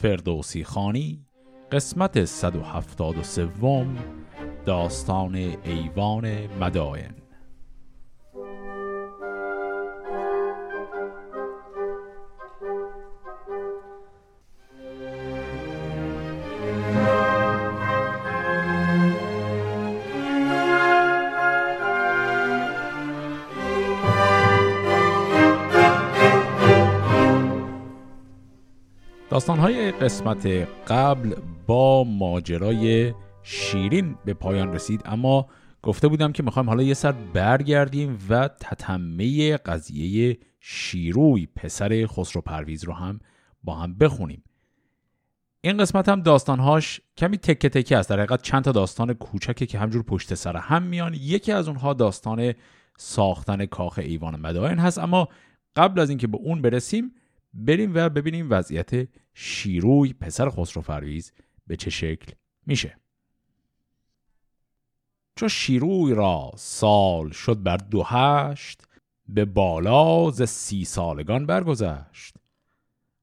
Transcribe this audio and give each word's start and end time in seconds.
فردوسی 0.00 0.64
خانی 0.64 1.26
قسمت 1.72 2.24
173 2.24 3.86
داستان 4.66 5.34
ایوان 5.64 6.46
مدائن 6.60 7.14
داستانهای 29.40 29.92
قسمت 29.92 30.46
قبل 30.88 31.34
با 31.66 32.04
ماجرای 32.04 33.14
شیرین 33.42 34.16
به 34.24 34.34
پایان 34.34 34.74
رسید 34.74 35.02
اما 35.04 35.48
گفته 35.82 36.08
بودم 36.08 36.32
که 36.32 36.42
می‌خوایم 36.42 36.68
حالا 36.68 36.82
یه 36.82 36.94
سر 36.94 37.12
برگردیم 37.12 38.18
و 38.28 38.48
تتمه 38.48 39.56
قضیه 39.56 40.38
شیروی 40.60 41.46
پسر 41.46 42.06
خسرو 42.06 42.40
پرویز 42.42 42.84
رو 42.84 42.92
هم 42.92 43.20
با 43.64 43.74
هم 43.74 43.98
بخونیم. 43.98 44.44
این 45.60 45.76
قسمت 45.76 46.08
هم 46.08 46.22
داستانهاش 46.22 47.00
کمی 47.16 47.38
تکه 47.38 47.68
تکه 47.68 47.96
است. 47.96 48.10
در 48.10 48.16
حقیقت 48.16 48.42
چند 48.42 48.64
تا 48.64 48.72
داستان 48.72 49.12
کوچکه 49.12 49.66
که 49.66 49.78
همجور 49.78 50.02
پشت 50.02 50.34
سر 50.34 50.56
هم 50.56 50.82
میان. 50.82 51.14
یکی 51.14 51.52
از 51.52 51.68
اونها 51.68 51.94
داستان 51.94 52.52
ساختن 52.98 53.66
کاخ 53.66 53.98
ایوان 54.02 54.40
مدائن 54.40 54.78
هست 54.78 54.98
اما 54.98 55.28
قبل 55.76 56.00
از 56.00 56.08
اینکه 56.08 56.26
به 56.26 56.38
اون 56.40 56.62
برسیم 56.62 57.14
بریم 57.54 57.92
و 57.94 58.08
ببینیم 58.08 58.46
وضعیت 58.50 59.08
شیروی 59.42 60.12
پسر 60.12 60.50
خسرو 60.50 60.82
فرویز 60.82 61.32
به 61.66 61.76
چه 61.76 61.90
شکل 61.90 62.32
میشه؟ 62.66 62.96
چو 65.36 65.48
شیروی 65.48 66.14
را 66.14 66.50
سال 66.56 67.30
شد 67.30 67.62
بر 67.62 67.76
دو 67.76 68.02
هشت 68.02 68.82
به 69.28 69.44
بالا 69.44 70.30
ز 70.30 70.42
سی 70.42 70.84
سالگان 70.84 71.46
برگذشت. 71.46 72.34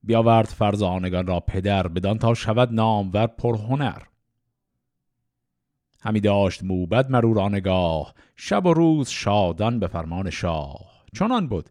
بیاورد 0.03 0.47
فرزانگان 0.47 1.27
را 1.27 1.39
پدر 1.39 1.87
بدان 1.87 2.17
تا 2.17 2.33
شود 2.33 2.73
نامور 2.73 3.27
پرهنر. 3.27 4.01
همی 6.01 6.19
داشت 6.19 6.63
موبد 6.63 7.09
مرو 7.09 7.33
را 7.33 7.49
نگاه 7.49 8.13
شب 8.35 8.65
و 8.65 8.73
روز 8.73 9.09
شادان 9.09 9.79
به 9.79 9.87
فرمان 9.87 10.29
شاه. 10.29 11.05
چنان 11.13 11.47
بود 11.47 11.69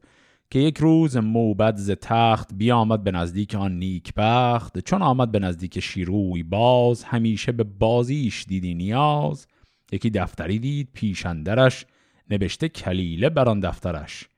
که 0.51 0.59
یک 0.59 0.79
روز 0.79 1.17
موبد 1.17 1.77
ز 1.77 1.91
تخت 1.91 2.55
بیامد 2.55 3.05
به 3.05 3.11
نزدیک 3.11 3.55
آن 3.55 3.79
نیک 3.79 4.13
بخت 4.17 4.79
چون 4.79 5.03
آمد 5.03 5.33
به 5.33 5.39
نزدیک 5.39 5.81
شیروی 5.81 6.43
باز 6.43 7.05
همیشه 7.05 7.53
به 7.53 7.65
بازیش 7.65 8.45
دیدی 8.49 8.75
نیاز. 8.75 9.47
یکی 9.93 10.11
دفتری 10.11 10.59
دید 10.59 10.89
پیشندرش 10.93 11.87
نوشته 12.31 12.69
کلیله 12.69 13.29
بر 13.29 13.49
آن 13.49 13.61
دفترش. 13.61 14.29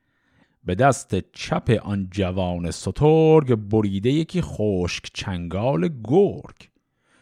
به 0.63 0.75
دست 0.75 1.15
چپ 1.33 1.79
آن 1.83 2.07
جوان 2.11 2.71
سترگ 2.71 3.55
بریده 3.55 4.09
یکی 4.09 4.41
خشک 4.41 5.09
چنگال 5.13 5.89
گرگ. 6.03 6.69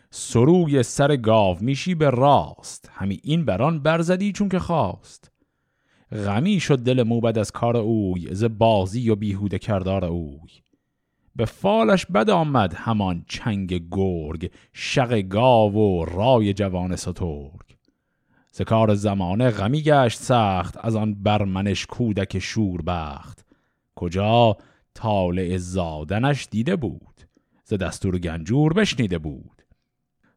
سروی 0.09 0.83
سر 0.83 1.15
گاو 1.15 1.57
میشی 1.61 1.95
به 1.95 2.09
راست 2.09 2.91
همی 2.93 3.19
این 3.23 3.45
بران 3.45 3.79
برزدی 3.79 4.31
چون 4.31 4.49
که 4.49 4.59
خواست. 4.59 5.31
غمی 6.11 6.59
شد 6.59 6.79
دل 6.79 7.03
موبد 7.03 7.37
از 7.37 7.51
کار 7.51 7.77
اوی 7.77 8.35
ز 8.35 8.43
بازی 8.43 9.09
و 9.09 9.15
بیهوده 9.15 9.59
کردار 9.59 10.05
اوی. 10.05 10.49
به 11.35 11.45
فالش 11.45 12.05
بد 12.05 12.29
آمد 12.29 12.73
همان 12.73 13.25
چنگ 13.27 13.87
گرگ 13.91 14.51
شق 14.73 15.21
گاو 15.21 15.73
و 15.73 16.05
رای 16.05 16.53
جوان 16.53 16.95
سترگ. 16.95 17.77
ز 18.51 18.61
کار 18.61 18.95
زمانه 18.95 19.49
غمی 19.49 19.81
گشت 19.81 20.19
سخت 20.19 20.77
از 20.77 20.95
آن 20.95 21.13
برمنش 21.13 21.85
کودک 21.85 22.39
شوربخت. 22.39 23.45
کجا؟ 23.95 24.57
طالع 24.93 25.57
زادنش 25.57 26.47
دیده 26.51 26.75
بود 26.75 27.21
ز 27.63 27.73
دستور 27.73 28.17
گنجور 28.19 28.73
بشنیده 28.73 29.17
بود. 29.17 29.61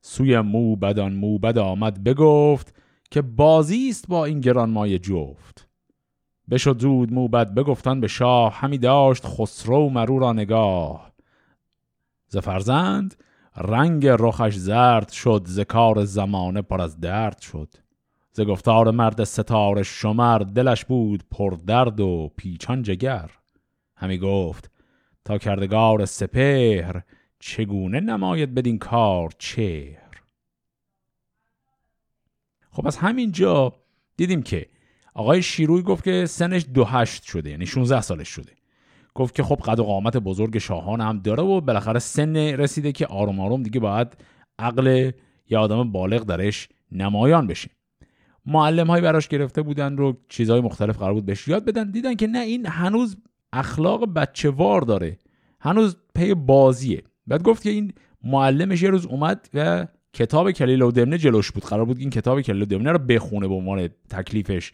سوی 0.00 0.41
موبدان 0.41 1.12
موبد 1.12 1.59
آمد 1.59 2.04
بگفت 2.04 2.75
که 3.10 3.22
بازی 3.22 3.88
است 3.88 4.09
با 4.09 4.25
این 4.25 4.41
گرانمایه 4.41 4.98
جفت. 4.98 5.69
بشد 6.50 6.81
زود 6.81 7.12
موبد 7.12 7.54
بگفتن 7.54 8.00
به 8.00 8.09
شاه 8.09 8.54
همی 8.54 8.78
داشت 8.78 9.26
خسرو 9.26 9.88
مرو 9.88 10.19
را 10.19 10.32
نگاه. 10.32 11.12
ز 12.28 12.37
فرزند 12.37 13.15
رنگ 13.56 14.06
رخش 14.06 14.54
زرد 14.54 15.09
شد 15.09 15.43
ز 15.47 15.60
کار 15.60 16.04
زمانه 16.04 16.62
پر 16.62 16.81
از 16.81 17.00
درد 17.00 17.41
شد. 17.41 17.69
ز 18.32 18.41
گفتار 18.41 18.91
مرد 18.91 19.25
ستاره 19.25 19.82
شمر 19.82 20.38
دلش 20.38 20.84
بود 20.84 21.25
پر 21.31 21.50
درد 21.66 22.00
و 22.00 22.31
پیچان 22.37 22.82
جگر. 22.82 23.31
همی 23.97 24.19
گفت 24.19 24.71
تا 25.25 25.38
کردگار 25.38 26.04
سپهر 26.04 27.03
چگونه 27.38 28.00
نماید 28.00 28.54
بدین 28.54 28.78
کار 28.78 29.31
چهر؟ 29.38 30.09
خب 32.80 32.86
از 32.86 32.96
همین 32.96 33.32
جا 33.32 33.72
دیدیم 34.16 34.42
که 34.42 34.66
آقای 35.14 35.42
شیروی 35.42 35.82
گفت 35.82 36.04
که 36.04 36.26
سنش 36.26 36.66
دو 36.74 36.84
هشت 36.84 37.22
شده 37.22 37.50
یعنی 37.50 37.66
16 37.66 38.00
سالش 38.00 38.28
شده. 38.28 38.52
گفت 39.14 39.34
که 39.34 39.42
خب 39.42 39.56
قد 39.56 39.80
و 39.80 39.84
قامت 39.84 40.16
بزرگ 40.16 40.58
شاهان 40.58 41.00
هم 41.00 41.18
داره 41.18 41.42
و 41.42 41.60
بالاخره 41.60 41.98
سن 41.98 42.36
رسیده 42.36 42.92
که 42.92 43.06
آروم 43.06 43.41
آروم 43.41 43.62
دیگه 43.62 43.80
باید 43.80 44.16
عقل 44.58 45.10
یا 45.48 45.60
آدم 45.60 45.92
بالغ 45.92 46.22
درش 46.22 46.68
نمایان 46.92 47.46
بشه. 47.46 47.70
معلم 48.46 48.86
های 48.86 49.00
براش 49.00 49.28
گرفته 49.28 49.62
بودن 49.62 49.97
رو 49.97 50.16
چیزهای 50.28 50.60
مختلف 50.60 50.98
قرار 50.98 51.14
بود 51.14 51.26
بهش 51.26 51.48
یاد 51.48 51.64
بدن. 51.64 51.91
دیدن 51.91 52.14
که 52.14 52.26
نه 52.26 52.38
این 52.38 52.66
هنوز 52.66 53.16
اخلاق 53.52 54.14
بچه 54.14 54.50
وار 54.50 54.80
داره. 54.80 55.18
هنوز 55.60 55.97
پی 56.14 56.34
بازیه. 56.34 57.02
بعد 57.26 57.42
گفت 57.42 57.62
که 57.62 57.70
این 57.70 57.92
معلمش 58.24 58.82
یه 58.82 58.91
روز 58.91 59.06
اومد 59.06 59.48
و 59.54 59.86
کتاب 60.12 60.50
کلیل 60.50 60.82
و 60.82 60.91
دمنه 60.91 61.19
جلوش 61.19 61.50
بود. 61.53 61.65
قرار 61.65 61.84
بود 61.84 61.98
این 61.98 62.10
کتاب 62.10 62.41
کلیل 62.41 62.62
و 62.62 62.65
دمنه 62.65 62.93
رو 62.93 62.98
بخونه 62.98 63.48
به 63.48 63.54
عنوان 63.54 63.88
تکلیفش. 64.10 64.72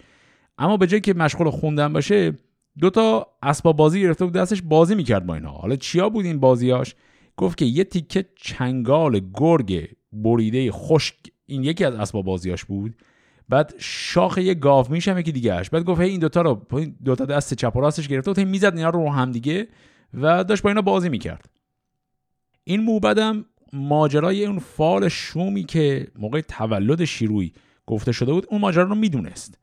اما 0.59 0.77
به 0.77 0.87
جای 0.87 1.01
که 1.01 1.15
مشغول 1.15 1.51
خوندن 1.51 1.93
باشه 1.93 2.33
دو 2.79 2.91
تا 2.91 3.27
اسباب 3.43 3.77
بازی 3.77 4.01
گرفته 4.01 4.25
بود 4.25 4.35
دستش 4.35 4.63
بازی 4.63 4.95
می‌کرد 4.95 5.27
با 5.27 5.35
اینها. 5.35 5.53
حالا 5.53 5.77
چیا 5.77 6.09
بود 6.09 6.25
این 6.25 6.41
بازیاش؟ 6.41 6.95
گفت 7.37 7.59
که 7.59 7.65
یه 7.65 7.85
تیکه 7.85 8.25
چنگال 8.37 9.21
گرگ 9.35 9.89
بریده 10.13 10.73
خشک 10.73 11.15
این 11.47 11.65
یکی 11.65 11.85
از 11.85 11.95
اسباب 11.95 12.25
بازیاش 12.25 12.65
بود. 12.65 12.95
بعد 13.49 13.75
شاخ 13.79 14.39
یه 14.39 14.55
گاو 14.55 14.87
میشم 14.91 15.19
یکی 15.19 15.33
دیگه 15.33 15.55
اش 15.55 15.71
بعد 15.71 15.85
گفت 15.85 16.01
این 16.01 16.21
دوتا 16.21 16.43
رو 16.43 16.67
دوتا 17.05 17.25
دست 17.25 17.55
چپ 17.55 17.77
و 17.77 17.81
راستش 17.81 18.09
گرفته 18.09 18.31
بود 18.33 18.41
می‌زد 18.41 18.77
اینا 18.77 18.91
رو 18.91 19.03
رو 19.03 19.13
هم 19.13 19.33
دیگه 19.33 19.69
و 20.15 20.45
داشت 20.45 20.63
با 20.63 20.71
اینا 20.71 20.83
بازی 20.83 21.09
می‌کرد. 21.09 21.49
این 22.65 22.83
موبدم 22.83 23.45
ماجرای 23.73 24.47
اون 24.47 24.59
فال 24.59 25.09
شومی 25.09 25.65
که 25.65 26.09
موقع 26.19 26.41
تولد 26.41 27.05
شیروی 27.05 27.53
گفته 27.87 28.13
شده 28.13 28.33
بود 28.33 28.47
اون 28.51 28.61
ماجرا 28.61 28.83
رو 28.83 28.95
می‌دونست. 28.95 29.59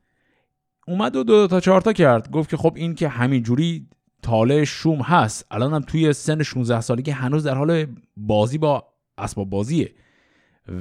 اومد 0.88 1.16
و 1.16 1.24
دو, 1.24 1.46
تا 1.46 1.60
چهار 1.60 1.80
تا 1.80 1.92
کرد. 1.92 2.30
گفت 2.30 2.50
که 2.50 2.56
خب 2.56 2.72
این 2.76 2.94
که 2.94 3.08
همینجوری 3.08 3.88
تاله 4.22 4.64
شوم 4.64 5.00
هست 5.00 5.46
الان 5.50 5.74
هم 5.74 5.80
توی 5.80 6.12
سن 6.12 6.42
16 6.42 6.80
سالگی 6.80 7.10
هنوز 7.10 7.44
در 7.44 7.54
حال 7.54 7.86
بازی 8.16 8.58
با 8.58 8.88
اسباب 9.18 9.50
بازیه. 9.50 9.94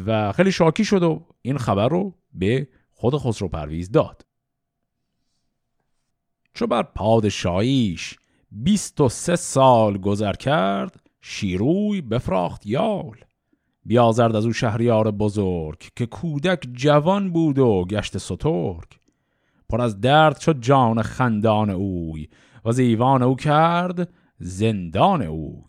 و 0.06 0.32
خیلی 0.32 0.52
شاکی 0.52 0.86
شد 0.86 1.04
و 1.04 1.26
این 1.42 1.58
خبر 1.58 1.88
رو 1.88 2.16
به 2.34 2.68
خود 2.92 3.18
خسرو 3.18 3.48
پرویز 3.48 3.92
داد. 3.92 4.26
چو 6.54 6.68
بر 6.68 6.84
پادشاهیش 6.84 8.16
بیست 8.52 9.02
و 9.02 9.10
سه 9.10 9.36
سال 9.36 9.98
گذر 9.98 10.34
کرد 10.34 11.03
شیروی 11.26 12.02
بفراخت 12.02 12.68
یال. 12.68 13.16
بیازرد 13.86 14.36
از 14.36 14.46
او 14.46 14.54
شهریار 14.54 15.12
بزرگ 15.12 15.90
که 15.96 16.06
کودک 16.06 16.68
جوان 16.74 17.32
بود 17.32 17.60
و 17.60 17.86
گشت 17.90 18.18
سترگ. 18.18 18.88
پر 19.70 19.82
از 19.82 20.02
درد 20.02 20.40
شد 20.40 20.60
جان 20.60 21.02
خندان 21.02 21.70
اوی 21.70 22.28
و 22.66 22.72
زیوان 22.72 23.24
او 23.24 23.36
کرد 23.36 24.10
زندان 24.40 25.22
اوی. 25.22 25.64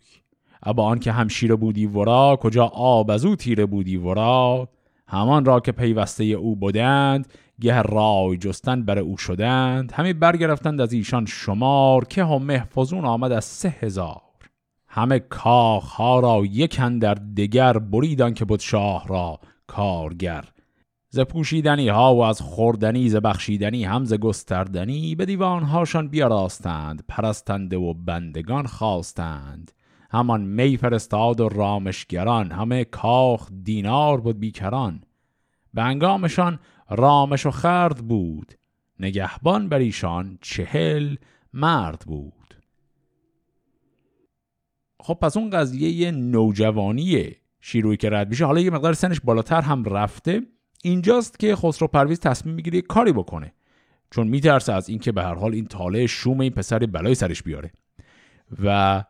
ابا 0.63 0.95
که 0.95 1.11
همشیر 1.11 1.55
بودی 1.55 1.85
ورا 1.85 2.37
کجا 2.41 2.65
آب 2.65 3.11
از 3.11 3.25
او 3.25 3.35
تیره 3.35 3.65
بودی 3.65 3.97
ورا 3.97 4.69
همان 5.07 5.45
را 5.45 5.59
که 5.59 5.71
پیوسته 5.71 6.23
او 6.23 6.55
بودند 6.55 7.27
گه 7.61 7.81
رای 7.81 8.37
جستن 8.37 8.85
بر 8.85 8.99
او 8.99 9.17
شدند. 9.17 9.91
همه 9.91 10.13
برگرفتند 10.13 10.81
از 10.81 10.93
ایشان 10.93 11.25
شمار 11.25 12.05
که 12.05 12.25
هم 12.25 12.41
محفظون 12.41 13.05
آمد 13.05 13.31
از 13.31 13.45
سه 13.45 13.69
هزار. 13.69 14.24
همه 14.95 15.19
کاخ 15.19 15.91
ها 15.91 16.19
را 16.19 16.45
یکن 16.45 16.99
در 16.99 17.13
دگر 17.13 17.77
بریدان 17.77 18.33
که 18.33 18.45
بود 18.45 18.59
شاه 18.59 19.07
را 19.07 19.39
کارگر. 19.67 20.45
ز 21.09 21.19
پوشیدنی 21.19 21.89
ها 21.89 22.15
و 22.15 22.23
از 22.23 22.41
خوردنی 22.41 23.09
ز 23.09 23.15
بخشیدنی 23.15 23.83
هم 23.83 24.05
ز 24.05 24.13
گستردنی 24.13 25.15
به 25.15 25.25
دیوان 25.25 25.63
هاشان 25.63 26.07
بیاراستند 26.07 27.03
پرستنده 27.07 27.77
و 27.77 27.93
بندگان 27.93 28.65
خواستند. 28.65 29.71
همان 30.11 30.41
می 30.41 30.77
فرستاد 30.77 31.39
و 31.39 31.49
رامشگران 31.49 32.51
همه 32.51 32.83
کاخ 32.83 33.49
دینار 33.63 34.21
بود 34.21 34.39
بیکران. 34.39 35.01
به 35.73 35.81
انگامشان 35.81 36.59
رامش 36.89 37.45
و 37.45 37.51
خرد 37.51 37.97
بود 37.97 38.53
نگهبان 38.99 39.69
بر 39.69 39.79
ایشان 39.79 40.37
چهل 40.41 41.15
مرد 41.53 42.03
بود. 42.07 42.44
خب 45.05 45.17
پس 45.21 45.37
اون 45.37 45.49
قضیه 45.49 46.11
نوجوانی 46.11 47.31
شیروی 47.61 47.97
که 47.97 48.09
رد 48.09 48.29
میشه. 48.29 48.45
حالا 48.45 48.59
یه 48.59 48.69
مقدار 48.69 48.93
سنش 48.93 49.19
بالاتر 49.23 49.61
هم 49.61 49.83
رفته. 49.83 50.41
اینجاست 50.83 51.39
که 51.39 51.55
خسرو 51.55 51.87
پرویز 51.87 52.19
تصمیم 52.19 52.55
می‌گیره 52.55 52.81
کاری 52.81 53.11
بکنه. 53.11 53.53
چون 54.11 54.27
میترسه 54.27 54.73
از 54.73 54.89
اینکه 54.89 55.11
به 55.11 55.23
هر 55.23 55.33
حال 55.33 55.53
این 55.53 55.65
تاله 55.65 56.07
شوم 56.07 56.39
این 56.39 56.51
پسر 56.51 56.79
بلای 56.79 57.15
سرش 57.15 57.43
بیاره. 57.43 57.71
و 58.63 59.03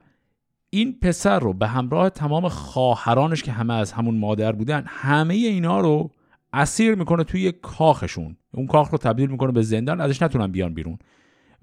این 0.70 1.00
پسر 1.00 1.40
رو 1.40 1.54
به 1.54 1.68
همراه 1.68 2.10
تمام 2.10 2.48
خواهرانش 2.50 3.44
که 3.44 3.52
همه 3.52 3.74
از 3.74 3.92
همون 3.92 4.18
مادر 4.18 4.52
بودن 4.52 4.84
همه 4.88 5.34
اینا 5.34 5.80
رو 5.80 6.12
اسیر 6.54 6.96
می‌کنه 6.96 7.24
توی 7.24 7.52
کاخشون. 7.52 8.38
اون 8.54 8.68
کاخ 8.68 8.90
رو 8.90 8.98
تبدیل 8.98 9.30
می‌کنه 9.30 9.52
به 9.52 9.62
زندان 9.62 10.02
ازش 10.02 10.22
نتونن 10.22 10.48
بیان 10.48 10.74
بیرون. 10.74 10.98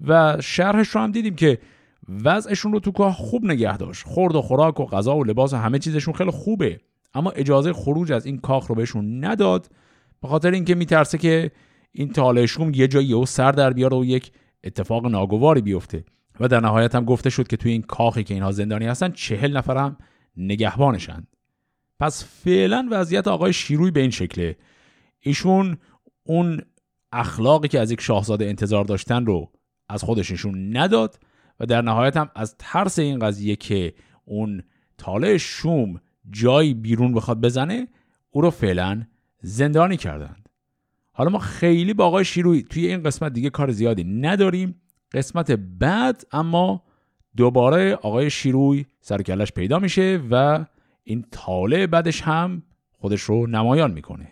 و 0.07 0.41
شرحش 0.41 0.87
رو 0.87 1.01
هم 1.01 1.11
دیدیم 1.11 1.35
که 1.35 1.59
وضعشون 2.09 2.71
رو 2.71 2.79
تو 2.79 2.91
کاخ 2.91 3.15
خوب 3.15 3.45
نگه 3.45 3.77
داشت. 3.77 4.03
خورد 4.05 4.35
و 4.35 4.41
خوراک 4.41 4.79
و 4.79 4.85
غذا 4.85 5.17
و 5.17 5.23
لباس 5.23 5.53
و 5.53 5.57
همه 5.57 5.79
چیزشون 5.79 6.13
خیلی 6.13 6.31
خوبه. 6.31 6.79
اما 7.13 7.31
اجازه 7.31 7.73
خروج 7.73 8.11
از 8.11 8.25
این 8.25 8.37
کاخ 8.37 8.67
رو 8.67 8.75
بهشون 8.75 9.25
نداد. 9.25 9.69
به 10.21 10.27
خاطر 10.27 10.51
اینکه 10.51 10.75
میترسه 10.75 11.17
که 11.17 11.51
این 11.91 12.09
تالشوم 12.11 12.73
یه 12.73 12.87
جایی 12.87 13.13
او 13.13 13.25
سر 13.25 13.51
در 13.51 13.73
بیاره 13.73 13.97
و 13.97 14.05
یک 14.05 14.31
اتفاق 14.63 15.07
ناگواری 15.07 15.61
بیفته. 15.61 16.05
و 16.39 16.47
در 16.47 16.59
نهایت 16.59 16.95
هم 16.95 17.05
گفته 17.05 17.29
شد 17.29 17.47
که 17.47 17.57
توی 17.57 17.71
این 17.71 17.81
کاخی 17.81 18.23
که 18.23 18.33
اینها 18.33 18.51
زندانی 18.51 18.85
هستن 18.85 19.11
چهل 19.11 19.57
نفر 19.57 19.77
هم 19.77 19.97
نگهبانشند 20.37 21.27
پس 21.99 22.25
فعلا 22.43 22.87
وضعیت 22.91 23.27
آقای 23.27 23.53
شیروی 23.53 23.91
به 23.91 23.99
این 23.99 24.09
شکله. 24.09 24.57
ایشون 25.19 25.77
اون 26.23 26.61
اخلاقی 27.11 27.67
که 27.67 27.79
از 27.79 27.91
یک 27.91 28.01
شاهزاده 28.01 28.45
انتظار 28.45 28.85
داشتن 28.85 29.25
رو 29.25 29.51
از 29.89 30.03
خودششون 30.03 30.77
نداد. 30.77 31.19
و 31.59 31.65
در 31.65 31.81
نهایت 31.81 32.17
هم 32.17 32.29
از 32.35 32.55
ترس 32.59 32.99
این 32.99 33.19
قضیه 33.19 33.55
که 33.55 33.93
اون 34.25 34.63
تاله 34.97 35.37
شوم 35.37 36.01
جایی 36.29 36.73
بیرون 36.73 37.13
بخواد 37.13 37.41
بزنه 37.41 37.87
او 38.29 38.41
رو 38.41 38.49
فعلا 38.49 39.03
زندانی 39.41 39.97
کردند. 39.97 40.49
حالا 41.11 41.29
ما 41.29 41.39
خیلی 41.39 41.93
با 41.93 42.05
آقای 42.05 42.25
شیروی 42.25 42.63
توی 42.63 42.87
این 42.87 43.03
قسمت 43.03 43.33
دیگه 43.33 43.49
کار 43.49 43.71
زیادی 43.71 44.03
نداریم. 44.03 44.81
قسمت 45.13 45.51
بعد 45.51 46.23
اما 46.31 46.83
دوباره 47.35 47.95
آقای 47.95 48.29
شیرویه 48.29 48.85
سر 49.01 49.12
و 49.12 49.18
کله‌ش 49.18 49.51
پیدا 49.51 49.79
میشه 49.79 50.21
و 50.31 50.65
این 51.03 51.25
طالع 51.31 51.87
بعدش 51.87 52.21
هم 52.21 52.63
خودش 52.91 53.21
رو 53.21 53.47
نمایان 53.47 53.91
می‌کنه. 53.91 54.31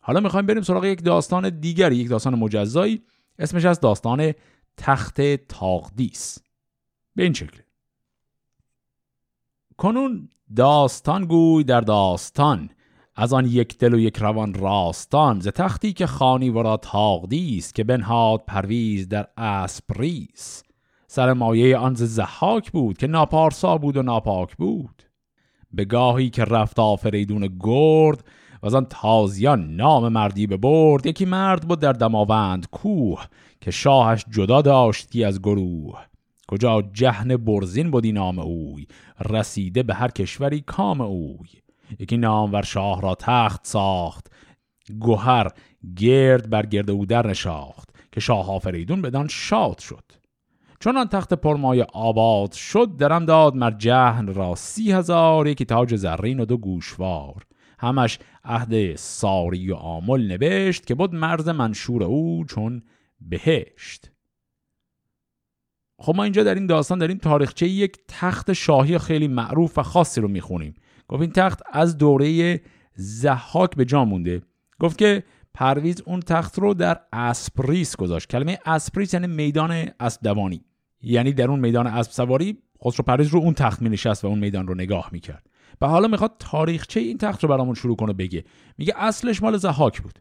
حالا 0.00 0.20
می‌خوایم 0.20 0.46
بریم 0.46 0.62
سراغ 0.62 0.84
یک 0.84 1.04
داستان 1.04 1.60
دیگری 1.60 1.96
یک 1.96 2.08
داستان 2.08 2.34
مجزایی. 2.34 3.02
اسمش 3.38 3.64
از 3.64 3.80
داستان 3.80 4.32
تخت 4.76 5.20
طاقدیس 5.36 6.38
به 7.14 7.22
این 7.22 7.32
شکل. 7.32 7.60
کنون 9.76 10.28
داستان 10.56 11.24
گوی 11.24 11.64
در 11.64 11.80
داستان. 11.80 12.70
از 13.16 13.32
آن 13.32 13.46
یک 13.46 13.78
دل 13.78 13.94
و 13.94 13.98
یک 13.98 14.16
روان 14.16 14.54
راستان. 14.54 15.40
ز 15.40 15.48
تختی 15.48 15.92
که 15.92 16.06
خوانی 16.06 16.50
ورا 16.50 16.76
طاقدیس 16.76 17.72
که 17.72 17.84
بنهاد 17.84 18.44
پرویز 18.46 19.08
در 19.08 19.28
اسپریس 19.36 20.62
سر 21.06 21.32
مایه 21.32 21.76
آن 21.76 21.94
ز 21.94 22.02
زحاک 22.02 22.72
بود 22.72 22.98
که 22.98 23.06
ناپارسا 23.06 23.78
بود 23.78 23.96
و 23.96 24.02
ناپاک 24.02 24.56
بود. 24.56 25.02
به 25.72 25.84
گاهی 25.84 26.30
که 26.30 26.44
رفت 26.44 26.78
آفریدون 26.78 27.58
گرد 27.60 28.24
و 28.62 28.66
از 28.66 28.74
آن 28.74 28.86
تازیان 28.90 29.76
نام 29.76 30.08
مردی 30.08 30.46
به 30.46 30.56
برد 30.56 31.06
یکی 31.06 31.24
مرد 31.24 31.68
بود 31.68 31.80
در 31.80 31.92
دماوند 31.92 32.70
کوه. 32.70 33.26
که 33.62 33.70
شاهش 33.70 34.24
جدا 34.30 34.62
داشتی 34.62 35.24
از 35.24 35.40
گروه. 35.40 35.98
کجا 36.48 36.82
جهن 36.82 37.36
برزین 37.36 37.90
بودی 37.90 38.12
نام 38.12 38.38
اوی 38.38 38.86
رسیده 39.30 39.82
به 39.82 39.94
هر 39.94 40.08
کشوری 40.08 40.60
کام 40.60 41.00
اوی. 41.00 41.48
یکی 41.98 42.16
نامور 42.16 42.62
شاه 42.62 43.00
را 43.00 43.14
تخت 43.14 43.66
ساخت 43.66 44.32
گوهر 45.00 45.48
گرد 45.96 46.50
بر 46.50 46.66
گرد 46.66 46.90
او 46.90 47.06
در 47.06 47.26
نشاخت 47.26 47.88
که 48.12 48.20
شاه 48.20 48.50
آفریدون 48.50 49.02
بدان 49.02 49.28
شاد 49.28 49.78
شد. 49.78 50.04
چو 50.80 50.96
آن 50.96 51.08
تخت 51.08 51.34
پرمایه 51.34 51.82
آباد 51.82 52.52
شد 52.52 52.96
درم 52.96 53.24
داد 53.24 53.54
مر 53.54 53.70
جهن 53.70 54.34
را 54.34 54.54
سی 54.54 54.92
هزار 54.92 55.46
یکی 55.46 55.64
تاج 55.64 55.96
زرین 55.96 56.40
و 56.40 56.44
دو 56.44 56.56
گوشوار. 56.56 57.46
همش 57.78 58.18
عهد 58.44 58.96
ساری 58.96 59.70
و 59.70 59.74
آمل 59.74 60.26
نوشت 60.26 60.86
که 60.86 60.94
بود 60.94 61.14
مرز 61.14 61.48
منشور 61.48 62.04
او 62.04 62.44
چون 62.44 62.82
بهشت. 63.28 64.10
خب 65.98 66.16
ما 66.16 66.24
اینجا 66.24 66.42
در 66.42 66.54
این 66.54 66.66
داستان 66.66 66.98
داریم 66.98 67.18
تاریخچه 67.18 67.68
یک 67.68 67.98
تخت 68.08 68.52
شاهی 68.52 68.98
خیلی 68.98 69.28
معروف 69.28 69.78
و 69.78 69.82
خاصی 69.82 70.20
رو 70.20 70.28
می‌خونیم. 70.28 70.74
گفت 71.08 71.20
این 71.22 71.32
تخت 71.32 71.62
از 71.72 71.98
دوره 71.98 72.60
ضحاک 72.94 73.76
به 73.76 73.84
جا 73.84 74.04
مونده. 74.04 74.42
گفت 74.80 74.98
که 74.98 75.24
پرویز 75.54 76.02
اون 76.06 76.20
تخت 76.20 76.58
رو 76.58 76.74
در 76.74 77.00
اسپریس 77.12 77.96
گذاشت. 77.96 78.28
کلمه 78.28 78.58
اسپریس 78.66 79.14
یعنی 79.14 79.26
میدان 79.26 79.88
اسب 80.00 80.22
دوانی 80.22 80.64
یعنی 81.02 81.32
در 81.32 81.50
اون 81.50 81.60
میدان 81.60 81.86
اسب 81.86 82.12
سواری 82.12 82.58
خسرو 82.84 83.04
پرویز 83.04 83.28
رو 83.28 83.38
اون 83.38 83.54
تخت 83.54 83.82
می 83.82 83.88
نشست 83.88 84.24
و 84.24 84.28
اون 84.28 84.38
میدان 84.38 84.66
رو 84.66 84.74
نگاه 84.74 85.08
می‌کرد. 85.12 85.46
و 85.80 85.86
حالا 85.86 86.08
می‌خواد 86.08 86.36
تاریخچه 86.38 87.00
این 87.00 87.18
تخت 87.18 87.42
رو 87.42 87.48
برامون 87.48 87.74
شروع 87.74 87.96
کنه 87.96 88.12
بگه. 88.12 88.44
میگه 88.78 88.94
اصلش 88.96 89.42
مال 89.42 89.56
زحاک 89.56 90.02
بود. 90.02 90.18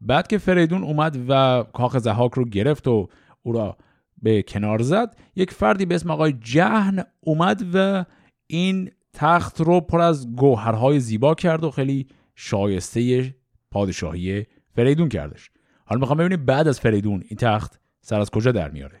بعد 0.00 0.26
که 0.26 0.38
فریدون 0.38 0.84
اومد 0.84 1.18
و 1.28 1.64
کاخ 1.72 1.98
زحاک 1.98 2.32
رو 2.32 2.44
گرفت 2.44 2.88
و 2.88 3.08
او 3.42 3.52
را 3.52 3.76
به 4.22 4.42
کنار 4.42 4.82
زد 4.82 5.16
یک 5.36 5.50
فردی 5.50 5.86
به 5.86 5.94
اسم 5.94 6.10
آقای 6.10 6.32
جهن 6.32 7.04
اومد 7.20 7.64
و 7.74 8.04
این 8.46 8.90
تخت 9.12 9.60
رو 9.60 9.80
پر 9.80 10.00
از 10.00 10.36
گوهرهای 10.36 11.00
زیبا 11.00 11.34
کرد 11.34 11.64
و 11.64 11.70
خیلی 11.70 12.06
شایسته 12.34 13.34
پادشاهی 13.70 14.46
فریدون 14.74 15.08
کردش. 15.08 15.50
حالا 15.84 16.00
می‌خوام 16.00 16.18
ببینیم 16.18 16.44
بعد 16.44 16.68
از 16.68 16.80
فریدون 16.80 17.24
این 17.28 17.36
تخت 17.38 17.80
سر 18.00 18.20
از 18.20 18.30
کجا 18.30 18.52
در 18.52 18.70
میاره. 18.70 19.00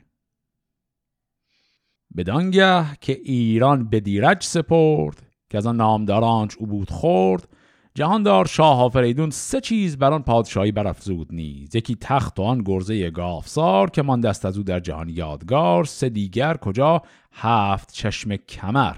بدانگه 2.16 2.84
که 3.00 3.12
ایران 3.12 3.88
به 3.88 4.00
دیرج 4.00 4.42
سپرد 4.42 5.22
که 5.50 5.58
از 5.58 5.66
آن 5.66 5.76
نامدارانش 5.76 6.56
او 6.58 6.66
بود 6.66 6.90
خورد 6.90 7.48
جهاندار 7.98 8.46
شاه 8.46 8.82
آفریدون 8.82 9.30
سه 9.30 9.60
چیز 9.60 9.98
بر 9.98 10.12
آن 10.12 10.22
پادشاهی 10.22 10.72
برافزود 10.72 11.28
نیز. 11.30 11.74
یکی 11.74 11.96
تخت 12.00 12.38
و 12.38 12.42
آن 12.42 12.62
گرزه 12.66 13.10
گافسار 13.10 13.90
که 13.90 14.02
من 14.02 14.20
دست 14.20 14.44
از 14.44 14.56
او 14.56 14.62
در 14.62 14.80
جهان 14.80 15.08
یادگار. 15.08 15.84
سه 15.84 16.08
دیگر 16.08 16.56
کجا؟ 16.56 17.02
هفت 17.32 17.92
چشم 17.92 18.36
کمر. 18.36 18.96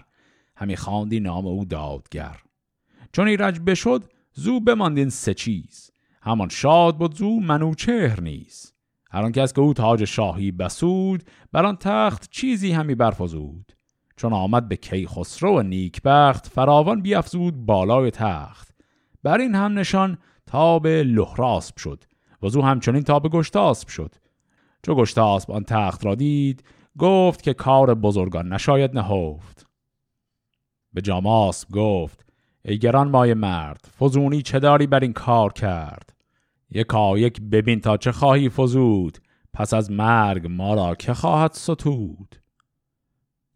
همی 0.56 0.76
خواندی 0.76 1.20
نام 1.20 1.46
او 1.46 1.64
دادگر. 1.64 2.36
چون 3.12 3.28
ایرج 3.28 3.60
بشد 3.66 4.04
زو 4.32 4.60
بماندین 4.60 5.08
سه 5.08 5.34
چیز. 5.34 5.90
همان 6.22 6.48
شاد 6.48 6.96
بود 6.96 7.14
زو 7.14 7.40
منوچهر 7.40 8.20
نیز. 8.20 8.72
هر 9.10 9.22
آن 9.22 9.32
کس 9.32 9.52
که 9.52 9.60
او 9.60 9.74
تاج 9.74 10.04
شاهی 10.04 10.50
بسود 10.50 11.22
بر 11.52 11.66
آن 11.66 11.76
تخت 11.76 12.30
چیزی 12.30 12.72
همی 12.72 12.94
برفزود. 12.94 13.72
چون 14.16 14.32
آمد 14.32 14.68
به 14.68 14.76
کی 14.76 15.06
خسرو 15.06 15.58
و 15.58 15.62
نیکبخت 15.62 16.46
فراوان 16.46 17.02
بیافزود 17.02 17.66
بالای 17.66 18.10
تخت. 18.10 18.69
بر 19.22 19.38
این 19.38 19.54
هم 19.54 19.78
نشان 19.78 20.18
تا 20.46 20.78
به 20.78 21.02
لحراسب 21.02 21.76
شد 21.76 22.04
و 22.42 22.48
زو 22.48 22.62
همچنین 22.62 23.02
تا 23.02 23.18
به 23.18 23.28
گشتاسب 23.28 23.88
شد. 23.88 24.14
چو 24.82 24.94
گشتاسب 24.94 25.50
آن 25.50 25.64
تخت 25.64 26.04
را 26.04 26.14
دید 26.14 26.64
گفت 26.98 27.42
که 27.42 27.54
کار 27.54 27.94
بزرگان 27.94 28.52
نشاید 28.52 28.98
نهفت. 28.98 29.66
به 30.92 31.00
جاماسب 31.00 31.70
گفت 31.70 32.26
ای 32.64 32.78
گران 32.78 33.08
مای 33.08 33.34
مرد 33.34 33.88
فزونی 34.00 34.42
چه 34.42 34.58
داری 34.58 34.86
بر 34.86 35.00
این 35.00 35.12
کار 35.12 35.52
کرد؟ 35.52 36.12
یکا 36.70 37.18
یک 37.18 37.40
ببین 37.40 37.80
تا 37.80 37.96
چه 37.96 38.12
خواهی 38.12 38.48
فزود 38.48 39.18
پس 39.52 39.74
از 39.74 39.90
مرگ 39.90 40.46
ما 40.46 40.74
را 40.74 40.94
که 40.94 41.14
خواهد 41.14 41.52
ستود؟ 41.52 42.36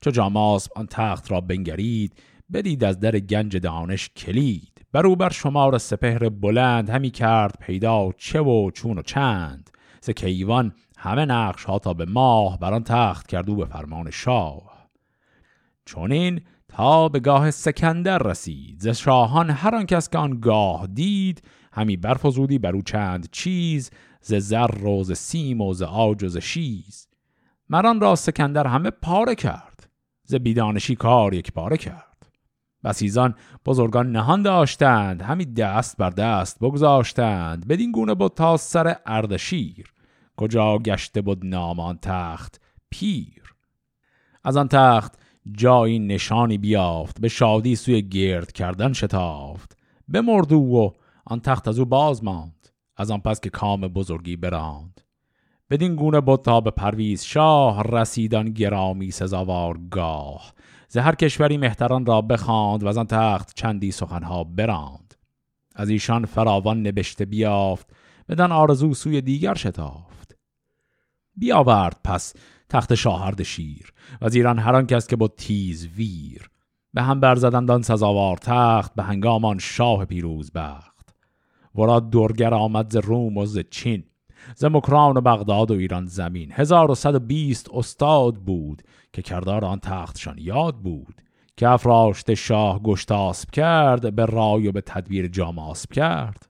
چو 0.01 0.11
جاماسب 0.11 0.73
آن 0.77 0.87
تخت 0.87 1.31
را 1.31 1.41
بنگرید 1.41 2.15
بدید 2.53 2.85
از 2.85 3.01
در 3.01 3.19
گنج 3.19 3.57
دانش 3.57 4.11
کلید. 4.17 4.74
برو 4.95 5.17
بر 5.17 5.31
شمار 5.31 5.79
سپهر 5.79 6.29
بلند 6.29 6.91
همی 6.91 7.11
کرد 7.11 7.59
پیدا 7.61 8.13
چه 8.17 8.41
و 8.41 8.71
چون 8.71 8.99
و 8.99 9.03
چند 9.03 9.71
ز 10.01 10.11
کیوان 10.11 10.75
همه 10.99 11.25
نقش 11.25 11.65
ها 11.65 11.79
تا 11.79 11.95
به 11.95 12.05
ماه 12.05 12.59
بر 12.59 12.75
آن 12.75 12.85
تخت 12.85 13.27
کردو 13.27 13.57
به 13.57 13.65
فرمان 13.65 14.11
شاه. 14.11 14.89
چون 15.85 16.13
این 16.13 16.41
تا 16.69 17.09
به 17.09 17.21
گاه 17.21 17.51
سکندر 17.51 18.19
رسید 18.19 18.81
ز 18.81 18.89
شاهان 18.89 19.51
هر 19.51 19.75
آن 19.75 19.87
کس 19.87 20.09
که 20.09 20.19
آن 20.19 20.41
گاه 20.41 20.87
دید 20.87 21.43
همی 21.73 21.97
برفزودی 21.97 22.59
بر 22.59 22.75
او 22.75 22.83
چند 22.83 23.29
چیز 23.33 23.91
ز 24.21 24.35
زر 24.35 24.85
و 24.85 25.05
ز 25.05 25.13
سیم 25.13 25.61
و 25.61 25.75
ز 25.75 25.83
آج 25.83 26.25
و 26.25 26.29
ز 26.29 26.37
شیز. 26.37 27.09
مران 27.69 28.01
را 28.01 28.15
سکندر 28.15 28.67
همه 28.67 28.91
پاره 28.91 29.35
کرد 29.35 29.89
ز 30.25 30.35
بیدانشی 30.35 30.97
کار 30.97 31.35
یک 31.35 31.53
پاره 31.53 31.77
کرد. 31.77 32.14
بسیزان 32.85 33.35
بزرگان 33.67 34.13
نهان 34.13 34.43
داشتند 34.43 35.23
همی 35.23 35.45
دست 35.45 35.97
بر 35.97 36.11
دست 36.11 36.59
بگذاشتند 36.59 37.69
بدین 37.69 37.93
گونه 37.93 38.15
بود 38.15 38.35
تا 38.35 38.57
سر 38.57 38.97
اردشیر 39.07 39.93
کجا 40.37 40.79
گشته 40.79 41.21
بود 41.21 41.47
نامان 41.47 41.99
تخت؟ 42.03 42.61
پیر. 42.91 43.55
از 44.45 44.57
آن 44.57 44.69
تخت 44.69 45.19
جایی 45.53 45.99
نشانی 45.99 46.59
بیافت 46.59 47.21
به 47.21 47.29
شادی 47.29 47.77
سوی 47.77 48.03
گرد 48.03 48.53
کردن 48.53 48.93
شتافت. 48.93 49.77
به 50.09 50.21
مردو 50.21 50.59
و 50.59 50.91
آن 51.27 51.41
تخت 51.41 51.69
از 51.69 51.79
او 51.79 51.85
باز 51.85 52.25
ماند 52.25 52.69
از 52.97 53.11
آن 53.11 53.21
پس 53.21 53.41
که 53.41 53.51
کام 53.51 53.81
بزرگی 53.81 54.37
براند. 54.37 55.01
بدین 55.71 55.97
گونه 55.97 56.21
بود 56.21 56.43
تا 56.43 56.61
به 56.61 56.71
پرویز 56.71 57.23
شاه 57.25 57.83
رسیدان 57.83 58.51
گرامی 58.51 59.11
سزاوار 59.11 59.79
گاه 59.91 60.53
ز 60.95 60.97
هر 60.97 61.15
کشوری 61.15 61.57
مهتران 61.57 62.07
را 62.07 62.21
بخواند 62.21 62.83
و 62.83 62.89
از 62.89 62.99
آن 62.99 63.07
تخت 63.07 63.53
چندی 63.55 63.93
سخنها 63.93 64.45
براند. 64.45 65.15
از 65.75 65.89
ایشان 65.89 66.25
فراوان 66.25 66.87
نبشته 66.87 67.25
بیافت 67.25 67.91
بدن 68.29 68.53
آرزو 68.53 68.95
سوی 68.95 69.21
دیگر 69.21 69.55
شتافت. 69.55 70.37
بیاورد 71.37 72.01
پس 72.05 72.35
تخت 72.69 72.95
شاهرد 72.95 73.43
شیر 73.43 73.93
و 74.21 74.25
از 74.25 74.35
ایران 74.35 74.59
هر 74.59 74.83
کس 74.83 75.07
که 75.07 75.17
بود 75.17 75.35
تیز 75.37 75.87
ویر. 75.87 76.51
به 76.93 77.03
هم 77.03 77.21
برزدند 77.21 77.71
آن 77.71 77.83
سزاوار 77.83 78.37
تخت 78.37 78.95
به 78.95 79.03
هنگامان 79.03 79.59
شاه 79.59 80.05
پیروز 80.05 80.53
بخت. 80.53 81.15
ورا 81.75 82.01
درگر 82.01 82.55
آمد 82.55 82.93
ز 82.93 82.97
روم 82.97 83.37
و 83.37 83.47
ز 83.47 83.59
چین. 83.71 84.05
ز 84.57 84.65
مکران 84.65 85.21
بغداد 85.21 85.71
و 85.71 85.75
ایران 85.75 86.07
زمین. 86.07 86.53
هزار 86.53 86.91
و 86.91 86.95
صد 86.95 87.15
و 87.15 87.19
بیست 87.19 87.69
استاد 87.75 88.35
بود 88.35 88.83
که 89.13 89.23
کردار 89.23 89.65
آن 89.65 89.79
تختشان 89.79 90.39
یاد 90.39 90.77
بود 90.77 91.23
که 91.57 91.69
افراشت 91.69 92.35
شاه 92.35 92.83
گشتاسب 92.83 93.51
کرد 93.51 94.15
به 94.17 94.27
رای 94.27 94.69
و 94.69 94.73
به 94.73 94.81
تدبیر 94.81 95.29
جاماسب 95.29 95.93
کرد. 95.93 96.49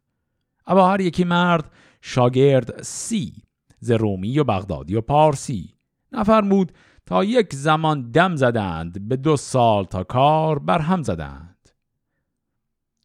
اما 0.66 0.88
هر 0.88 1.00
یکی 1.00 1.24
مرد 1.24 1.70
شاگرد 2.00 2.82
سی 2.82 3.32
ز 3.78 3.90
رومی 3.90 4.38
و 4.38 4.44
بغدادی 4.44 4.96
و 4.96 5.00
پارسی. 5.00 5.74
نفرمود 6.12 6.72
تا 7.06 7.24
یک 7.24 7.54
زمان 7.54 8.10
دم 8.10 8.36
زدند 8.36 9.08
به 9.08 9.16
دو 9.16 9.36
سال 9.36 9.84
تا 9.84 10.04
کار 10.04 10.58
بر 10.58 10.78
هم 10.78 11.02
زدند. 11.02 11.68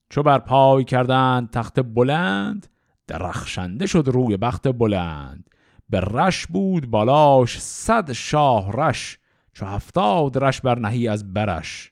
چو 0.10 0.24
بر 0.24 0.40
پای 0.40 0.84
کردند 0.84 1.50
تخت 1.50 1.80
بلند 1.80 2.68
درخشنده 3.10 3.86
شد 3.86 4.04
روی 4.08 4.38
بخت 4.38 4.68
بلند. 4.68 5.50
به 5.90 6.00
رش 6.00 6.48
بود 6.48 6.86
بالاش 6.86 7.60
صد 7.60 8.12
شاه 8.12 8.72
رش 8.72 9.18
چو 9.54 9.66
هفتاد 9.66 10.44
رش 10.44 10.62
بر 10.62 10.80
نهی 10.80 11.08
از 11.08 11.34
برش. 11.34 11.92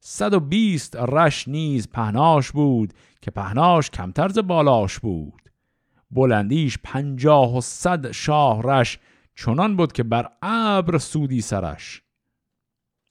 صد 0.00 0.34
و 0.34 0.40
بیست 0.40 0.96
رش 0.96 1.48
نیز 1.48 1.88
پهناش 1.88 2.50
بود 2.50 2.92
که 3.20 3.30
پهناش 3.30 3.90
کمتر 3.90 4.28
ز 4.28 4.38
بالاش 4.38 4.98
بود. 4.98 5.42
بلندیش 6.10 6.78
پنجاه 6.84 7.56
و 7.56 7.60
صد 7.60 8.10
شاه 8.10 8.62
رش 8.62 8.98
چنان 9.34 9.76
بود 9.76 9.92
که 9.92 10.02
بر 10.02 10.28
ابر 10.42 10.98
سودی 10.98 11.40
سرش. 11.40 12.02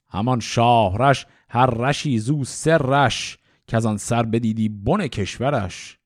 همان 0.10 0.40
شاه 0.40 0.98
رش 0.98 1.26
هر 1.50 1.66
رشی 1.66 2.20
زو 2.20 2.44
سر 2.44 2.78
رش 2.78 3.38
که 3.68 3.78
از 3.78 3.86
آن 3.86 3.98
سر 3.98 4.24
بدیدی 4.24 4.70
بن 4.70 5.08
کشورش. 5.08 6.00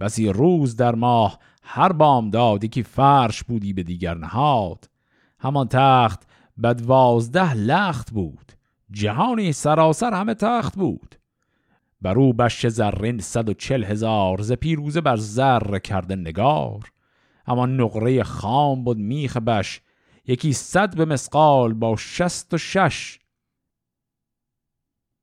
بسی 0.00 0.28
روز 0.28 0.76
در 0.76 0.94
ماه 0.94 1.38
هر 1.62 1.92
بام 1.92 2.30
داد 2.30 2.66
که 2.66 2.82
فرش 2.82 3.42
بودی 3.42 3.72
به 3.72 3.82
دیگر 3.82 4.14
نهاد. 4.14 4.90
همان 5.38 5.68
تخت 5.68 6.22
به 6.56 6.74
دوازده 6.74 7.54
لخت 7.54 8.10
بود 8.10 8.52
جهانی 8.90 9.52
سراسر 9.52 10.14
همه 10.14 10.34
تخت 10.34 10.76
بود. 10.76 11.14
بر 12.02 12.18
او 12.18 12.32
بش 12.32 12.66
زرین 12.66 13.18
صد 13.18 13.48
و 13.48 13.54
چل 13.54 13.84
هزار 13.84 14.42
ز 14.42 14.52
پیروزه 14.52 15.00
بر 15.00 15.16
زر 15.16 15.78
کرده 15.78 16.16
نگار. 16.16 16.92
همان 17.46 17.80
نقره 17.80 18.22
خام 18.22 18.84
بود 18.84 18.98
میخ 18.98 19.36
بش 19.36 19.80
یکی 20.26 20.52
صد 20.52 20.96
به 20.96 21.04
مسقال 21.04 21.74
با 21.74 21.96
شست 21.96 22.54
و 22.54 22.58
شش. 22.58 23.18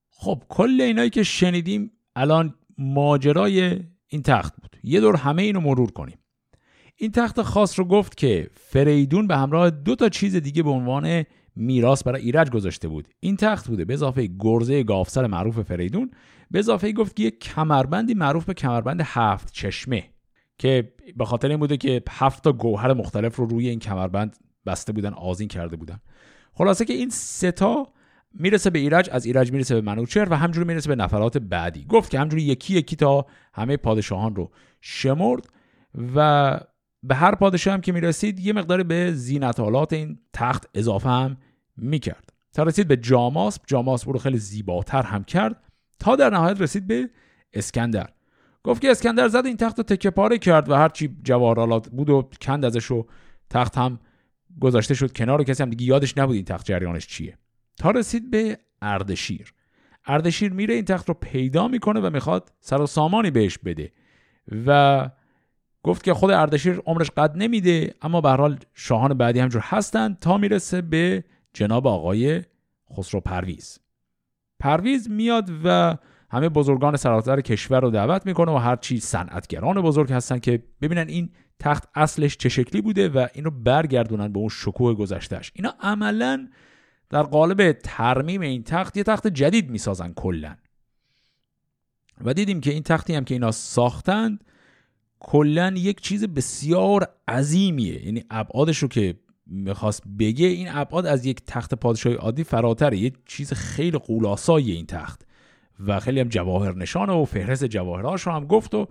خب 0.10 0.44
کل 0.50 0.82
اینایی 0.82 1.10
که 1.10 1.24
شنیدیم 1.24 1.92
الان 2.16 2.56
ماجرای 2.78 3.80
این 4.08 4.22
تخت 4.22 4.54
یه 4.84 5.00
دور 5.00 5.16
همه 5.16 5.44
اینو 5.44 5.60
مرور 5.60 5.92
کنیم. 5.92 6.18
این 6.96 7.12
تخت 7.12 7.42
خاص 7.42 7.80
رو 7.80 7.86
گفت 7.86 8.18
که 8.18 8.50
فریدون 8.54 9.28
به 9.28 9.38
همراه 9.38 9.70
دو 9.70 9.96
تا 9.96 10.10
چیز 10.10 10.36
دیگه 10.36 10.64
به 10.64 10.70
عنوان 10.70 11.24
میراث 11.56 12.04
برای 12.04 12.22
ایرج 12.22 12.50
گذاشته 12.50 12.88
بود. 12.88 13.08
این 13.20 13.38
تخت 13.38 13.68
بوده 13.68 13.86
به 13.86 13.94
اضافه 13.94 14.30
گرزه 14.40 14.84
گافسر 14.84 15.28
معروف 15.28 15.60
فریدون 15.60 16.12
به 16.52 16.60
اضافه 16.60 16.92
گفت 16.92 17.16
که 17.16 17.24
یه 17.24 17.32
کمربندی 17.32 18.14
معروف 18.14 18.46
به 18.46 18.54
کمربند 18.54 19.02
هفت 19.04 19.54
چشمه 19.54 20.04
که 20.58 20.94
به 21.16 21.26
خاطر 21.26 21.50
این 21.50 21.60
بوده 21.60 21.78
که 21.78 22.04
هفت 22.10 22.44
تا 22.44 22.52
گوهر 22.52 22.94
مختلف 22.94 23.36
رو 23.36 23.46
روی 23.46 23.70
این 23.70 23.80
کمربند 23.80 24.38
بسته 24.66 24.94
بودن 24.94 25.14
آزین 25.14 25.48
کرده 25.48 25.76
بودن. 25.76 26.00
خلاصه 26.54 26.86
که 26.86 26.94
این 26.94 27.10
ستا 27.10 27.88
می‌رسه 28.34 28.70
به 28.70 28.80
ایرج 28.80 29.10
از 29.12 29.26
ایرج 29.26 29.52
می‌رسه 29.52 29.76
به 29.76 29.82
منوچهر 29.82 30.28
و 30.32 30.38
همجوری 30.38 30.68
می‌رسه 30.68 30.90
به 30.90 30.96
نفرات 30.96 31.38
بعدی. 31.38 31.86
گفت 31.86 32.12
که 32.12 32.20
همجوری 32.20 32.44
یکی 32.44 32.74
یکی 32.74 32.96
تا 32.96 33.26
همه 33.54 33.78
پادشاهان 33.78 34.36
رو 34.36 34.52
شمرد 34.86 35.48
و 36.16 36.60
به 37.04 37.16
هر 37.16 37.36
پادشاه 37.36 37.74
هم 37.74 37.82
که 37.82 37.92
می‌رسید 37.92 38.40
یه 38.40 38.54
مقدار 38.54 38.84
به 38.84 39.12
زینتالات 39.14 39.94
این 39.94 40.20
تخت 40.34 40.70
اضافه 40.74 41.10
هم 41.10 41.38
می‌کرد. 41.78 42.34
تا 42.54 42.64
رسید 42.64 42.88
به 42.88 42.98
جاماسب 42.98 43.62
جاماسب 43.68 44.10
رو 44.10 44.20
خیلی 44.20 44.38
زیباتر 44.38 45.02
هم 45.02 45.24
کرد 45.24 45.64
تا 46.00 46.16
در 46.16 46.30
نهایت 46.30 46.62
رسید 46.62 46.88
به 46.88 47.10
اسکندر. 47.54 48.10
گفت 48.64 48.82
که 48.82 48.92
اسکندر 48.92 49.28
زد 49.28 49.46
این 49.46 49.58
تخت 49.58 49.78
رو 49.78 49.84
تکه 49.84 50.10
پاره 50.10 50.38
کرد 50.38 50.70
و 50.70 50.76
هرچی 50.76 51.18
جواهرالات 51.24 51.90
بود 51.90 52.10
و 52.10 52.30
کند 52.42 52.66
ازش 52.66 52.92
و 52.92 53.06
تخت 53.50 53.78
هم 53.78 54.00
گذاشته 54.60 54.94
شد 54.94 55.12
کنار 55.12 55.42
و 55.42 55.44
کسی 55.44 55.64
هم 55.64 55.70
دیگه 55.70 55.86
یادش 55.86 56.18
نبود 56.18 56.36
این 56.36 56.46
تخت 56.46 56.66
جریانش 56.66 57.08
چیه. 57.08 57.38
تا 57.78 57.92
رسید 57.92 58.32
به 58.32 58.58
اردشیر. 58.82 59.54
اردشیر 60.06 60.54
میره 60.54 60.74
این 60.74 60.86
تخت 60.86 61.08
رو 61.08 61.14
پیدا 61.14 61.68
می‌کنه 61.68 62.00
و 62.00 62.10
می‌خواد 62.10 62.52
سر 62.60 62.82
و 62.82 62.88
سامانی 62.88 63.32
بهش 63.32 63.58
بده. 63.58 63.92
و 64.66 65.10
گفت 65.84 66.04
که 66.04 66.14
خود 66.14 66.32
اردشیر 66.32 66.82
عمرش 66.86 67.12
قد 67.12 67.32
نمیده 67.36 67.96
اما 68.02 68.22
به 68.22 68.30
حال 68.30 68.60
شاهان 68.74 69.14
بعدی 69.14 69.40
همجور 69.40 69.62
هستند 69.66 70.20
تا 70.20 70.38
می‌رسه 70.38 70.82
به 70.82 71.24
جناب 71.54 71.88
آقای 71.88 72.42
خسرو 72.98 73.20
پرویز. 73.22 73.80
پرویز 74.60 75.10
میاد 75.10 75.50
و 75.64 75.98
همه 76.32 76.50
بزرگان 76.50 76.96
سراسر 76.96 77.42
کشور 77.42 77.82
رو 77.82 77.90
دعوت 77.90 78.26
می‌کنه 78.26 78.52
و 78.52 78.56
هرچی 78.56 79.00
صنعتگران 79.00 79.82
بزرگ 79.82 80.12
هستن 80.12 80.40
که 80.40 80.64
ببینن 80.82 81.08
این 81.08 81.30
تخت 81.60 81.90
اصلش 81.96 82.38
چه 82.38 82.50
شکلی 82.50 82.82
بوده 82.82 83.10
و 83.10 83.28
اینو 83.34 83.50
برگردونن 83.50 84.34
به 84.34 84.40
اون 84.40 84.50
شکوه 84.50 84.94
گذشتهش 84.94 85.52
اینا 85.56 85.74
عملا 85.80 86.48
در 87.10 87.24
قالب 87.24 87.72
ترمیم 87.72 88.42
این 88.42 88.64
تخت 88.64 88.98
یه 88.98 89.04
تخت 89.04 89.28
جدید 89.28 89.70
می‌سازن 89.70 90.14
کلا. 90.14 90.56
و 92.22 92.34
دیدیم 92.34 92.62
که 92.62 92.72
این 92.72 92.84
تختی 92.84 93.16
هم 93.16 93.24
که 93.24 93.36
اینا 93.36 93.52
ساختند 93.52 94.44
کلا 95.20 95.74
یک 95.78 96.02
چیز 96.02 96.26
بسیار 96.26 97.08
عظیمیه. 97.28 98.06
یعنی 98.06 98.24
ابعادش 98.30 98.78
رو 98.78 98.88
که 98.88 99.16
می‌خواست 99.48 100.04
بگه 100.20 100.48
این 100.48 100.68
ابعاد 100.72 101.06
از 101.06 101.26
یک 101.26 101.42
تخت 101.48 101.74
پادشاهی 101.74 102.16
عادی 102.16 102.44
فراتره. 102.44 102.98
یه 102.98 103.12
چیز 103.26 103.54
خیلی 103.54 103.98
قولاسایی 103.98 104.72
این 104.72 104.86
تخت. 104.86 105.22
و 105.88 106.00
خیلی 106.00 106.20
هم 106.20 106.28
جواهر 106.28 106.76
نشانه 106.76 107.14
و 107.14 107.26
فهرست 107.26 107.66
جواهرهاش 107.66 108.22
رو 108.22 108.32
هم 108.32 108.46
گفت 108.46 108.76
و 108.76 108.88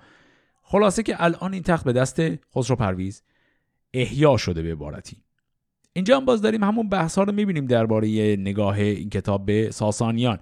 خلاصه 0.63 1.03
که 1.03 1.25
الان 1.25 1.53
این 1.53 1.63
تخت 1.63 1.85
به 1.85 1.93
دست 1.93 2.21
خسرو 2.57 2.77
پرویز 2.77 3.23
احیا 3.95 4.37
شده 4.37 4.63
به 4.63 4.73
عبارتی. 4.73 5.17
اینجا 5.93 6.17
هم 6.17 6.25
باز 6.25 6.43
داریم 6.43 6.65
همون 6.65 6.89
بحث 6.89 7.19
ها 7.19 7.25
رو 7.25 7.33
می‌بینیم 7.33 7.67
درباره 7.67 8.37
نگاه 8.37 8.79
این 8.79 9.11
کتاب 9.11 9.47
به 9.47 9.71
ساسانیان. 9.71 10.39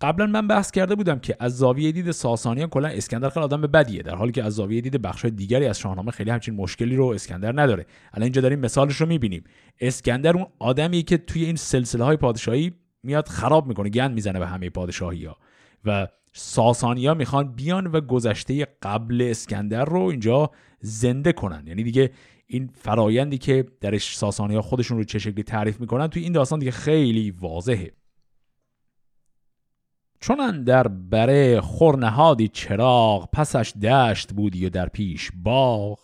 قبلا 0.00 0.26
من 0.26 0.46
بحث 0.46 0.70
کرده 0.70 0.94
بودم 0.94 1.18
که 1.18 1.36
از 1.40 1.56
زاویه 1.56 1.92
دید 1.92 2.10
ساسانیان 2.10 2.68
کلا 2.68 2.88
اسکندر 2.88 3.28
خیلی 3.28 3.44
آدم 3.44 3.60
بدیه 3.60 4.02
در 4.02 4.14
حالی 4.14 4.32
که 4.32 4.44
از 4.44 4.54
زاویه 4.54 4.80
دید 4.80 5.02
بخش 5.02 5.24
دیگری 5.24 5.66
از 5.66 5.78
شاهنامه 5.78 6.10
خیلی 6.10 6.30
همچین 6.30 6.54
مشکلی 6.54 6.96
رو 6.96 7.06
اسکندر 7.06 7.62
نداره. 7.62 7.86
الان 8.12 8.22
اینجا 8.22 8.40
داریم 8.40 8.58
مثالش 8.58 8.96
رو 8.96 9.06
می‌بینیم. 9.06 9.44
اسکندر 9.80 10.36
اون 10.36 10.46
آدمی 10.58 11.02
که 11.02 11.18
توی 11.18 11.44
این 11.44 11.56
سلسله 11.56 12.04
های 12.04 12.16
پادشاهی 12.16 12.72
میاد 13.02 13.28
خراب 13.28 13.66
می‌کنه 13.66 13.88
گند 13.88 14.14
می‌زنه 14.14 14.38
به 14.38 14.46
همه 14.46 14.70
پادشاهی 14.70 15.24
ها 15.24 15.36
و 15.84 16.08
ساسانیا 16.32 17.14
می‌خوان 17.14 17.52
بیان 17.52 17.86
و 17.86 18.00
گذشته 18.00 18.66
قبل 18.82 19.28
اسکندر 19.30 19.84
رو 19.84 20.00
اینجا 20.00 20.50
زنده 20.80 21.32
کنن. 21.32 21.66
یعنی 21.66 21.82
دیگه 21.82 22.10
این 22.46 22.70
فرایندی 22.74 23.38
که 23.38 23.66
درش 23.80 24.16
ساسانی 24.16 24.54
ها 24.54 24.62
خودشون 24.62 24.98
رو 24.98 25.04
چه 25.04 25.18
شکلی 25.18 25.42
تعریف 25.42 25.80
می‌کنن 25.80 26.06
توی 26.06 26.22
این 26.22 26.32
داستان 26.32 26.58
دیگه 26.58 26.70
خیلی 26.70 27.30
واضحه. 27.30 27.92
چون 30.20 30.64
در 30.64 30.88
بره 30.88 31.60
خورنهادی 31.60 32.48
چراغ 32.48 33.28
پسش 33.32 33.72
دشت 33.82 34.32
بودی 34.32 34.66
و 34.66 34.70
در 34.70 34.88
پیش 34.88 35.30
باغ. 35.44 35.98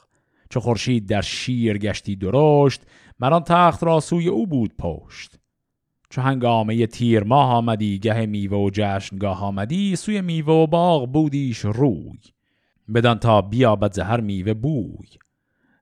چو 0.50 0.61
خورشید 0.61 1.06
در 1.06 1.21
شیر 1.21 1.78
گشتی 1.78 2.16
درشت 2.16 2.83
مران 3.21 3.42
تخت 3.42 3.85
را 3.85 4.00
سوی 4.00 4.28
او 4.28 4.47
بود 4.47 4.76
پشت. 4.78 5.38
چو 6.11 6.21
هنگامه 6.21 6.87
تیر 6.87 7.25
ماه 7.25 7.50
آمدی 7.50 7.99
گه 7.99 8.26
میوه 8.26 8.59
و 8.59 8.71
جشنگاه 8.73 9.44
آمدی 9.44 9.97
سوی 9.97 10.21
میوه 10.21 10.54
و 10.54 10.66
باغ 10.66 11.12
بودیش 11.12 11.59
روی. 11.59 12.18
بدان 12.94 13.18
تا 13.18 13.42
بیابد 13.42 13.92
زهر 13.92 14.21
میوه 14.21 14.54
بوی. 14.54 15.09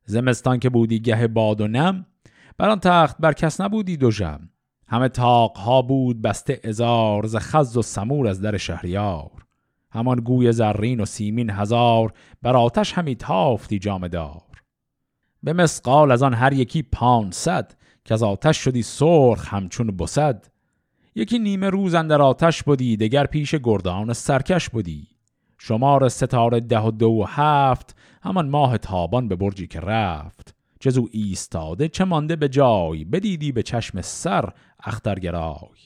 زمستان 0.04 0.58
که 0.58 0.70
بودی 0.70 1.00
گه 1.00 1.28
باد 1.28 1.60
و 1.60 1.68
نم 1.68 2.06
بر 2.58 2.68
آن 2.68 2.80
تخت 2.80 3.16
بر 3.20 3.32
کس 3.32 3.60
نبودی 3.60 3.96
دو 3.96 4.10
جم 4.10 4.48
همه 4.92 5.08
تاق 5.08 5.56
ها 5.56 5.82
بود 5.82 6.22
بسته 6.22 6.60
ازار 6.64 7.26
ز 7.26 7.36
خز 7.36 7.76
و 7.76 7.82
سمور 7.82 8.28
از 8.28 8.40
در 8.40 8.56
شهریار. 8.56 9.30
همان 9.90 10.16
گوی 10.20 10.52
زرین 10.52 11.00
و 11.00 11.04
سیمین 11.04 11.50
هزار 11.50 12.12
بر 12.42 12.56
آتش 12.56 12.92
همی 12.92 13.14
تافتی 13.14 13.78
جامدار 13.78 14.42
به 15.42 15.52
مسقال 15.52 16.10
از 16.10 16.22
آن 16.22 16.34
هر 16.34 16.52
یکی 16.52 16.82
پانصد 16.82 17.72
که 18.04 18.14
از 18.14 18.22
آتش 18.22 18.56
شدی 18.56 18.82
سرخ 18.82 19.54
همچون 19.54 19.86
بسد. 19.86 20.46
یکی 21.14 21.38
نیمه 21.38 21.70
روز 21.70 21.94
اندر 21.94 22.22
آتش 22.22 22.62
بودی 22.62 22.96
دگر 22.96 23.26
پیش 23.26 23.54
گردان 23.54 24.12
سرکش 24.12 24.70
بودی 24.70 25.08
شمار 25.58 26.08
ستاره 26.08 26.60
ده 26.60 26.80
و 26.80 26.90
دو 26.90 27.08
و 27.08 27.24
هفت 27.28 27.96
همان 28.22 28.48
ماه 28.48 28.78
تابان 28.78 29.28
به 29.28 29.36
برجی 29.36 29.66
که 29.66 29.80
رفت. 29.80 30.61
جزو 30.82 31.08
ایستاده 31.10 31.88
چه 31.88 32.04
مانده 32.04 32.36
به 32.36 32.48
جای 32.48 33.04
بدیدی 33.04 33.52
به 33.52 33.62
چشم 33.62 34.00
سر 34.00 34.52
اخترگرای 34.84 35.78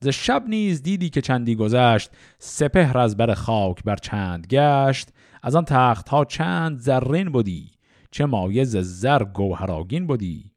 ز 0.00 0.08
شب 0.08 0.44
نیز 0.48 0.82
دیدی 0.82 1.10
که 1.10 1.20
چندی 1.20 1.54
گذشت 1.54 2.10
سپهر 2.38 2.98
از 2.98 3.16
بر 3.16 3.34
خاک 3.34 3.82
بر 3.84 3.96
چند 3.96 4.46
گشت. 4.46 5.08
از 5.42 5.56
آن 5.56 5.64
تخت 5.64 6.08
ها 6.08 6.24
چند 6.24 6.78
زرین 6.78 7.32
بودی 7.32 7.70
چه 8.10 8.26
مایه 8.26 8.64
ز 8.64 8.76
زر 8.76 9.24
گوهراگین 9.24 10.06
بودی 10.06 10.52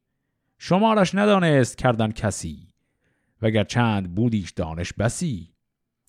شمارش 0.57 1.15
ندانست 1.15 1.77
کردن 1.77 2.11
کسی 2.11 2.67
وگر 3.41 3.63
چند 3.63 4.15
بودیش 4.15 4.51
دانش 4.51 4.93
بسی. 4.93 5.49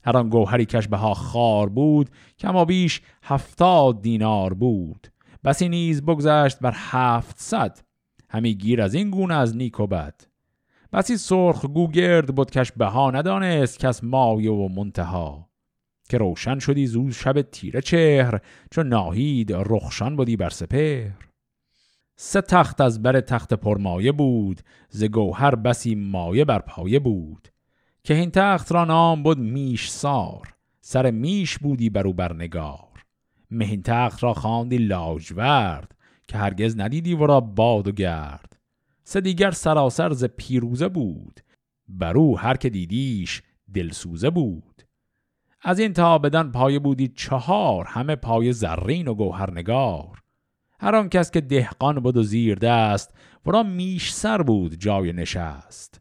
هر 0.05 0.17
آن 0.17 0.29
گوهری 0.29 0.65
کش 0.65 0.87
ها 0.87 1.15
خار 1.15 1.69
بود 1.69 2.11
کما 2.39 2.65
بیش 2.65 3.01
هفتاد 3.23 4.03
دینار 4.03 4.55
بود. 4.55 5.07
بسی 5.47 5.69
نیز 5.69 6.03
بگذشت 6.03 6.59
بر 6.59 6.73
هفتصد 6.77 7.79
همی 8.31 8.55
گیر 8.55 8.83
از 8.83 8.95
این 8.95 9.11
گونه 9.11 9.35
از 9.35 9.57
نیک 9.57 9.81
و 9.81 9.87
بد. 9.87 10.21
بسی 10.93 11.17
سرخ 11.17 11.65
گوگرد 11.65 12.35
بود 12.35 12.51
کش 12.51 12.73
بها 12.73 13.11
ندانست 13.11 13.79
کس 13.79 14.05
مایه 14.05 14.51
و 14.51 14.69
منتها. 14.69 15.51
که 16.09 16.19
روشن 16.19 16.59
شدی 16.59 16.87
زود 16.87 17.13
شب 17.13 17.43
تیره 17.43 17.81
چهر 17.81 18.41
چون 18.71 18.89
ناهید 18.89 19.53
رخشان 19.53 20.17
بودی 20.17 20.37
بر 20.37 20.51
سپهر. 20.51 21.29
سه 22.17 22.41
تخت 22.41 22.81
از 22.81 23.03
بر 23.03 23.21
تخت 23.21 23.55
پرمایه 23.55 24.13
بود 24.13 24.61
ز 24.89 25.05
گوهر 25.05 25.55
بسی 25.55 25.95
مایه 25.95 26.45
بر 26.45 26.59
پایه 26.59 26.99
بود. 26.99 27.49
که 28.05 28.15
این 28.15 28.31
تخت 28.31 28.73
را 28.73 28.85
نام 28.85 29.23
بود 29.23 29.39
میش 29.39 29.89
سار 29.89 30.55
سر 30.81 31.11
میش 31.11 31.59
بودی 31.59 31.91
برو 31.91 32.13
برنگار 32.13 32.86
مهین 33.51 33.83
تخت 33.83 34.23
را 34.23 34.35
خواندی 34.35 34.79
لاجورد 34.79 35.97
که 36.29 36.39
هرگز 36.39 36.79
ندیدی 36.79 37.15
ورا 37.15 37.41
باد 37.41 37.89
و 37.89 37.93
گرد. 37.93 38.57
سه 39.05 39.21
دیگر 39.21 39.51
سراسر 39.51 40.13
ز 40.13 40.25
پیروزه 40.25 40.89
بود 40.89 41.41
برو 41.89 42.37
هر 42.37 42.57
که 42.57 42.71
دیدیش 42.71 43.43
دلسوزه 43.75 44.31
بود. 44.31 44.83
از 45.63 45.79
این 45.79 45.93
تا 45.93 46.19
بدن 46.19 46.51
پایه 46.51 46.79
بودی 46.79 47.09
چهار 47.09 47.85
همه 47.87 48.17
پایه 48.17 48.53
زرین 48.53 49.09
و 49.09 49.15
گوهرنگار. 49.15 50.23
هر 50.81 50.97
آن 50.97 51.09
کس 51.09 51.31
که 51.31 51.41
دهقان 51.41 52.01
بود 52.01 52.17
و 52.17 52.23
زیر 52.23 52.59
دست 52.59 53.15
ورا 53.47 53.63
میش 53.63 54.13
سر 54.13 54.43
بود 54.43 54.75
جای 54.75 55.13
نشست. 55.13 56.01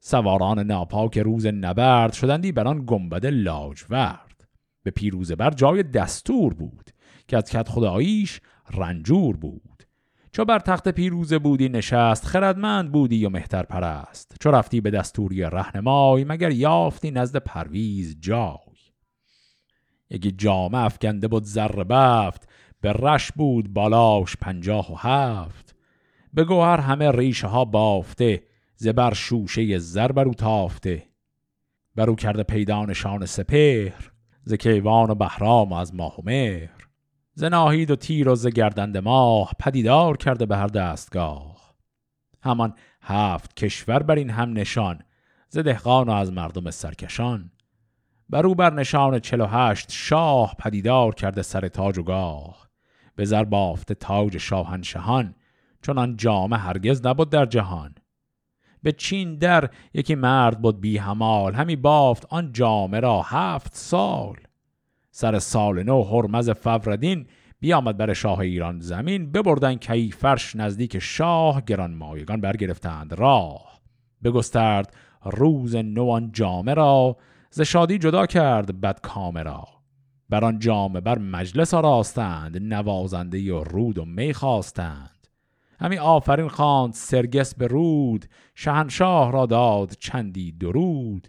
سواران 0.00 0.58
ناپاک 0.58 1.18
روز 1.18 1.46
نبرد 1.46 2.12
شدندی 2.12 2.52
بر 2.52 2.68
آن 2.68 2.84
گنبد 2.86 3.26
لاجورد. 3.26 4.31
به 4.82 4.90
پیروزه 4.90 5.36
بر 5.36 5.50
جای 5.50 5.82
دستور 5.82 6.54
بود 6.54 6.90
که 7.28 7.36
از 7.36 7.44
کت 7.44 7.68
خداییش 7.68 8.40
رنجور 8.74 9.36
بود. 9.36 9.82
چو 10.32 10.44
بر 10.44 10.58
تخت 10.58 10.88
پیروزه 10.88 11.38
بودی 11.38 11.68
نشست 11.68 12.26
خردمند 12.26 12.92
بودی 12.92 13.26
و 13.26 13.28
مهتر 13.28 13.62
پرست 13.62 14.36
چو 14.40 14.50
رفتی 14.50 14.80
به 14.80 14.90
دستوری 14.90 15.42
رهنمای 15.42 16.24
مگر 16.24 16.50
یافتی 16.50 17.10
نزد 17.10 17.36
پرویز 17.36 18.16
جای. 18.20 18.56
یکی 20.10 20.32
جامه 20.32 20.78
افکنده 20.78 21.28
بود 21.28 21.44
زر 21.44 21.84
بفت 21.84 22.48
به 22.80 22.92
رش 22.92 23.32
بود 23.32 23.72
بالاش 23.72 24.36
پنجاه 24.36 24.92
و 24.92 24.96
هفت. 24.96 25.76
به 26.34 26.44
گوهر 26.44 26.80
همه 26.80 27.10
ریشه 27.10 27.46
ها 27.46 27.64
بافته 27.64 28.42
زبر 28.76 29.14
شوشه 29.14 29.78
زر 29.78 30.12
برو 30.12 30.34
تافته. 30.34 31.06
برو 31.96 32.14
کرده 32.14 32.42
پیدا 32.42 32.84
نشان 32.84 33.26
سپهر 33.26 34.11
ز 34.44 34.54
کیوان 34.54 35.10
و 35.10 35.14
بهرام 35.14 35.72
و 35.72 35.74
از 35.74 35.94
ماه 35.94 36.16
و 36.16 36.22
مهر. 36.24 36.88
ز 37.34 37.44
ناهید 37.44 37.90
و 37.90 37.96
تیر 37.96 38.28
و 38.28 38.34
ز 38.34 38.46
گردند 38.46 38.98
ماه 38.98 39.52
پدیدار 39.58 40.16
کرده 40.16 40.46
به 40.46 40.56
هر 40.56 40.66
دستگاه. 40.66 41.74
همان 42.42 42.74
هفت 43.02 43.56
کشور 43.56 44.02
بر 44.02 44.14
این 44.14 44.30
هم 44.30 44.52
نشان 44.52 45.02
ز 45.48 45.58
دهقان 45.58 46.08
و 46.08 46.12
از 46.12 46.32
مردم 46.32 46.70
سرکشان. 46.70 47.50
برو 48.28 48.54
بر 48.54 48.74
نشان 48.74 49.18
چل 49.18 49.40
و 49.40 49.46
هشت 49.46 49.90
شاه 49.90 50.54
پدیدار 50.58 51.14
کرده 51.14 51.42
سر 51.42 51.68
تاج 51.68 51.98
و 51.98 52.02
گاه. 52.02 52.68
به 53.16 53.24
زر 53.24 53.44
بافته 53.44 53.94
تاج 53.94 54.36
شاهنشهان 54.38 55.34
چون 55.82 55.98
آن 55.98 56.16
جامه 56.16 56.56
هرگز 56.56 57.06
نبود 57.06 57.30
در 57.30 57.46
جهان. 57.46 57.94
به 58.82 58.92
چین 58.92 59.36
در 59.36 59.70
یکی 59.94 60.14
مرد 60.14 60.62
بود 60.62 60.80
بی 60.80 60.98
همال 60.98 61.54
همی 61.54 61.76
بافت 61.76 62.26
آن 62.30 62.52
جامه 62.52 63.00
را 63.00 63.22
هفت 63.22 63.74
سال. 63.74 64.36
سر 65.10 65.38
سال 65.38 65.82
نو 65.82 66.02
هرمز 66.02 66.50
فوردین 66.50 67.26
بیامد 67.60 67.96
بر 67.96 68.12
شاه 68.12 68.38
ایران 68.38 68.80
زمین 68.80 69.32
ببردن 69.32 69.74
کی 69.74 70.10
فرش 70.10 70.56
نزدیک 70.56 70.98
شاه 70.98 71.60
گران 71.60 71.94
مایگان 71.94 72.40
برگرفتند 72.40 73.12
راه. 73.12 73.80
بگسترد 74.24 74.96
روز 75.24 75.76
نو 75.76 76.10
آن 76.10 76.32
جامه 76.32 76.74
را 76.74 77.16
ز 77.50 77.60
شادی 77.60 77.98
جدا 77.98 78.26
کرد 78.26 78.80
بد 78.80 79.00
کامه 79.00 79.44
بر 80.28 80.44
آن 80.44 80.58
جامه 80.58 81.00
بر 81.00 81.18
مجلس 81.18 81.74
آراستند 81.74 82.74
نوازنده 82.74 83.54
و 83.54 83.64
رود 83.64 83.98
و 83.98 84.04
می 84.04 84.34
خواستند. 84.34 85.28
همی 85.80 85.98
آفرین 85.98 86.48
خواند 86.48 86.92
سرگس 86.92 87.54
به 87.54 87.66
رود 87.66 88.24
شهنشاه 88.62 89.32
را 89.32 89.46
داد 89.46 89.96
چندی 90.00 90.52
درود. 90.52 91.28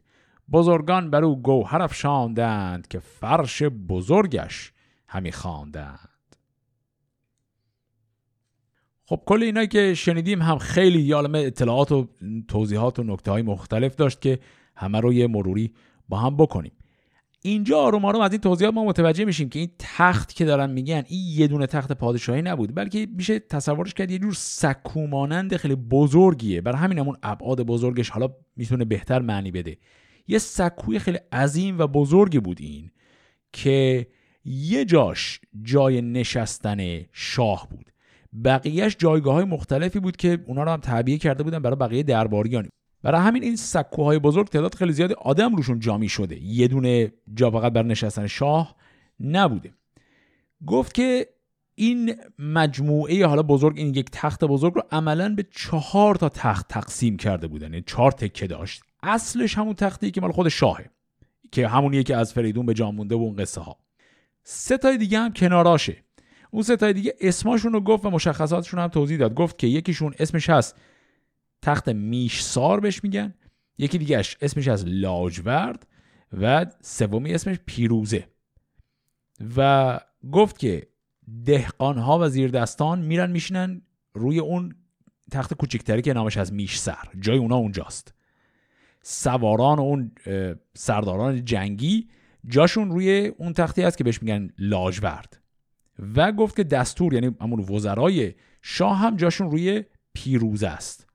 بزرگان 0.52 1.10
بر 1.10 1.24
او 1.24 1.41
گوهر 1.41 1.82
افشاندند 1.82 2.88
که 2.88 3.00
فرش 3.00 3.63
بزرگش 3.63 4.72
همی 5.08 5.32
خواندند. 5.32 6.36
خب 9.06 9.22
کل 9.26 9.43
اینایی 9.43 9.67
که 9.67 9.93
شنیدیم 9.93 10.41
هم 10.41 10.58
خیلی 10.58 11.02
یالمه 11.02 11.39
اطلاعات 11.39 11.91
و 11.91 12.08
توضیحات 12.48 13.00
و 13.00 13.04
نکته 13.04 13.32
های 13.32 13.41
مختلف 13.41 13.96
داشت 13.96 14.22
که 14.22 14.39
همه 14.76 15.00
رو 15.00 15.13
یه 15.13 15.28
مروری 15.28 15.74
با 16.10 16.17
هم 16.17 16.38
بکنیم. 16.38 16.72
اینجا 17.45 17.79
آروم 17.79 18.06
آروم 18.06 18.21
از 18.21 18.32
این 18.32 18.41
توضیحات 18.41 18.73
ما 18.73 18.86
متوجه 18.86 19.25
میشیم 19.25 19.49
که 19.49 19.60
این 19.60 19.71
تخت 19.79 20.34
که 20.34 20.45
دارن 20.45 20.69
میگن 20.69 21.03
این 21.08 21.39
یه 21.39 21.47
دونه 21.47 21.67
تخت 21.67 21.91
پادشاهی 21.91 22.41
نبود 22.41 22.75
بلکه 22.75 23.08
میشه 23.15 23.39
تصورش 23.39 23.93
کرد 23.93 24.12
یه 24.12 24.19
جور 24.19 24.34
سکو 24.34 25.08
مانند 25.08 25.56
خیلی 25.56 25.75
بزرگیه. 25.75 26.62
برای 26.62 26.77
همین 26.77 26.99
همون 26.99 27.17
ابعاد 27.23 27.62
بزرگش 27.62 28.10
حالا 28.10 28.29
می‌تونه 28.56 28.86
بهتر 28.86 29.19
معنی 29.19 29.51
بده. 29.51 29.77
یه 30.27 30.38
سکوی 30.38 30.99
خیلی 30.99 31.19
عظیم 31.32 31.79
و 31.79 31.88
بزرگی 31.88 32.39
بود 32.39 32.58
این 32.62 32.91
که 33.53 34.08
یه 34.45 34.86
جاش 34.86 35.39
جای 35.63 36.01
نشستن 36.01 37.06
شاه 37.12 37.67
بود. 37.69 37.91
بقیهش 38.45 38.95
جایگاه 38.99 39.34
های 39.34 39.45
مختلفی 39.45 39.99
بود 39.99 40.17
که 40.17 40.43
اونا 40.47 40.63
رو 40.63 40.71
هم 40.71 40.79
تعبیه 40.79 41.17
کرده 41.17 41.43
بودن 41.43 41.60
برای 41.60 41.75
بقیه 41.75 42.03
درباریان. 42.03 42.69
برای 43.04 43.22
همین 43.22 43.44
این 43.44 43.56
سکوهای 43.56 44.20
بزرگ 44.20 44.48
تعداد 44.48 44.76
خیلی 44.76 44.94
زیادی 44.94 45.13
آدم 45.13 45.56
روشون 45.56 45.80
جامی 45.80 46.10
شده. 46.10 46.44
یه 46.44 46.68
دونه 46.68 47.13
جا 47.34 47.52
فقط 47.52 47.74
بر 47.74 47.84
نشستن 47.84 48.28
شاه 48.28 48.76
نبوده. 49.20 49.74
گفت 50.68 50.94
که 50.94 51.28
این 51.76 52.16
مجموعه 52.39 53.28
حالا 53.28 53.44
بزرگ 53.44 53.78
این 53.78 53.88
یک 53.88 54.10
تخت 54.12 54.44
بزرگ 54.44 54.74
رو 54.74 54.82
عملا 54.92 55.36
به 55.36 55.46
چهار 55.52 56.16
تا 56.16 56.30
تخت 56.30 56.68
تقسیم 56.68 57.18
کرده 57.18 57.48
بودن. 57.48 57.68
یعنی 57.68 57.84
چهار 57.88 58.12
تکه 58.12 58.48
داشت. 58.48 58.84
اصلش 59.04 59.58
همون 59.58 59.74
تختی 59.74 60.12
که 60.12 60.22
مال 60.22 60.32
خود 60.32 60.50
شاهه 60.50 60.89
که 61.52 61.68
همونیه 61.68 62.04
که 62.04 62.16
از 62.16 62.34
فریدون 62.34 62.66
به 62.66 62.74
جان 62.74 62.96
مونده 62.96 63.16
و 63.16 63.18
اون 63.18 63.36
قصه 63.36 63.62
ها 63.62 63.78
سه 64.44 64.78
تای 64.78 64.98
دیگه 64.98 65.20
هم 65.20 65.34
کناراشه. 65.34 65.98
اون 66.52 66.63
سه 66.63 66.76
تای 66.76 66.94
دیگه 66.94 67.16
اسماشون 67.22 67.74
رو 67.74 67.82
گفت 67.82 68.06
و 68.06 68.10
مشخصاتشون 68.10 68.80
هم 68.80 68.88
توضیح 68.88 69.18
داد. 69.18 69.34
گفت 69.34 69.58
که 69.58 69.68
یکیشون 69.68 70.13
اسمش 70.20 70.50
هست 70.50 70.76
تخت 71.63 71.89
میشسار 71.89 72.80
بهش 72.80 73.04
میگن. 73.04 73.34
یکی 73.78 73.97
دیگهش 73.97 74.38
اسمش 74.41 74.67
از 74.67 74.84
لاجورد 74.88 75.88
و 76.41 76.65
سومی 76.82 77.34
اسمش 77.34 77.58
پیروزه. 77.65 78.28
و 79.58 79.99
گفت 80.32 80.60
که 80.60 80.88
دهقان 81.45 81.97
و 81.97 82.30
زیردستان 82.30 83.02
میرن 83.02 83.32
میشینن 83.32 83.82
روی 84.13 84.39
اون 84.39 84.76
تخت 85.32 85.54
کوچکتری 85.54 86.02
که 86.02 86.13
نامش 86.13 86.38
از 86.38 86.54
میش 86.54 86.78
سر 86.78 87.08
جای 87.19 87.38
اونا 87.38 87.56
اونجاست. 87.56 88.13
سواران 89.02 89.80
اون 89.80 90.12
سرداران 90.73 91.45
جنگی 91.45 92.10
جاشون 92.47 92.91
روی 92.91 93.32
اون 93.38 93.54
تختی 93.54 93.82
هست 93.82 93.97
که 93.97 94.04
بهش 94.04 94.21
میگن 94.21 94.49
لاجورد. 94.58 95.39
و 96.15 96.32
گفت 96.32 96.56
که 96.56 96.63
دستور 96.63 97.13
یعنی 97.13 97.36
همون 97.41 97.60
وزرای 97.60 98.34
شاه 98.62 98.97
هم 98.97 99.17
جاشون 99.17 99.52
روی 99.52 99.84
پیروز 100.13 100.63
است. 100.63 101.12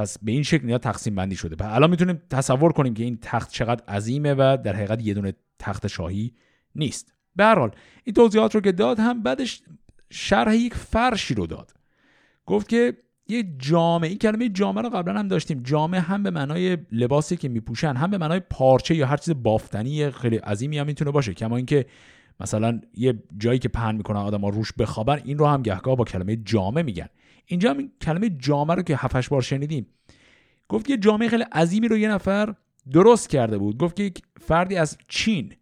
پس 0.00 0.18
به 0.22 0.32
این 0.32 0.42
شکل 0.42 0.78
تقسیم 0.78 1.14
بندی 1.14 1.36
شده. 1.36 1.56
پس 1.56 1.74
الان 1.74 1.90
می‌تونیم 1.90 2.22
تصور 2.30 2.72
کنیم 2.72 2.94
که 2.94 3.04
این 3.04 3.18
تخت 3.22 3.50
چقدر 3.50 3.84
عظیمه 3.84 4.34
و 4.34 4.58
در 4.64 4.76
حقیقت 4.76 5.02
یه 5.02 5.14
دونه 5.14 5.34
تخت 5.58 5.86
شاهی 5.86 6.32
نیست. 6.74 7.14
به 7.36 7.44
هر 7.44 7.58
حال 7.58 7.70
این 8.04 8.14
توضیحات 8.14 8.54
رو 8.54 8.60
که 8.60 8.72
داد 8.72 8.98
هم 8.98 9.22
بعدش 9.22 9.62
شرح 10.10 10.54
یک 10.54 10.74
فرشی 10.74 11.34
رو 11.34 11.46
داد. 11.46 11.72
گفت 12.46 12.68
که 12.68 12.96
یه 13.28 13.44
جامعه 13.58 14.08
این 14.08 14.18
کلمه 14.18 14.48
جامعه 14.48 14.82
رو 14.82 14.90
قبلا 14.90 15.18
هم 15.18 15.28
داشتیم. 15.28 15.62
جامعه 15.62 16.00
هم 16.00 16.22
به 16.22 16.30
معنای 16.30 16.78
لباسی 16.92 17.36
که 17.36 17.48
میپوشن 17.48 17.94
هم 17.96 18.10
به 18.10 18.18
معنای 18.18 18.40
پارچه 18.40 18.94
یا 18.94 19.06
هر 19.06 19.16
چیز 19.16 19.34
بافتنی 19.42 20.10
خیلی 20.10 20.36
عظیمی 20.36 20.78
هم 20.78 20.86
می‌تونه 20.86 21.10
باشه. 21.10 21.34
کما 21.34 21.56
اینکه 21.56 21.86
مثلا 22.40 22.80
یه 22.94 23.22
جایی 23.38 23.58
که 23.58 23.68
پهن 23.68 23.94
می‌کنن 23.94 24.20
آدم 24.20 24.40
ها 24.40 24.48
روش 24.48 24.72
بخوابن 24.72 25.20
این 25.24 25.38
رو 25.38 25.46
هم 25.46 25.62
گهگاه 25.62 25.96
با 25.96 26.04
کلمه 26.04 26.36
جامعه 26.36 26.82
میگن. 26.82 27.08
اینجا 27.50 27.70
هم 27.70 27.90
کلمه 28.00 28.30
جامعه 28.30 28.76
رو 28.76 28.82
که 28.82 28.96
هفتش 28.96 29.28
بار 29.28 29.42
شنیدیم. 29.42 29.86
گفت 30.68 30.90
یه 30.90 30.96
جامعه 30.96 31.28
خیلی 31.28 31.42
عظیمی 31.42 31.88
رو 31.88 31.96
یه 31.96 32.08
نفر 32.08 32.54
درست 32.92 33.28
کرده 33.30 33.58
بود. 33.58 33.78
گفت 33.78 33.96
که 33.96 34.02
یک 34.02 34.22
فردی 34.40 34.76
از 34.76 34.98
چین 35.08 35.52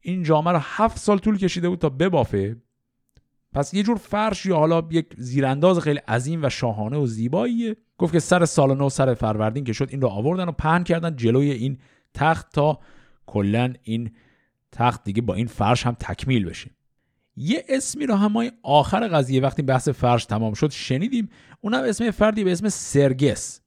این 0.00 0.22
جامعه 0.22 0.52
رو 0.52 0.58
هفت 0.62 0.98
سال 0.98 1.18
طول 1.18 1.38
کشیده 1.38 1.68
بود 1.68 1.78
تا 1.78 1.88
ببافه. 1.88 2.56
پس 3.52 3.74
یه 3.74 3.82
جور 3.82 3.96
فرش 3.96 4.46
یا 4.46 4.56
حالا 4.56 4.88
یک 4.90 5.06
زیرانداز 5.16 5.78
خیلی 5.78 5.98
عظیم 5.98 6.44
و 6.44 6.48
شاهانه 6.48 6.96
و 6.96 7.06
زیباییه. 7.06 7.76
گفت 7.98 8.12
که 8.12 8.20
سر 8.20 8.44
سال 8.44 8.76
نو 8.76 8.88
سر 8.88 9.14
فروردین 9.14 9.64
که 9.64 9.72
شد 9.72 9.88
این 9.90 10.00
رو 10.00 10.08
آوردن 10.08 10.48
و 10.48 10.52
پهن 10.52 10.84
کردن 10.84 11.16
جلوی 11.16 11.50
این 11.50 11.78
تخت 12.14 12.52
تا 12.52 12.80
کلا 13.26 13.72
این 13.82 14.10
تخت 14.72 15.04
دیگه 15.04 15.22
با 15.22 15.34
این 15.34 15.46
فرش 15.46 15.86
هم 15.86 15.96
تکمیل 16.00 16.44
بشه. 16.44 16.70
یه 17.36 17.64
اسمی 17.68 18.06
رو 18.06 18.14
هم 18.14 18.50
آخر 18.62 19.08
قضیه 19.08 19.40
وقتی 19.40 19.62
بحث 19.62 19.88
فرش 19.88 20.24
تمام 20.24 20.54
شد 20.54 20.70
شنیدیم 20.70 21.28
اونم 21.60 21.84
اسم 21.84 22.10
فردی 22.10 22.44
به 22.44 22.52
اسم 22.52 22.68
سرگس. 22.68 23.60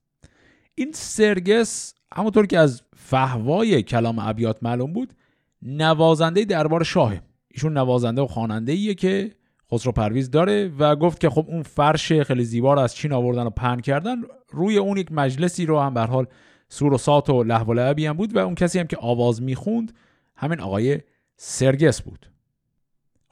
این 0.75 0.91
سرگس 0.93 1.93
همونطور 2.13 2.45
که 2.45 2.59
از 2.59 2.81
فهوای 2.95 3.83
کلام 3.83 4.19
ابیات 4.19 4.63
معلوم 4.63 4.93
بود 4.93 5.13
نوازنده 5.61 6.45
دربار 6.45 6.83
شاهه. 6.83 7.21
ایشون 7.51 7.77
نوازنده 7.77 8.21
و 8.21 8.27
خواننده 8.27 8.71
ایه 8.71 8.93
که 8.93 9.31
خسرو 9.71 9.91
پرویز 9.91 10.31
داره 10.31 10.71
و 10.79 10.95
گفت 10.95 11.19
که 11.19 11.29
خب 11.29 11.45
اون 11.47 11.63
فرش 11.63 12.13
خیلی 12.13 12.43
زیبا 12.43 12.73
رو 12.73 12.79
از 12.79 12.95
چین 12.95 13.13
آوردن 13.13 13.43
و 13.43 13.49
پهن 13.49 13.79
کردن 13.79 14.15
روی 14.49 14.77
اون 14.77 14.97
یک 14.97 15.11
مجلسی 15.11 15.65
رو 15.65 15.79
هم 15.79 15.93
به 15.93 16.01
حال 16.01 16.27
سور 16.69 16.93
و 16.93 16.97
سات 16.97 17.29
و 17.29 17.43
لحو 17.43 17.71
و 17.71 17.73
لعبی 17.73 18.05
هم 18.05 18.17
بود 18.17 18.35
و 18.35 18.39
اون 18.39 18.55
کسی 18.55 18.79
هم 18.79 18.87
که 18.87 18.97
آواز 18.97 19.41
می‌خوند 19.41 19.93
همین 20.35 20.59
آقای 20.59 20.99
سرگس 21.37 22.01
بود. 22.01 22.34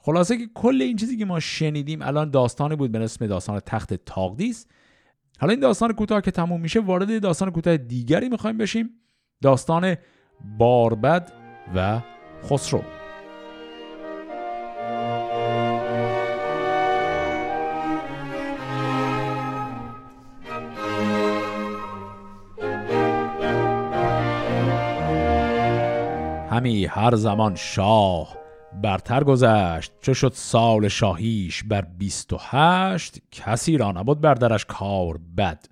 خلاصه 0.06 0.36
که 0.36 0.48
کل 0.54 0.82
این 0.82 0.96
چیزی 0.96 1.16
که 1.16 1.24
ما 1.24 1.40
شنیدیم 1.40 2.02
الان 2.02 2.30
داستانی 2.30 2.76
بود 2.76 2.92
به 2.92 2.98
اسم 2.98 3.26
داستان 3.26 3.60
تخت 3.60 3.94
تاقدیس. 3.94 4.66
حالا 5.38 5.50
این 5.50 5.60
داستان 5.60 5.92
کوتاه 5.92 6.20
که 6.20 6.30
تموم 6.30 6.60
میشه 6.60 6.80
وارد 6.80 7.22
داستان 7.22 7.50
کوتاه 7.50 7.76
دیگری 7.76 8.28
می‌خوایم 8.28 8.58
بشیم. 8.58 8.90
داستان 9.42 9.96
باربد 10.58 11.32
و 11.74 12.00
خسرو. 12.50 12.82
همی 26.50 26.84
هر 26.84 27.14
زمان 27.14 27.54
شاه 27.54 28.43
برتر 28.82 29.24
گذشت. 29.24 29.92
چه 30.00 30.14
شد 30.14 30.32
سال 30.34 30.88
شاهیش 30.88 31.62
بر 31.62 31.80
بیست 31.80 32.32
و 32.32 32.38
هشت؟ 32.40 33.18
کسی 33.30 33.76
را 33.76 33.92
نبود 33.92 34.20
بر 34.20 34.34
درش 34.34 34.64
کار 34.64 35.18
بد. 35.36 35.66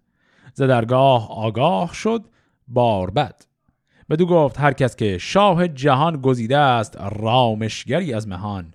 ز 0.55 0.63
درگاه 0.63 1.31
آگاه 1.31 1.95
شد 1.95 2.25
بار 2.69 3.11
بد. 3.11 3.45
بدو 4.11 4.27
گفت 4.27 4.61
هر 4.61 4.73
کس 4.73 4.97
که 4.97 5.19
شاه 5.19 5.69
جهان 5.69 6.17
گزیده 6.21 6.59
است 6.59 6.97
رامشگری 7.13 8.15
از 8.15 8.29
مهان. 8.29 8.75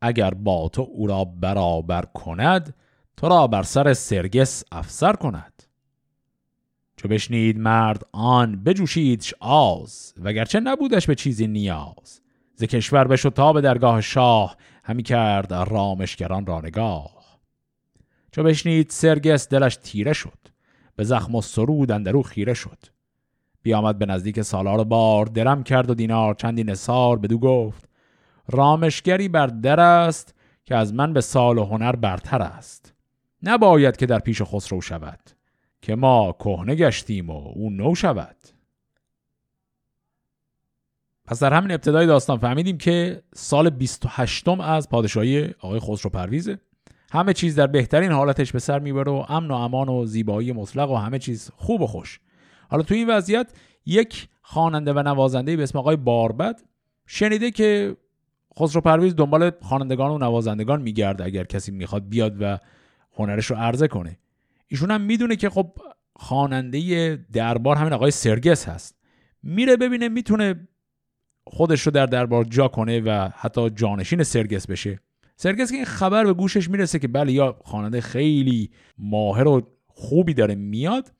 اگر 0.00 0.34
با 0.34 0.68
تو 0.68 0.88
او 0.92 1.06
را 1.06 1.24
برابر 1.24 2.02
کند 2.02 2.74
تو 3.16 3.28
را 3.28 3.46
بر 3.46 3.62
سر 3.62 3.94
سرگس 3.94 4.64
افسر 4.72 5.12
کند. 5.12 5.62
چو 6.96 7.08
بشنید 7.08 7.58
مرد 7.58 8.02
آن 8.12 8.64
بجوشیدش 8.64 9.34
آز. 9.40 10.14
وگرچه 10.22 10.60
نبودش 10.60 11.06
به 11.06 11.14
چیزی 11.14 11.46
نیاز. 11.46 12.21
ز 12.54 12.64
کشور 12.64 13.04
بشد 13.04 13.28
تا 13.28 13.52
به 13.52 13.60
درگاه 13.60 14.00
شاه 14.00 14.56
همی 14.84 15.02
کرد 15.02 15.54
رامشگران 15.54 16.46
را 16.46 16.60
نگاه. 16.60 17.22
چو 18.32 18.42
بشنید 18.42 18.90
سرگس 18.90 19.48
دلش 19.48 19.76
تیره 19.76 20.12
شد 20.12 20.38
به 20.96 21.04
زخم 21.04 21.34
و 21.34 21.42
سرود 21.42 21.90
اندرو 21.90 22.22
خیره 22.22 22.54
شد. 22.54 22.78
بیامد 23.62 23.98
به 23.98 24.06
نزدیک 24.06 24.42
سالار 24.42 24.84
بار 24.84 25.26
درم 25.26 25.62
کرد 25.62 25.90
و 25.90 25.94
دینار 25.94 26.34
چندی 26.34 26.64
نسار 26.64 27.18
بدو 27.18 27.38
گفت 27.38 27.88
رامشگری 28.48 29.28
بر 29.28 29.46
در 29.46 29.80
است 29.80 30.34
که 30.64 30.76
از 30.76 30.94
من 30.94 31.12
به 31.12 31.20
سال 31.20 31.58
و 31.58 31.64
هنر 31.64 31.96
برتر 31.96 32.42
است. 32.42 32.94
نباید 33.42 33.96
که 33.96 34.06
در 34.06 34.18
پیش 34.18 34.42
خسرو 34.42 34.80
شود 34.80 35.20
که 35.82 35.94
ما 35.94 36.32
کهنه 36.32 36.74
گشتیم 36.74 37.30
و 37.30 37.52
او 37.54 37.70
نو 37.70 37.94
شود. 37.94 38.36
پس 41.32 41.42
در 41.42 41.52
همین 41.52 41.70
ابتدای 41.70 42.06
داستان 42.06 42.38
فهمیدیم 42.38 42.78
که 42.78 43.22
سال 43.34 43.70
28 43.70 44.48
از 44.48 44.88
پادشاهی 44.88 45.54
آقای 45.60 45.80
خسرو 45.80 46.10
پرویزه. 46.10 46.58
همه 47.12 47.32
چیز 47.32 47.54
در 47.54 47.66
بهترین 47.66 48.12
حالتش 48.12 48.52
به 48.52 48.58
سر 48.58 48.78
می‌بره 48.78 49.12
و 49.12 49.24
امن 49.28 49.50
و 49.50 49.54
امان 49.54 49.88
و 49.88 50.06
زیبایی 50.06 50.52
مطلق 50.52 50.90
و 50.90 50.96
همه 50.96 51.18
چیز 51.18 51.50
خوب 51.56 51.80
و 51.80 51.86
خوش. 51.86 52.20
حالا 52.68 52.82
تو 52.82 52.94
این 52.94 53.10
وضعیت 53.10 53.52
یک 53.86 54.28
خواننده 54.42 54.92
و 54.92 55.02
نوازنده 55.02 55.56
به 55.56 55.62
اسم 55.62 55.78
آقای 55.78 55.96
باربد 55.96 56.62
شنیده 57.06 57.50
که 57.50 57.96
خسرو 58.60 58.80
پرویز 58.80 59.16
دنبال 59.16 59.50
خوانندگان 59.62 60.10
و 60.10 60.18
نوازندگان 60.18 60.82
میگرده 60.82 61.24
اگر 61.24 61.44
کسی 61.44 61.72
می‌خواد 61.72 62.08
بیاد 62.08 62.36
و 62.40 62.58
هنرش 63.16 63.46
رو 63.46 63.56
عرضه 63.56 63.88
کنه. 63.88 64.18
ایشون 64.68 64.90
هم 64.90 65.00
می‌دونه 65.00 65.36
که 65.36 65.50
خب 65.50 65.72
خواننده 66.16 67.16
دربار 67.32 67.76
همین 67.76 67.92
آقای 67.92 68.10
سرگس 68.10 68.68
هست. 68.68 68.94
میره 69.42 69.76
ببینه 69.76 70.08
می‌تونه 70.08 70.68
خودش 71.44 71.82
رو 71.82 71.92
در 71.92 72.06
دربار 72.06 72.44
جا 72.44 72.68
کنه 72.68 73.00
و 73.00 73.28
حتی 73.36 73.70
جانشین 73.70 74.22
سرگس 74.22 74.66
بشه. 74.66 75.00
سرگس 75.36 75.70
که 75.70 75.76
این 75.76 75.84
خبر 75.84 76.24
به 76.24 76.32
گوشش 76.32 76.70
می‌رسه 76.70 76.98
که 76.98 77.08
بله 77.08 77.32
یا 77.32 77.58
خواننده 77.64 78.00
خیلی 78.00 78.70
ماهر 78.98 79.48
و 79.48 79.62
خوبی 79.86 80.34
داره 80.34 80.54
میاد 80.54 81.12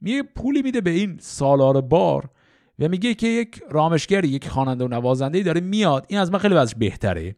میگه 0.00 0.22
پولی 0.22 0.62
میده 0.62 0.80
به 0.80 0.90
این 0.90 1.16
سالار 1.20 1.80
بار 1.80 2.30
و 2.78 2.88
میگه 2.88 3.14
که 3.14 3.26
یک 3.26 3.62
رامشگری 3.70 4.28
یک 4.28 4.48
خواننده 4.48 4.84
و 4.84 4.88
نوازنده 4.88 5.42
داره 5.42 5.60
میاد. 5.60 6.06
این 6.08 6.20
از 6.20 6.32
من 6.32 6.38
خیلی 6.38 6.54
وضعش 6.54 6.74
بهتره. 6.74 7.36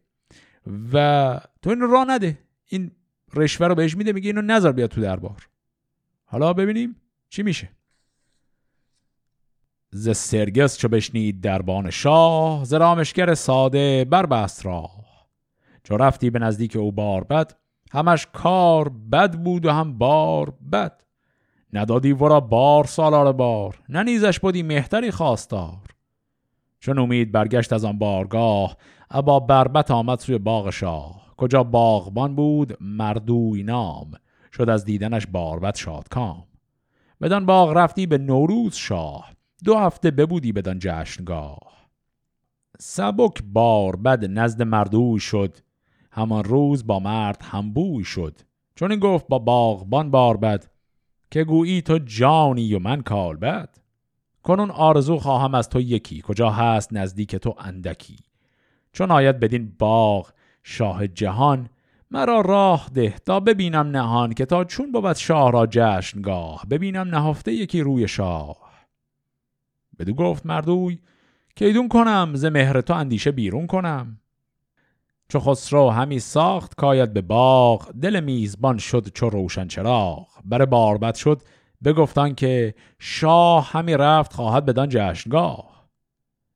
و 0.92 1.40
تو 1.62 1.70
این 1.70 1.80
را 1.80 2.04
نده. 2.08 2.38
این 2.68 2.90
رشوه 3.34 3.66
رو 3.66 3.74
بهش 3.74 3.96
میده 3.96 4.12
میگه 4.12 4.26
اینو 4.26 4.42
نظر 4.42 4.72
بیاد 4.72 4.90
تو 4.90 5.00
دربار. 5.00 5.48
حالا 6.24 6.52
ببینیم 6.52 6.96
چی 7.28 7.42
میشه. 7.42 7.68
ز 9.90 10.16
سرگس 10.16 10.78
چو 10.78 10.88
بشنید 10.88 11.40
دربان 11.40 11.90
شاه 11.90 12.64
ز 12.64 12.74
رامشگر 12.74 13.34
ساده 13.34 14.04
بربست 14.04 14.66
راه. 14.66 15.04
چو 15.84 15.96
رفتی 15.96 16.30
به 16.30 16.38
نزدیک 16.38 16.76
او 16.76 16.92
بار 16.92 17.24
بد 17.24 17.56
همش 17.92 18.26
کار 18.32 18.88
بد 18.88 19.34
بود 19.34 19.66
و 19.66 19.70
هم 19.70 19.98
بار 19.98 20.54
بد. 20.72 21.00
ندادی 21.72 22.12
ورا 22.12 22.40
بار 22.40 22.84
سالار 22.84 23.32
بار 23.32 23.78
ننیزش 23.88 24.38
بودی 24.38 24.62
مهتری 24.62 25.10
خواستار. 25.10 25.86
چون 26.80 26.98
امید 26.98 27.32
برگشت 27.32 27.72
از 27.72 27.84
آن 27.84 27.98
بارگاه 27.98 28.76
ابا 29.10 29.40
بربت 29.40 29.90
آمد 29.90 30.18
سوی 30.18 30.38
باغ 30.38 30.70
شاه. 30.70 31.34
کجا 31.36 31.62
باغبان 31.62 32.34
بود 32.34 32.76
مردوی 32.80 33.62
نام. 33.62 34.10
شد 34.52 34.68
از 34.68 34.84
دیدنش 34.84 35.26
باربت 35.26 35.76
شادکام. 35.76 36.44
بدان 37.20 37.46
باغ 37.46 37.72
رفتی 37.76 38.06
به 38.06 38.18
نوروز 38.18 38.74
شاه. 38.74 39.37
دو 39.64 39.78
هفته 39.78 40.10
ببودی 40.10 40.52
بدان 40.52 40.78
جشنگاه. 40.78 41.88
سبک 42.78 43.42
بار 43.42 43.96
بد 43.96 44.24
نزد 44.24 44.62
مردوی 44.62 45.20
شد 45.20 45.56
همان 46.12 46.44
روز 46.44 46.86
با 46.86 46.98
مرد 46.98 47.42
همبوی 47.42 48.04
شد. 48.04 48.38
چون 48.74 48.90
این 48.90 49.00
گفت 49.00 49.28
با 49.28 49.38
باغبان 49.38 50.10
بار 50.10 50.36
بد 50.36 50.70
که 51.30 51.44
گویی 51.44 51.82
تو 51.82 51.98
جانی 51.98 52.74
و 52.74 52.78
من 52.78 53.02
کال 53.02 53.36
بد. 53.36 53.76
کنون 54.42 54.70
آرزو 54.70 55.16
خواهم 55.16 55.54
از 55.54 55.68
تو 55.68 55.80
یکی 55.80 56.22
کجا 56.24 56.50
هست 56.50 56.92
نزدیک 56.92 57.36
تو 57.36 57.54
اندکی. 57.58 58.16
چون 58.92 59.10
آید 59.10 59.40
بدین 59.40 59.72
باغ 59.78 60.32
شاه 60.62 61.08
جهان 61.08 61.68
مرا 62.10 62.40
راه 62.40 62.90
ده 62.94 63.18
تا 63.18 63.40
ببینم 63.40 63.86
نهان 63.86 64.32
که 64.32 64.46
تا 64.46 64.64
چون 64.64 64.92
بود 64.92 65.16
شاه 65.16 65.52
را 65.52 65.66
جشنگاه. 65.70 66.66
ببینم 66.70 67.14
نهفته 67.14 67.52
یکی 67.52 67.80
روی 67.80 68.08
شاه. 68.08 68.67
بدو 69.98 70.14
گفت 70.14 70.46
مردوی 70.46 70.98
که 71.56 71.64
ایدون 71.64 71.88
کنم 71.88 72.32
ز 72.34 72.44
مهر 72.44 72.80
تو 72.80 72.94
اندیشه 72.94 73.32
بیرون 73.32 73.66
کنم. 73.66 74.20
چو 75.28 75.40
خسرو 75.40 75.90
همی 75.90 76.18
ساخت 76.18 76.74
کاید 76.74 77.12
به 77.12 77.22
باغ 77.22 77.92
دل 77.92 78.20
میزبان 78.20 78.78
شد 78.78 79.08
چو 79.14 79.30
روشن 79.30 79.68
چراغ. 79.68 80.28
بر 80.44 80.64
باربد 80.64 81.14
شد 81.14 81.42
بگفتان 81.84 82.34
که 82.34 82.74
شاه 82.98 83.70
همی 83.72 83.94
رفت 83.94 84.32
خواهد 84.32 84.64
بدان 84.64 84.88
جشنگاه. 84.90 85.88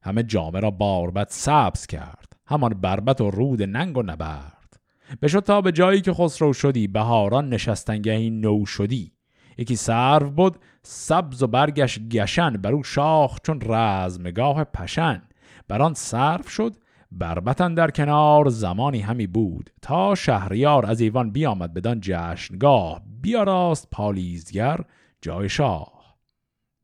همه 0.02 0.22
جامعه 0.22 0.60
را 0.60 0.70
باربد 0.70 1.26
سبز 1.30 1.86
کرد 1.86 2.32
همان 2.46 2.74
بربت 2.74 3.20
و 3.20 3.30
رود 3.30 3.62
ننگ 3.62 3.96
و 3.96 4.02
نبرد. 4.02 4.80
بشد 5.22 5.40
تا 5.40 5.60
به 5.60 5.72
جایی 5.72 6.00
که 6.00 6.12
خسرو 6.12 6.52
شدی 6.52 6.86
بهاران 6.88 7.48
نشستنگهی 7.48 8.30
نو 8.30 8.66
شدی. 8.66 9.12
یکی 9.58 9.76
سرو 9.76 10.30
بود 10.30 10.56
سبز 10.82 11.42
و 11.42 11.46
برگش 11.46 11.98
گشن 11.98 12.52
بر 12.52 12.72
او 12.72 12.82
شاخ 12.82 13.38
چون 13.42 13.60
رزمگاه 13.60 14.64
پشن. 14.64 15.22
بر 15.68 15.82
آن 15.82 15.94
سرو 15.94 16.42
شد 16.42 16.76
بربتن 17.12 17.74
در 17.74 17.90
کنار 17.90 18.48
زمانی 18.48 19.00
همی 19.00 19.26
بود. 19.26 19.70
تا 19.82 20.14
شهریار 20.14 20.86
از 20.86 21.00
ایوان 21.00 21.30
بیامد 21.30 21.74
بدان 21.74 21.98
جشنگاه 22.02 23.02
بیاراست 23.22 23.88
پالیزگر 23.90 24.80
جای 25.20 25.48
شاه. 25.48 26.16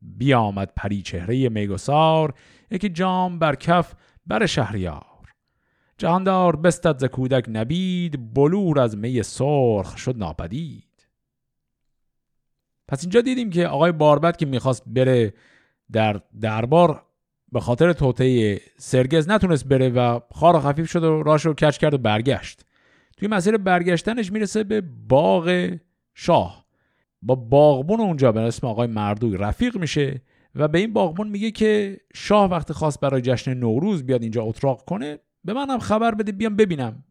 بیامد 0.01 0.71
پری 0.75 1.01
چهره 1.01 1.49
میگسار 1.49 2.33
یکی 2.71 2.89
جام 2.89 3.39
بر 3.39 3.55
کف 3.55 3.93
بر 4.27 4.45
شهریار. 4.45 5.03
جهاندار 5.97 6.55
بستد 6.55 6.97
ز 6.97 7.03
کودک 7.03 7.45
نبید 7.47 8.33
بلور 8.33 8.79
از 8.79 8.97
می 8.97 9.23
سرخ 9.23 9.97
شد 9.97 10.17
ناپدید. 10.17 10.88
پس 12.89 13.03
اینجا 13.03 13.21
دیدیم 13.21 13.49
که 13.49 13.67
آقای 13.67 13.91
باربد 13.91 14.37
که 14.37 14.45
می‌خواست 14.45 14.83
بره 14.85 15.33
در 15.91 16.21
دربار 16.41 17.03
به 17.51 17.59
خاطر 17.59 17.93
توطعه 17.93 18.61
سرگز 18.77 19.29
نتونست 19.29 19.67
بره 19.67 19.89
و 19.89 20.19
خار 20.31 20.55
و 20.55 20.59
خفیف 20.59 20.89
شد 20.91 21.03
و 21.03 21.23
راش 21.23 21.45
رو 21.45 21.53
کچ 21.53 21.77
کرد 21.77 21.93
و 21.93 21.97
برگشت. 21.97 22.65
توی 23.17 23.27
مسیر 23.27 23.57
برگشتنش 23.57 24.31
می‌رسه 24.31 24.63
به 24.63 24.81
باغ 25.07 25.75
شاه. 26.13 26.65
با 27.21 27.35
باغبون 27.35 27.99
اونجا 27.99 28.31
به 28.31 28.39
اسم 28.39 28.67
آقای 28.67 28.87
مردوی 28.87 29.37
رفیق 29.37 29.77
میشه 29.77 30.21
و 30.55 30.67
به 30.67 30.79
این 30.79 30.93
باغبون 30.93 31.27
میگه 31.29 31.51
که 31.51 31.97
شاه 32.13 32.51
وقتی 32.51 32.73
خواست 32.73 32.99
برای 32.99 33.21
جشن 33.21 33.53
نوروز 33.53 34.03
بیاد 34.03 34.21
اینجا 34.21 34.43
اتراق 34.43 34.85
کنه 34.85 35.19
به 35.45 35.53
منم 35.53 35.79
خبر 35.79 36.15
بده 36.15 36.31
بیام 36.31 36.55
ببینم. 36.55 37.03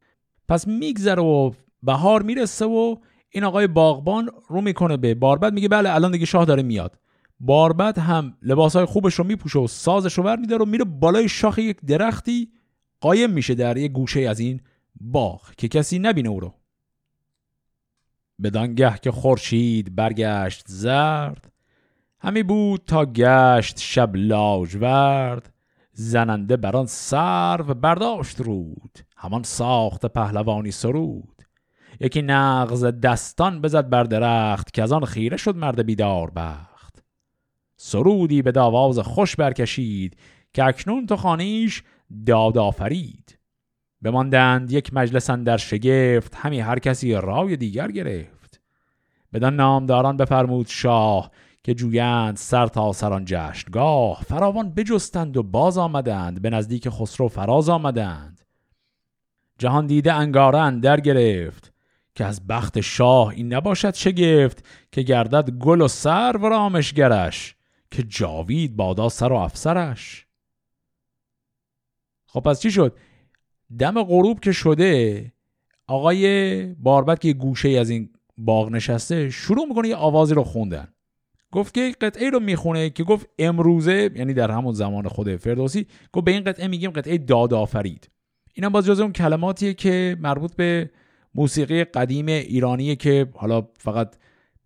پس 0.49 0.67
میگذره 0.67 1.23
و 1.23 1.51
بهار 1.83 2.23
می‌رسه 2.23 2.65
و 2.67 2.97
این 3.31 3.45
آقای 3.45 3.67
باغبان 3.67 4.31
رو 4.49 4.61
می‌کنه 4.61 4.97
به 4.97 5.15
باربد 5.15 5.53
میگه 5.53 5.69
بله 5.69 5.95
الان 5.95 6.11
دیگه 6.11 6.27
شاه 6.27 6.45
داره 6.45 6.63
میاد. 6.63 6.99
باربد 7.41 7.99
هم 7.99 8.37
لباسهای 8.43 8.85
خوبش 8.85 9.15
رو 9.15 9.25
میپوشه 9.25 9.59
و 9.59 9.67
سازش 9.67 10.13
رو 10.13 10.25
برمیداره 10.25 10.63
و 10.63 10.67
میره 10.67 10.85
بالای 10.85 11.29
شاخ 11.29 11.59
یک 11.59 11.81
درختی 11.87 12.49
قایم 13.01 13.31
میشه 13.31 13.55
در 13.55 13.77
یک 13.77 13.93
گوشه 13.93 14.21
از 14.21 14.41
این 14.41 14.61
باغ 15.01 15.55
که 15.55 15.69
کسی 15.69 15.99
نبینه 15.99 16.29
او 16.29 16.41
رو. 16.41 16.55
بدانگه 18.43 18.99
که 19.03 19.11
خورشید 19.11 19.97
برگشت 19.97 20.65
زرد 20.69 21.53
همی 22.21 22.43
بود 22.43 22.83
تا 22.87 23.05
گشت 23.05 23.79
شب 23.79 24.11
لاجورد 24.17 25.53
زننده 25.93 26.57
بران 26.57 26.87
سرو 26.87 27.75
برداشت 27.75 28.41
رود 28.41 28.99
همان 29.17 29.43
ساخت 29.43 30.07
پهلوانی 30.07 30.71
سرود. 30.71 31.38
یکی 32.01 32.23
نغز 32.23 32.85
دستان 32.85 33.61
بزد 33.61 33.89
بر 33.89 34.05
درخت 34.05 34.73
که 34.73 34.83
از 34.83 34.93
آن 34.93 35.05
خیره 35.05 35.37
شد 35.37 35.57
مرد 35.57 35.87
بیدار 35.87 36.31
بخت. 36.31 37.05
سرودی 37.77 38.43
به 38.43 38.53
داواز 38.53 38.99
خوش 38.99 39.37
برکشید 39.37 40.17
که 40.53 40.65
اکنون 40.65 41.07
تو 41.07 41.17
خانیش 41.17 41.83
داد 42.27 42.59
آفرید. 42.59 43.39
بماندند 44.03 44.73
یک 44.73 44.95
مجلس 44.95 45.31
در 45.31 45.57
شگفت 45.57 46.35
همی 46.35 46.61
هر 46.61 46.79
کسی 46.79 47.15
رای 47.15 47.57
دیگر 47.57 47.91
گرفت. 47.91 48.61
بدان 49.33 49.57
نامداران 49.57 50.17
بفرمود 50.17 50.67
شاه 50.67 51.31
که 51.63 51.75
جویند 51.75 52.37
سر 52.37 52.67
تا 52.67 52.93
سران 52.93 53.25
جشنگاه. 53.25 54.23
فراوان 54.23 54.71
بجستند 54.75 55.37
و 55.37 55.43
باز 55.43 55.79
آمدند 55.79 56.43
به 56.43 56.51
نزدیک 56.51 56.89
خسرو 56.89 57.29
فراز 57.29 57.69
آمدند. 57.69 58.41
جهان 59.59 59.87
دیده 59.87 60.13
انگارن 60.13 60.81
در 60.81 61.01
گرفت. 61.01 61.73
که 62.19 62.25
از 62.25 62.47
بخت 62.47 62.81
شاه 62.81 63.29
این 63.29 63.55
نباشد 63.55 63.95
شگفت 63.95 64.67
که 64.93 65.03
گردد 65.03 65.51
گل 65.51 65.81
و 65.81 65.89
سر 65.89 66.37
و 66.43 66.49
رامشگرش 66.49 67.55
که 67.91 68.03
جاوید 68.03 68.77
بادا 68.77 69.09
سر 69.09 69.33
و 69.33 69.37
افسرش. 69.37 70.27
خب 72.27 72.41
پس 72.41 72.61
چی 72.61 72.71
شد؟ 72.71 72.97
دم 73.79 74.03
غروب 74.03 74.41
که 74.41 74.53
شده 74.53 75.33
آقای 75.87 76.65
باربت 76.75 77.21
که 77.21 77.33
گوشه 77.33 77.69
از 77.69 77.91
این 77.91 78.11
باغ 78.39 78.71
نشسته 78.71 79.31
شروع 79.31 79.67
می‌کنه 79.69 79.89
یه 79.89 79.97
آوازی 79.97 80.35
رو 80.35 80.45
خوندن. 80.45 80.89
گفت 81.53 81.75
که 81.75 81.95
قطعه 82.01 82.31
رو 82.31 82.41
می‌خونه 82.41 82.91
که 82.91 83.05
گفت 83.05 83.27
امروزه 83.39 84.11
یعنی 84.15 84.35
در 84.35 84.51
همون 84.51 84.73
زمان 84.73 85.09
خود 85.09 85.37
فردوسی 85.37 85.87
گفت 86.13 86.25
به 86.25 86.31
این 86.31 86.45
قطعه 86.45 86.69
میگیم 86.69 86.91
قطعه 86.91 87.19
داد 87.19 87.55
آفرید 87.55 88.11
اینم 88.55 88.69
باز 88.69 88.87
جز 88.87 89.01
اون 89.01 89.13
کلماتیه 89.13 89.75
که 89.75 90.17
مربوط 90.21 90.57
به 90.57 90.91
موسیقی 91.39 91.85
قدیم 91.85 92.27
ایرانیه 92.27 92.97
که 92.97 93.27
حالا 93.35 93.69
فقط 93.79 94.17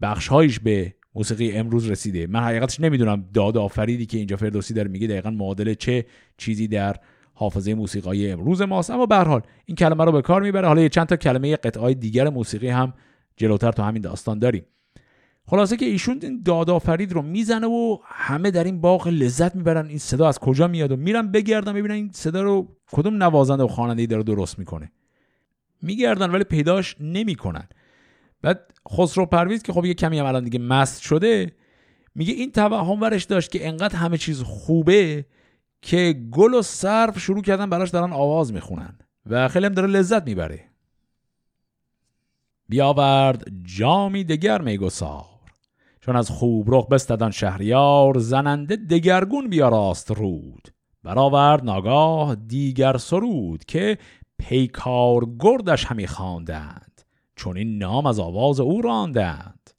بخشهایش 0.03 0.61
به 0.61 0.95
موسیقی 1.15 1.53
امروز 1.53 1.91
رسیده. 1.91 2.27
من 2.27 2.41
حقیقتش 2.41 2.81
نمی‌دونم 2.81 3.25
داد 3.35 3.57
آفریدی 3.57 4.07
که 4.07 4.19
اینجا 4.19 4.37
فردوسی 4.37 4.75
داره 4.75 4.89
میگه 4.89 5.07
دقیقا 5.07 5.31
معادل 5.31 5.75
چه 5.75 6.07
چیزی 6.37 6.69
در 6.69 6.97
حافظه 7.35 7.75
موسیقی 7.75 8.31
امروز 8.31 8.63
ماست. 8.63 8.91
اما 8.91 9.07
به 9.07 9.17
حال 9.17 9.43
این 9.67 9.77
کلمه 9.77 10.05
رو 10.05 10.13
به 10.13 10.23
کار 10.23 10.43
می‌بره. 10.43 10.69
حالا 10.69 10.83
یه 10.83 10.89
چند 10.89 11.07
تا 11.07 11.17
کلمه 11.17 11.57
قطعای 11.57 11.95
دیگر 11.95 12.29
موسیقی 12.29 12.69
هم 12.69 12.95
جلوتر 13.37 13.73
تو 13.73 13.83
همین 13.83 14.03
داستان 14.03 14.39
داریم. 14.39 14.65
خلاصه 15.47 15.77
که 15.77 15.87
ایشون 15.87 16.19
این 16.23 16.43
دادآفرید 16.45 17.13
رو 17.13 17.23
می‌زنه 17.23 17.67
و 17.67 17.99
همه 18.05 18.51
در 18.51 18.65
این 18.65 18.81
باغ 18.81 19.09
لذت 19.09 19.57
می‌برن. 19.57 19.87
این 19.87 19.99
صدا 19.99 20.29
از 20.29 20.39
کجا 20.39 20.69
میاد 20.69 20.93
و 20.93 20.97
میرن 20.97 21.33
بگردن 21.33 21.73
ببینن 21.73 21.95
این 21.95 22.11
صدا 22.13 22.43
رو 22.43 22.69
کدوم 22.93 23.23
نوازنده 23.23 23.63
و 23.63 23.69
خواننده 23.69 24.07
داره 24.07 24.23
درست 24.23 24.59
می‌کنه. 24.59 24.93
میگردن 25.83 26.31
ولی 26.31 26.45
پیداش 26.45 26.97
نمی‌کنن. 27.01 27.69
بعد 28.43 28.73
خسرو 28.93 29.27
پرویز 29.27 29.63
که 29.63 29.73
خب 29.73 29.85
یه 29.85 29.95
کمی 29.95 30.19
هم 30.19 30.27
الان 30.27 30.45
دیگه 30.45 30.59
مست 30.59 31.03
شده 31.03 31.53
میگه 32.15 32.33
این 32.33 32.53
توهم 32.53 33.01
ورش 33.01 33.25
داشت 33.25 33.51
که 33.51 33.69
انقدر 33.69 33.97
همه 33.97 34.19
چیز 34.19 34.43
خوبه 34.43 35.27
که 35.83 36.13
گل 36.31 36.55
و 36.55 36.63
صرف 36.63 37.19
شروع 37.19 37.43
کردن 37.43 37.71
براش 37.71 37.91
دارن 37.91 38.13
آواز 38.13 38.53
می‌خونن 38.53 38.99
و 39.27 39.49
خیلی 39.49 39.67
هم 39.67 39.75
داره 39.75 39.89
لذت 39.89 40.27
می‌بره. 40.27 40.65
بیاورد 42.69 43.45
جامی 43.65 44.25
دگر 44.25 44.61
میگسار. 44.61 45.25
چون 46.01 46.17
از 46.17 46.31
خوب 46.31 46.75
رخ 46.75 46.89
بستدان 46.89 47.31
شهریار 47.31 48.19
زننده 48.19 48.77
دگرگون 48.77 49.49
بیاراست 49.49 50.11
رود. 50.11 50.69
برآورد 51.05 51.65
ناگاه 51.65 52.35
دیگر 52.35 52.97
سرود 52.97 53.65
که 53.65 53.99
پیکار 54.49 55.27
گردش 55.41 55.85
همی 55.85 56.07
خواندند. 56.07 57.03
چون 57.37 57.57
این 57.57 57.79
نام 57.79 58.07
از 58.07 58.19
آواز 58.19 58.61
او 58.61 58.83
راندند. 58.83 59.71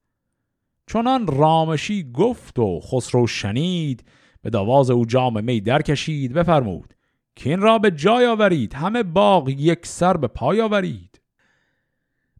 چونان 0.87 1.27
رامشی 1.27 2.11
گفت 2.11 2.59
و 2.59 2.79
خسرو 2.79 3.27
شنید 3.27 4.03
به 4.41 4.49
دواز 4.49 4.89
او 4.89 5.05
جام 5.05 5.43
می 5.43 5.61
در 5.61 5.81
کشید 5.81 6.33
بفرمود 6.33 6.93
که 7.35 7.49
این 7.49 7.59
را 7.59 7.79
به 7.79 7.91
جای 7.91 8.25
آورید 8.25 8.73
همه 8.73 9.03
باغ 9.03 9.49
یک 9.49 9.85
سر 9.85 10.17
به 10.17 10.27
پای 10.27 10.61
آورید. 10.61 11.21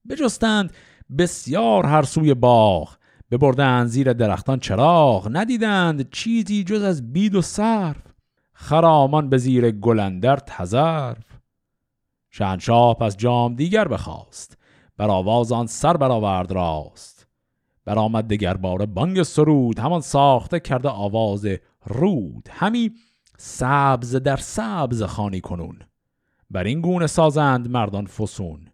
بجستند 0.10 0.74
بسیار 1.18 1.86
هر 1.86 2.04
سوی 2.04 2.34
باغ 2.34 2.96
ببردند 3.32 3.88
زیر 3.88 4.14
درختان 4.14 4.60
چراغ 4.60 5.30
ندیدند 5.32 6.10
چیزی 6.10 6.64
جز 6.64 6.84
از 6.84 7.14
بید 7.14 7.36
و 7.36 7.42
صرف 7.42 8.14
خرامان 8.54 9.30
به 9.30 9.38
زیر 9.38 9.72
گلندر 9.72 10.36
تزرف 10.36 11.33
شهنشاه 12.36 12.98
پس 12.98 13.18
جام 13.18 13.56
دیگر 13.56 13.88
بخواست. 13.88 14.58
بر 14.98 15.10
آواز 15.10 15.52
آن 15.52 15.68
سر 15.68 15.98
برآورد 15.98 16.52
راست. 16.52 17.28
برآمد 17.86 18.28
دگر 18.28 18.58
بار 18.58 18.86
بانگ 18.86 19.24
سرود 19.24 19.80
همان 19.80 20.02
ساخته 20.02 20.60
کرده 20.60 20.90
آواز 20.90 21.48
رود. 21.86 22.50
همی 22.52 22.92
سبز 23.38 24.16
در 24.16 24.38
سبز 24.38 25.04
خانی 25.04 25.42
کنون. 25.42 25.80
بر 26.50 26.64
این 26.64 26.82
گونه 26.82 27.08
سازند 27.08 27.70
مردان 27.70 28.06
فسون. 28.06 28.70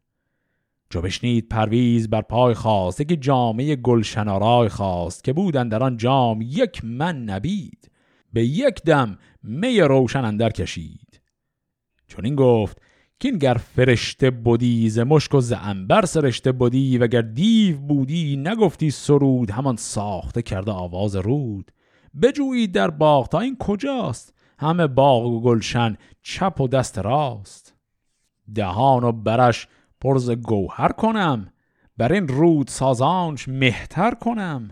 چو 0.90 1.02
بشنید 1.02 1.50
پرویز 1.50 2.10
بر 2.10 2.22
پای 2.22 2.54
خواست 2.54 3.08
که 3.08 3.16
جامعه 3.16 3.76
گلشن 3.76 4.68
خواست 4.68 5.24
که 5.24 5.34
بودن 5.34 5.70
در 5.70 5.84
آن 5.84 5.98
جام 5.98 6.42
یک 6.42 6.86
من 6.86 7.24
نبید. 7.24 7.92
به 8.34 8.46
یک 8.46 8.82
دم 8.82 9.18
می 9.44 9.80
روشن 9.80 10.26
اندر 10.26 10.50
کشید. 10.50 11.22
چون 12.08 12.26
این 12.26 12.36
گفت 12.36 12.82
که 13.20 13.28
این 13.28 13.38
گر 13.38 13.54
فرشته 13.54 14.32
بودی 14.32 14.90
ز 14.90 15.00
مشک 15.00 15.34
و 15.34 15.42
ز 15.42 15.54
انبر 15.62 16.06
سرشته 16.06 16.52
بودی 16.52 16.98
و 16.98 17.08
گر 17.08 17.22
دیو 17.22 17.78
بودی 17.78 18.38
نگفتی 18.38 18.92
سرود 18.92 19.52
همان 19.52 19.76
ساخته 19.76 20.42
کرده 20.42 20.72
آواز 20.72 21.16
رود. 21.16 21.72
بجویید 22.22 22.72
در 22.72 22.90
باغ 22.90 23.28
تا 23.28 23.40
این 23.40 23.58
کجاست؟ 23.58 24.34
همه 24.60 24.88
باغ 24.88 25.26
و 25.26 25.42
گلشن 25.42 25.98
چپ 26.22 26.62
و 26.62 26.68
دست 26.68 27.00
راست. 27.00 27.76
دهان 28.56 29.04
و 29.04 29.12
برش 29.12 29.68
پرز 30.02 30.32
گوهر 30.32 30.92
کنم 30.92 31.54
بر 31.98 32.14
این 32.14 32.28
رود 32.28 32.68
سازانش 32.68 33.48
مهتر 33.48 34.12
کنم. 34.14 34.72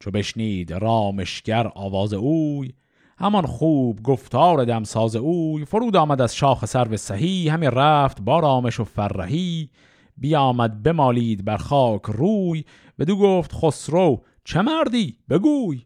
چو 0.00 0.10
بشنید 0.10 0.72
رامشگر 0.72 1.72
آواز 1.74 2.12
اوی 2.12 2.72
همان 3.18 3.46
خوب 3.46 4.02
گفتار 4.02 4.64
دمساز 4.64 5.16
اوی 5.16 5.64
فرود 5.64 5.96
آمد 5.96 6.20
از 6.20 6.36
شاخ 6.36 6.64
سرو 6.64 6.96
سهی 6.96 7.48
همی 7.48 7.66
رفت 7.66 8.20
با 8.20 8.40
رامش 8.40 8.80
و 8.80 8.84
فرهی. 8.84 9.70
بیامد 10.16 10.82
بمالید 10.82 11.44
بر 11.44 11.56
خاک 11.56 12.02
روی 12.02 12.64
بدو 12.98 13.16
گفت 13.16 13.52
خسرو 13.52 14.22
چه 14.44 14.62
مردی؟ 14.62 15.18
بگوی. 15.30 15.82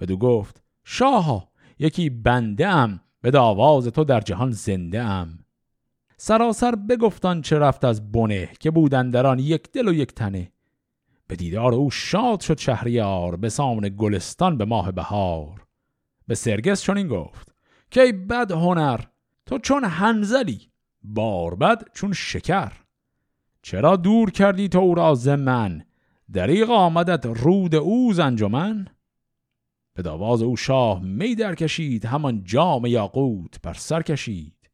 بدو 0.00 0.16
گفت 0.16 0.62
شاها 0.84 1.48
یکی 1.78 2.10
بنده 2.10 2.68
ام 2.68 3.00
به 3.20 3.38
آواز 3.38 3.86
تو 3.86 4.04
در 4.04 4.20
جهان 4.20 4.50
زنده 4.50 5.02
ام 5.02 5.38
سراسر 6.16 6.74
بگفتان 6.74 7.42
چه 7.42 7.58
رفت 7.58 7.84
از 7.84 8.12
بنه 8.12 8.48
که 8.60 8.70
بودن 8.70 9.10
دران 9.10 9.38
یک 9.38 9.72
دل 9.72 9.88
و 9.88 9.92
یک 9.92 10.14
تنه. 10.14 10.52
به 11.26 11.36
دیدار 11.36 11.74
او 11.74 11.90
شاد 11.90 12.40
شد 12.40 12.58
شهریار 12.58 13.36
به 13.36 13.48
سامن 13.48 13.88
گلستان 13.96 14.58
به 14.58 14.64
ماه 14.64 14.92
بهار. 14.92 15.67
به 16.28 16.34
سرگس 16.34 16.82
چون 16.82 16.98
این 16.98 17.08
گفت 17.08 17.52
که 17.90 18.12
بد 18.12 18.50
هنر 18.52 19.00
تو 19.46 19.58
چون 19.58 19.84
هنزلی 19.84 20.70
بد 21.60 21.92
چون 21.94 22.12
شکر. 22.12 22.72
چرا 23.62 23.96
دور 23.96 24.30
کردی 24.30 24.68
تو 24.68 24.78
او 24.78 24.94
را 24.94 25.14
من؟ 25.26 25.84
دریغ 26.32 26.70
آمدت 26.70 27.26
رود 27.26 27.74
او 27.74 28.12
زنجمن؟ 28.12 28.88
به 29.94 30.02
داواز 30.02 30.42
او 30.42 30.56
شاه 30.56 31.02
می 31.02 31.34
در 31.34 31.54
کشید 31.54 32.04
همان 32.04 32.44
جام 32.44 32.86
یاقوت 32.86 33.62
بر 33.62 33.74
سر 33.74 34.02
کشید. 34.02 34.70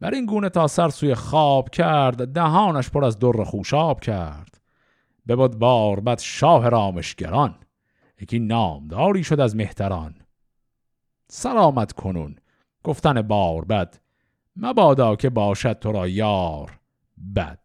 بر 0.00 0.14
این 0.14 0.26
گونه 0.26 0.48
تا 0.48 0.66
سر 0.66 0.88
سوی 0.88 1.14
خواب 1.14 1.70
کرد 1.70 2.32
دهانش 2.32 2.90
پر 2.90 3.04
از 3.04 3.18
در 3.18 3.44
خوشاب 3.44 4.00
کرد. 4.00 4.60
بباد 5.28 5.58
بار 5.58 6.00
بد 6.00 6.18
شاه 6.18 6.68
رامشگران 6.68 7.54
یکی 8.20 8.38
نامداری 8.38 9.24
شد 9.24 9.40
از 9.40 9.56
مهتران. 9.56 10.25
سلامت 11.28 11.92
کنون. 11.92 12.36
گفتن 12.84 13.22
بار 13.22 13.64
بد. 13.64 13.94
مبادا 14.56 15.16
که 15.16 15.30
باشد 15.30 15.78
تو 15.78 15.92
را 15.92 16.08
یار 16.08 16.78
بد. 17.36 17.60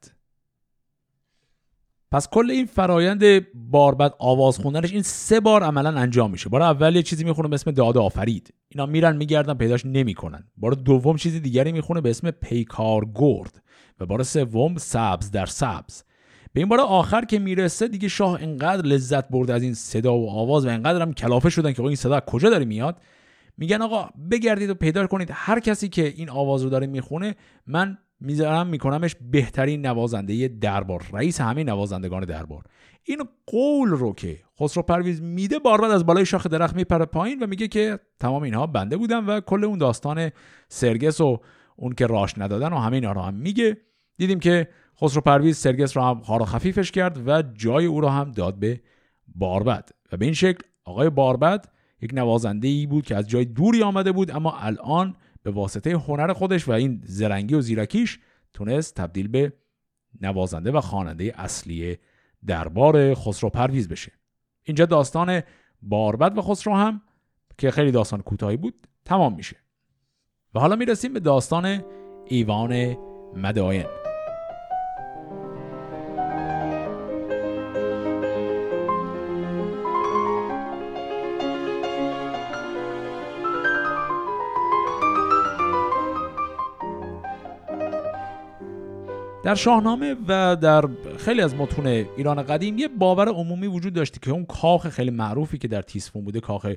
پس 2.12 2.30
کل 2.30 2.52
این 2.52 2.66
فرایند 2.66 3.24
باربد 3.54 4.14
آواز 4.20 4.58
خوندنش 4.58 4.92
این 4.92 5.02
سه 5.02 5.40
بار 5.40 5.64
عملا 5.64 6.00
انجام 6.00 6.32
میشه. 6.32 6.50
بار 6.50 6.62
اول 6.62 6.96
یه 6.96 7.04
چیزی 7.04 7.24
می‌خونه 7.24 7.48
به 7.48 7.54
اسم 7.54 7.72
داد 7.72 7.98
آفرید. 7.98 8.54
اینا 8.70 8.86
میرن 8.86 9.16
میگردن 9.18 9.54
پیداش 9.54 9.86
نمی‌کنن. 9.86 10.44
بار 10.58 10.72
دوم 10.72 11.18
چیزی 11.18 11.40
دیگری 11.40 11.72
می‌خونه 11.72 12.02
به 12.02 12.10
اسم 12.10 12.32
پیکار 12.32 13.06
گرد. 13.16 13.62
و 14.00 14.06
بار 14.06 14.24
سوم 14.24 14.78
سبز 14.78 15.32
در 15.32 15.46
سبز. 15.46 16.04
به 16.54 16.60
این 16.60 16.70
بار 16.70 16.80
آخر 16.80 17.26
که 17.26 17.40
می‌رسه 17.40 17.88
دیگه 17.88 18.08
شاه 18.08 18.42
انقدر 18.42 18.86
لذت 18.86 19.30
برد 19.30 19.52
از 19.52 19.64
این 19.64 19.74
صدا 19.74 20.18
و 20.18 20.30
آواز 20.30 20.66
و 20.66 20.70
انقدر 20.70 21.02
هم 21.02 21.14
کلافه 21.14 21.50
شدن 21.50 21.74
که 21.74 21.82
این 21.82 21.96
صدا 21.96 22.20
کجا 22.20 22.50
داره 22.50 22.66
میاد؟ 22.66 23.02
میگن 23.62 23.82
آقا 23.82 24.10
بگردید 24.32 24.70
و 24.70 24.74
پیدا 24.74 25.08
کنید. 25.08 25.30
هر 25.34 25.60
کسی 25.60 25.90
که 25.90 26.08
این 26.08 26.30
آواز 26.30 26.64
رو 26.64 26.70
داره 26.70 26.88
می‌خونه 26.88 27.36
من 27.68 27.98
می‌ذارم 28.20 28.68
میکنمش 28.68 29.16
بهترین 29.32 29.86
نوازنده 29.86 30.48
دربار 30.48 31.04
رئیس 31.14 31.42
همه 31.42 31.64
نوازندگان 31.64 32.26
دربار. 32.26 32.64
این 33.04 33.18
قول 33.48 33.90
رو 33.90 34.14
که 34.14 34.38
خسرو 34.60 34.84
پرویز 34.84 35.22
میده 35.22 35.60
بار 35.60 35.82
بعد 35.82 35.92
از 35.92 36.06
بالای 36.06 36.26
شاخ 36.26 36.48
درخت 36.48 36.76
میپره 36.76 37.06
پایین 37.06 37.44
و 37.44 37.48
میگه 37.48 37.68
که 37.68 38.00
تمام 38.20 38.44
اینها 38.44 38.68
بنده 38.68 38.98
بودن 38.98 39.26
و 39.26 39.40
کل 39.40 39.64
اون 39.64 39.78
داستان 39.78 40.32
سرگس 40.68 41.22
و 41.22 41.40
اون 41.76 41.94
که 41.94 42.08
راش 42.08 42.38
ندادن 42.38 42.74
و 42.74 42.78
همه 42.78 42.96
اینا 42.96 43.12
رو 43.12 43.22
هم 43.22 43.34
میگه. 43.34 43.78
دیدیم 44.18 44.40
که 44.40 44.68
خسرو 45.02 45.22
پرویز 45.22 45.58
سرگس 45.58 45.98
رو 45.98 46.04
هم 46.04 46.22
خار 46.22 46.46
خفیفش 46.46 46.92
کرد 46.92 47.28
و 47.28 47.42
جای 47.42 47.86
او 47.86 48.02
رو 48.02 48.08
هم 48.08 48.32
داد 48.32 48.60
به 48.60 48.82
باربد. 49.36 49.90
و 50.12 50.18
به 50.18 50.26
این 50.26 50.34
شکل 50.34 50.64
آقای 50.86 51.10
باربد 51.10 51.66
یک 52.02 52.12
نوازنده 52.14 52.68
ای 52.68 52.86
بود 52.86 53.06
که 53.06 53.16
از 53.16 53.28
جای 53.28 53.46
دوری 53.46 53.84
آمده 53.84 54.12
بود 54.12 54.32
اما 54.32 54.58
الان 54.58 55.16
به 55.44 55.52
واسطه 55.52 55.92
هنر 55.98 56.34
خودش 56.34 56.68
و 56.68 56.72
این 56.72 57.02
زرنگی 57.04 57.56
و 57.56 57.62
زیرکیش 57.62 58.20
تونست 58.54 58.96
تبدیل 58.96 59.28
به 59.28 59.54
نوازنده 60.22 60.72
و 60.72 60.82
خواننده 60.82 61.34
اصلی 61.36 61.98
دربار 62.46 63.14
خسرو 63.14 63.50
پرویز 63.50 63.90
بشه. 63.90 64.12
اینجا 64.64 64.86
داستان 64.86 65.42
باربد 65.82 66.38
و 66.38 66.42
خسرو 66.42 66.76
هم 66.76 67.02
که 67.58 67.72
خیلی 67.72 67.92
داستان 67.92 68.22
کوتاهی 68.22 68.58
بود 68.58 68.88
تمام 69.06 69.36
میشه. 69.36 69.56
و 70.56 70.60
حالا 70.60 70.76
می‌رسیم 70.76 71.14
به 71.14 71.20
داستان 71.20 71.84
ایوان 72.28 72.98
مداین. 73.36 74.01
در 89.52 89.56
شاهنامه 89.56 90.16
و 90.28 90.56
در 90.56 90.86
خیلی 91.18 91.42
از 91.42 91.56
متون 91.56 91.88
ایران 91.88 92.44
قدیم 92.44 92.78
یه 92.78 92.88
باور 92.88 93.30
عمومی 93.30 93.68
وجود 93.68 93.94
داشتی 93.94 94.20
که 94.20 94.32
اون 94.32 94.46
کاخ 94.46 94.90
خیلی 94.90 95.12
معروفی 95.12 95.58
که 95.58 95.68
در 95.68 95.82
تیسفون 95.82 96.24
بوده 96.24 96.40
کاخ 96.40 96.74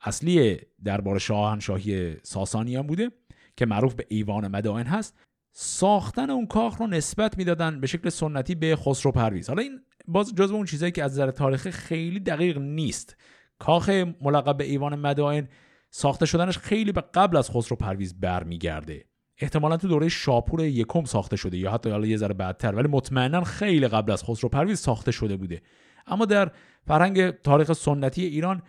اصلی 0.00 0.58
دربار 0.84 1.18
شاهنشاهی 1.18 2.16
ساسانیان 2.22 2.86
بوده 2.86 3.10
که 3.56 3.66
معروف 3.66 3.94
به 3.94 4.06
ایوان 4.08 4.48
مدائن 4.48 4.86
هست 4.86 5.18
ساختن 5.52 6.30
اون 6.30 6.46
کاخ 6.46 6.76
رو 6.80 6.86
نسبت 6.86 7.38
می‌دادن 7.38 7.80
به 7.80 7.86
شکل 7.86 8.08
سنتی 8.08 8.54
به 8.54 8.76
خسرو 8.76 9.12
پرویز. 9.12 9.48
حالا 9.48 9.62
این 9.62 9.80
باز 10.08 10.34
جزو 10.34 10.54
اون 10.54 10.66
چیزایی 10.66 10.92
که 10.92 11.04
از 11.04 11.12
نظر 11.12 11.30
تاریخی 11.30 11.70
خیلی 11.70 12.20
دقیق 12.20 12.58
نیست. 12.58 13.16
کاخ 13.58 13.88
ملقب 14.20 14.56
به 14.56 14.64
ایوان 14.64 14.94
مدائن 14.94 15.48
ساخته 15.90 16.26
شدنش 16.26 16.58
خیلی 16.58 16.92
به 16.92 17.04
قبل 17.14 17.36
از 17.36 17.50
خسرو 17.50 17.76
پرویز 17.76 18.20
برمیگرده. 18.20 19.09
احتمالا 19.40 19.76
تو 19.76 19.88
دوره 19.88 20.08
شاپور 20.08 20.64
یکم 20.64 21.04
ساخته 21.04 21.36
شده 21.36 21.58
یا 21.58 21.72
حتی 21.72 21.90
حالا 21.90 22.06
یه 22.06 22.16
ذره 22.16 22.34
بعدتر 22.34 22.74
ولی 22.74 22.88
مطمئنا 22.88 23.44
خیلی 23.44 23.88
قبل 23.88 24.12
از 24.12 24.24
خسرو 24.24 24.48
پرویز 24.48 24.78
ساخته 24.78 25.12
شده 25.12 25.36
بوده. 25.36 25.62
اما 26.06 26.24
در 26.24 26.50
فرهنگ 26.86 27.30
تاریخ 27.30 27.72
سنتی 27.72 28.24
ایران 28.24 28.62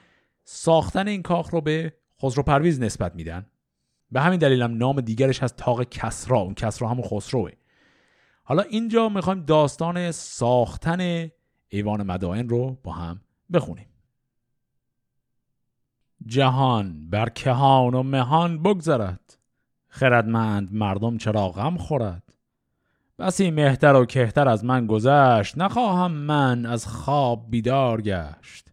ساختن 0.44 1.08
این 1.08 1.22
کاخ 1.22 1.50
رو 1.50 1.62
به 1.62 1.94
خسرو 2.22 2.44
پرویز 2.44 2.82
نسبت 2.82 3.16
میدن. 3.16 3.46
به 4.12 4.22
همین 4.22 4.40
دلیل 4.40 4.62
هم 4.62 4.78
نام 4.78 5.02
دیگرش 5.02 5.44
هست 5.44 5.56
تاق 5.56 5.84
کسرا. 5.84 6.40
اون 6.40 6.54
کسرا 6.54 6.88
همون 6.88 7.04
خسروه. 7.04 7.52
حالا 8.44 8.64
اینجا 8.64 9.10
می‌خوایم 9.10 9.46
داستان 9.46 10.12
ساختن 10.12 11.30
ایوان 11.68 12.04
مدائن 12.04 12.50
رو 12.50 12.78
با 12.84 12.92
هم 12.92 13.22
بخونیم. 13.54 13.88
جهان 16.26 17.10
بر 17.10 17.30
کهان 17.30 17.94
و 17.94 18.04
مهان 18.04 18.64
بگذرد. 18.64 19.41
خردمند 19.92 20.74
مردم 20.74 21.18
چرا 21.18 21.50
غم 21.50 21.78
خورد؟ 21.78 22.24
بسی 23.20 23.52
مهتر 23.52 23.96
و 23.96 24.06
کهتر 24.06 24.48
از 24.48 24.66
من 24.66 24.88
گذشت 24.88 25.58
نخواهم 25.58 26.12
من 26.12 26.66
از 26.66 26.88
خواب 26.88 27.46
بیدار 27.50 28.02
گشت. 28.02 28.68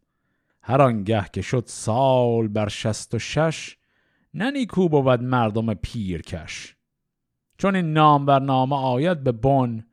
هر 0.63 0.83
آنگه 0.83 1.25
که 1.33 1.43
شد 1.43 1.65
سال 1.67 2.49
بر 2.49 2.69
شست 2.69 3.15
و 3.15 3.19
شش 3.19 3.77
ننیکو 4.35 4.89
بود 4.89 5.23
مردم 5.23 5.75
پیرکش. 5.75 6.77
چون 7.59 7.77
این 7.77 7.93
نام 7.93 8.27
بر 8.27 8.39
نامه 8.41 8.77
آید 8.77 9.25
به 9.25 9.33
بن 9.33 9.85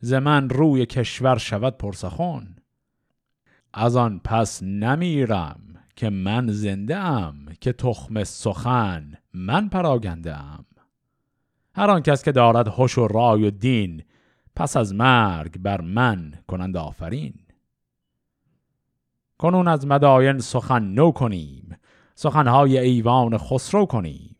ز 0.00 0.12
من 0.12 0.48
روی 0.48 0.86
کشور 0.86 1.38
شود 1.38 1.78
پرسخون 1.78 2.56
از 3.74 3.96
آن 3.96 4.20
پس 4.24 4.62
نمیرم 4.62 5.60
که 5.96 6.10
من 6.10 6.46
زنده 6.50 6.96
ام 6.96 7.46
که 7.60 7.72
تخم 7.72 8.24
سخن 8.24 9.14
من 9.34 9.68
پراگنده 9.68 10.36
ام. 10.36 10.64
هر 11.76 11.90
آن 11.90 12.02
کس 12.02 12.22
که 12.24 12.32
دارد 12.32 12.68
هوش 12.68 12.98
و 12.98 13.08
رای 13.08 13.44
و 13.44 13.50
دین 13.50 14.02
پس 14.56 14.76
از 14.76 14.94
مرگ 14.94 15.58
بر 15.58 15.80
من 15.80 16.32
کنند 16.48 16.76
آفرین. 16.76 17.34
کنون 19.38 19.68
از 19.68 19.86
مداین 19.86 20.38
سخن 20.38 20.82
نو 20.82 21.10
کنیم 21.10 21.76
سخنهای 22.14 22.78
ایوان 22.78 23.38
خسرو 23.38 23.86
کنیم. 23.86 24.36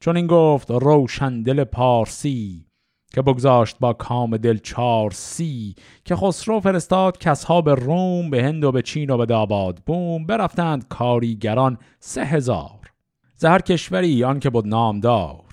چون 0.00 0.16
این 0.16 0.26
گفت 0.26 0.70
روشن 0.70 1.42
دل 1.42 1.64
پارسی 1.64 2.66
که 3.14 3.22
بگذاشت 3.22 3.76
با 3.80 3.92
کام 3.92 4.36
دل 4.36 4.58
چار 4.58 5.10
سی 5.10 5.74
که 6.04 6.16
خسرو 6.16 6.60
فرستاد 6.60 7.18
کسها 7.18 7.60
به 7.60 7.74
روم 7.74 8.30
به 8.30 8.44
هند 8.44 8.64
و 8.64 8.72
به 8.72 8.82
چین 8.82 9.10
و 9.10 9.16
به 9.16 9.26
داباد 9.26 9.82
بوم 9.86 10.26
برفتند 10.26 10.88
کاریگران 10.88 11.78
سه 11.98 12.24
هزار. 12.24 12.92
زهر 13.36 13.58
کشوری 13.58 14.24
آن 14.24 14.40
که 14.40 14.50
بود 14.50 14.66
نامدار 14.66 15.49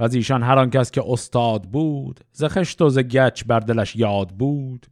و 0.00 0.04
از 0.04 0.14
ایشان 0.14 0.42
هر 0.42 0.66
کس 0.66 0.90
که 0.90 1.02
استاد 1.06 1.62
بود 1.62 2.20
ز 2.32 2.44
خشت 2.44 2.82
و 2.82 2.88
ز 2.88 2.98
گچ 2.98 3.44
بر 3.44 3.60
دلش 3.60 3.96
یاد 3.96 4.28
بود. 4.28 4.86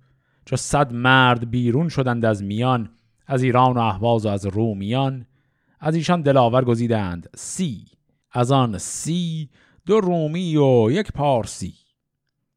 چو 0.45 0.57
صد 0.57 0.93
مرد 0.93 1.51
بیرون 1.51 1.89
شدند 1.89 2.25
از 2.25 2.43
میان 2.43 2.91
از 3.27 3.43
ایران 3.43 3.77
و 3.77 3.81
احواز 3.81 4.27
و 4.27 4.29
از 4.29 4.47
رومیان. 4.47 5.27
از 5.81 5.95
ایشان 5.95 6.23
دلاور 6.23 6.65
گزیدند 6.65 7.31
سی. 7.37 7.85
از 8.33 8.53
آن 8.53 8.79
سی 8.79 9.51
دو 9.87 10.01
رومی 10.01 10.57
و 10.57 10.91
یک 10.91 11.13
پارسی. 11.13 11.75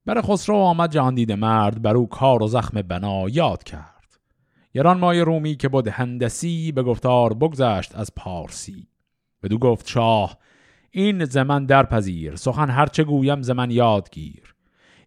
بر 0.06 0.22
خسرو 0.22 0.56
آمد 0.56 0.92
جهان 0.92 1.16
دیده 1.16 1.36
مرد 1.36 1.82
بر 1.82 1.98
او 1.98 2.10
کار 2.10 2.44
و 2.44 2.48
زخم 2.48 2.82
بنا 2.82 3.30
یاد 3.30 3.64
کرد. 3.64 4.20
گران 4.74 5.00
مای 5.00 5.22
رومی 5.22 5.56
که 5.56 5.70
بود 5.70 5.88
هندسی 5.88 6.72
به 6.72 6.84
گفتار 6.84 7.34
بگذشت 7.34 7.96
از 7.96 8.16
پارسی. 8.16 8.88
بدو 9.44 9.58
گفت 9.58 9.88
شاه 9.88 10.38
این 10.92 11.26
زمن 11.26 11.66
در 11.66 11.84
پذیر 11.84 12.36
سخن 12.36 12.70
هرچه 12.70 13.04
گویم 13.04 13.42
زمن 13.42 13.72
یادگیر 13.72 14.56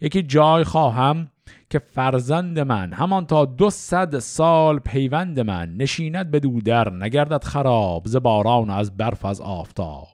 یکی 0.01 0.23
جای 0.23 0.65
خواهم 0.65 1.29
که 1.71 1.79
فرزند 1.79 2.59
من 2.59 2.93
همان 2.93 3.27
تا 3.27 3.45
دو 3.45 3.71
صد 3.71 4.19
سال 4.19 4.79
پیوند 4.79 5.41
من 5.41 5.77
نشیند 5.77 6.31
به 6.31 6.41
در 6.41 6.93
نگردد 6.93 7.45
خراب 7.45 8.03
ز 8.07 8.17
باران 8.17 8.71
از 8.71 8.97
برف 8.97 9.25
از 9.25 9.41
آفتاب. 9.41 10.09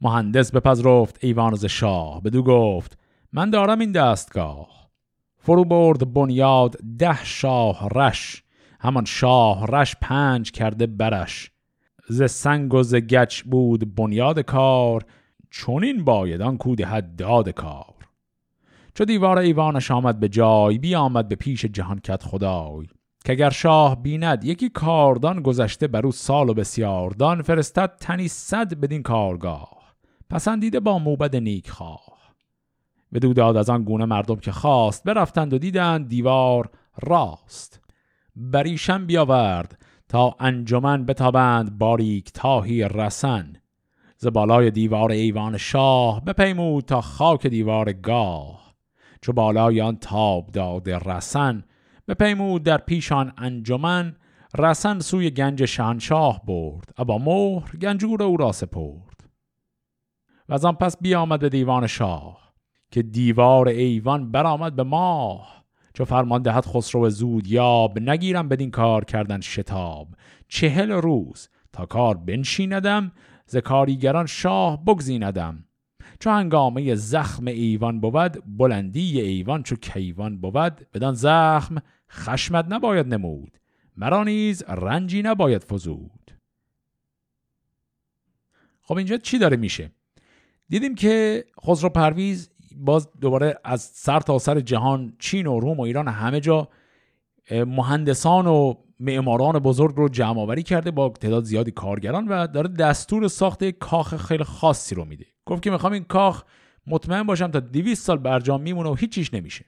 مهندس 0.00 0.52
بپذرفت 0.52 1.24
ایوان 1.24 1.54
ز 1.54 1.64
شاه 1.64 2.22
بدو 2.22 2.42
گفت 2.42 2.98
من 3.32 3.50
دارم 3.50 3.78
این 3.78 3.92
دستگاه. 3.92 4.90
فرو 5.38 5.64
برد 5.64 6.12
بنیاد 6.12 6.76
ده 6.98 7.24
شاه 7.24 7.88
رش 7.94 8.42
همان 8.80 9.04
شاه 9.04 9.66
رش 9.66 9.96
پنج 10.00 10.50
کرده 10.50 10.86
برش. 10.86 11.51
ز 12.08 12.30
سنگ 12.30 12.74
و 12.74 12.82
ز 12.82 12.94
گچ 12.94 13.42
بود 13.42 13.94
بنیاد 13.94 14.40
کار 14.40 15.04
چونین 15.50 16.04
باید 16.04 16.42
آن 16.42 16.58
کود 16.58 16.80
حد 16.80 17.16
داد 17.16 17.48
کار. 17.48 17.94
چو 18.94 19.04
دیوار 19.04 19.38
ایوانش 19.38 19.90
آمد 19.90 20.20
به 20.20 20.28
جای 20.28 20.78
بی 20.78 20.94
آمد 20.94 21.28
به 21.28 21.34
پیش 21.34 21.64
جهان 21.64 21.98
کت 21.98 22.22
خدای. 22.22 22.86
که 23.24 23.32
اگر 23.32 23.50
شاه 23.50 24.02
بیند 24.02 24.44
یکی 24.44 24.68
کاردان 24.68 25.42
گذشته 25.42 25.86
بر 25.86 26.06
او 26.06 26.12
سال 26.12 26.48
و 26.48 26.54
بسیاردان 26.54 27.42
فرستد 27.42 27.96
تنی 28.00 28.28
صد 28.28 28.74
بدین 28.74 29.02
کارگاه. 29.02 29.94
پسندیده 30.30 30.80
با 30.80 30.98
موبد 30.98 31.36
نیک 31.36 31.70
خواه. 31.70 32.12
به 33.12 33.18
داد 33.18 33.56
از 33.56 33.70
آن 33.70 33.84
گونه 33.84 34.04
مردم 34.04 34.36
که 34.36 34.52
خواست 34.52 35.04
برفتند 35.04 35.52
و 35.52 35.58
دیدند 35.58 36.08
دیوار 36.08 36.70
راست. 37.02 37.80
بریشم 38.36 39.06
بیاورد 39.06 39.78
تا 40.12 40.36
انجمن 40.40 41.04
بتابند 41.06 41.78
باریک 41.78 42.32
تاهی 42.32 42.88
رسن. 42.88 43.52
ز 44.16 44.26
بالای 44.26 44.70
دیوار 44.70 45.10
ایوان 45.10 45.56
شاه 45.56 46.24
بپیمود 46.24 46.84
تا 46.84 47.00
خاک 47.00 47.46
دیوار 47.46 47.92
گاه. 47.92 48.74
چو 49.20 49.32
بالای 49.32 49.80
آن 49.80 49.96
تاب 49.96 50.50
داده 50.50 50.98
رسن 50.98 51.64
بپیمود 52.08 52.62
در 52.62 52.78
پیشان 52.78 53.32
انجمن. 53.38 54.16
رسن 54.58 55.00
سوی 55.00 55.30
گنج 55.30 55.64
شهنشاه 55.64 56.42
برد 56.46 56.92
ابا 56.96 57.18
مهر 57.18 57.76
گنجور 57.76 58.22
او 58.22 58.36
را 58.36 58.52
سپرد. 58.52 59.24
و 60.48 60.54
از 60.54 60.64
آن 60.64 60.74
پس 60.74 60.96
بیامد 61.00 61.40
به 61.40 61.48
دیوان 61.48 61.86
شاه 61.86 62.52
که 62.90 63.02
دیوار 63.02 63.68
ایوان 63.68 64.32
برآمد 64.32 64.76
به 64.76 64.82
ماه. 64.82 65.61
چو 65.94 66.04
فرمان 66.04 66.42
دهد 66.42 66.66
خسرو 66.66 67.10
زود 67.10 67.46
یاب 67.46 67.98
نگیرم 67.98 68.48
بدین 68.48 68.70
کار 68.70 69.04
کردن 69.04 69.40
شتاب. 69.40 70.08
چهل 70.48 70.90
روز 70.90 71.48
تا 71.72 71.86
کار 71.86 72.16
بنشیندم 72.16 73.12
ز 73.46 73.56
کاریگران 73.56 74.26
شاه 74.26 74.84
بگزیندم. 74.84 75.64
چو 76.20 76.30
هنگامه 76.30 76.94
زخم 76.94 77.46
ایوان 77.46 78.00
بود 78.00 78.42
بلندی 78.58 79.20
ایوان 79.20 79.62
چو 79.62 79.76
کیوان 79.76 80.40
بود. 80.40 80.86
بدان 80.94 81.14
زخم 81.14 81.82
خشمت 82.10 82.66
نباید 82.68 83.14
نمود 83.14 83.58
مرا 83.96 84.24
نیز 84.24 84.64
رنجی 84.68 85.22
نباید 85.22 85.64
فزود. 85.64 86.30
خب 88.82 88.96
اینجا 88.96 89.16
چی 89.16 89.38
داره 89.38 89.56
میشه؟ 89.56 89.90
دیدیم 90.68 90.94
که 90.94 91.44
خسرو 91.66 91.88
پرویز 91.88 92.50
باز 92.76 93.08
دوباره 93.20 93.58
از 93.64 93.82
سر 93.82 94.20
تا 94.20 94.38
سر 94.38 94.60
جهان 94.60 95.12
چین 95.18 95.46
و 95.46 95.60
روم 95.60 95.78
و 95.78 95.82
ایران 95.82 96.08
همه 96.08 96.40
جا 96.40 96.68
مهندسان 97.50 98.46
و 98.46 98.74
معماران 99.00 99.58
بزرگ 99.58 99.96
رو 99.96 100.08
جمع 100.08 100.40
آوری 100.40 100.62
کرده 100.62 100.90
با 100.90 101.08
تعداد 101.08 101.44
زیادی 101.44 101.70
کارگران 101.70 102.28
و 102.28 102.46
داره 102.46 102.68
دستور 102.68 103.28
ساخت 103.28 103.64
کاخ 103.64 104.16
خیلی 104.16 104.44
خاصی 104.44 104.94
رو 104.94 105.04
میده. 105.04 105.26
گفت 105.46 105.62
که 105.62 105.70
می‌خوام 105.70 105.92
این 105.92 106.04
کاخ 106.04 106.42
مطمئن 106.86 107.22
باشم 107.22 107.50
تا 107.50 107.60
200 107.60 108.06
سال 108.06 108.18
برجام 108.18 108.60
میمونه 108.60 108.90
و 108.90 108.94
هیچیش 108.94 109.34
نمیشه. 109.34 109.64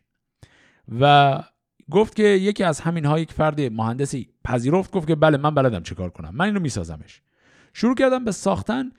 و 1.00 1.42
گفت 1.90 2.16
که 2.16 2.22
یکی 2.22 2.64
از 2.64 2.80
همین 2.80 3.04
ها 3.04 3.18
یک 3.18 3.32
فرد 3.32 3.60
مهندسی 3.60 4.28
پذیرفت 4.44 4.90
گفت 4.90 5.08
که 5.08 5.14
بله 5.14 5.36
من 5.36 5.54
بلدم 5.54 5.82
چه 5.82 5.94
کار 5.94 6.10
کنم. 6.10 6.30
من 6.34 6.44
اینو 6.44 6.60
میسازمش. 6.60 7.22
شروع 7.72 7.94
کردم 7.94 8.24
به 8.24 8.32
ساختن 8.32 8.90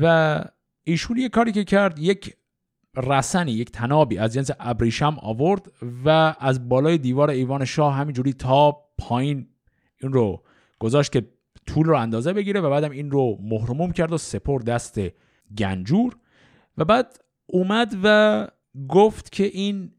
و 0.00 0.44
ایشون 0.84 1.16
یه 1.16 1.28
کاری 1.28 1.52
که 1.52 1.64
کرد 1.64 1.98
یک 1.98 2.36
رسنی 3.06 3.52
یک 3.52 3.70
تنابی 3.70 4.18
از 4.18 4.34
جنس 4.34 4.50
ابریشم 4.60 5.16
آورد 5.22 5.72
و 6.04 6.34
از 6.40 6.68
بالای 6.68 6.98
دیوار 6.98 7.30
ایوان 7.30 7.64
شاه 7.64 7.94
همینجوری 7.94 8.32
تا 8.32 8.76
پایین 8.98 9.46
این 10.02 10.12
رو 10.12 10.42
گذاشت 10.78 11.12
که 11.12 11.28
طول 11.66 11.86
رو 11.86 11.96
اندازه 11.96 12.32
بگیره 12.32 12.60
و 12.60 12.70
بعدم 12.70 12.90
این 12.90 13.10
رو 13.10 13.38
مهرموم 13.42 13.92
کرد 13.92 14.12
و 14.12 14.18
سپر 14.18 14.60
دست 14.60 15.00
گنجور 15.58 16.16
و 16.78 16.84
بعد 16.84 17.20
اومد 17.46 17.96
و 18.02 18.46
گفت 18.88 19.32
که 19.32 19.44
این 19.44 19.92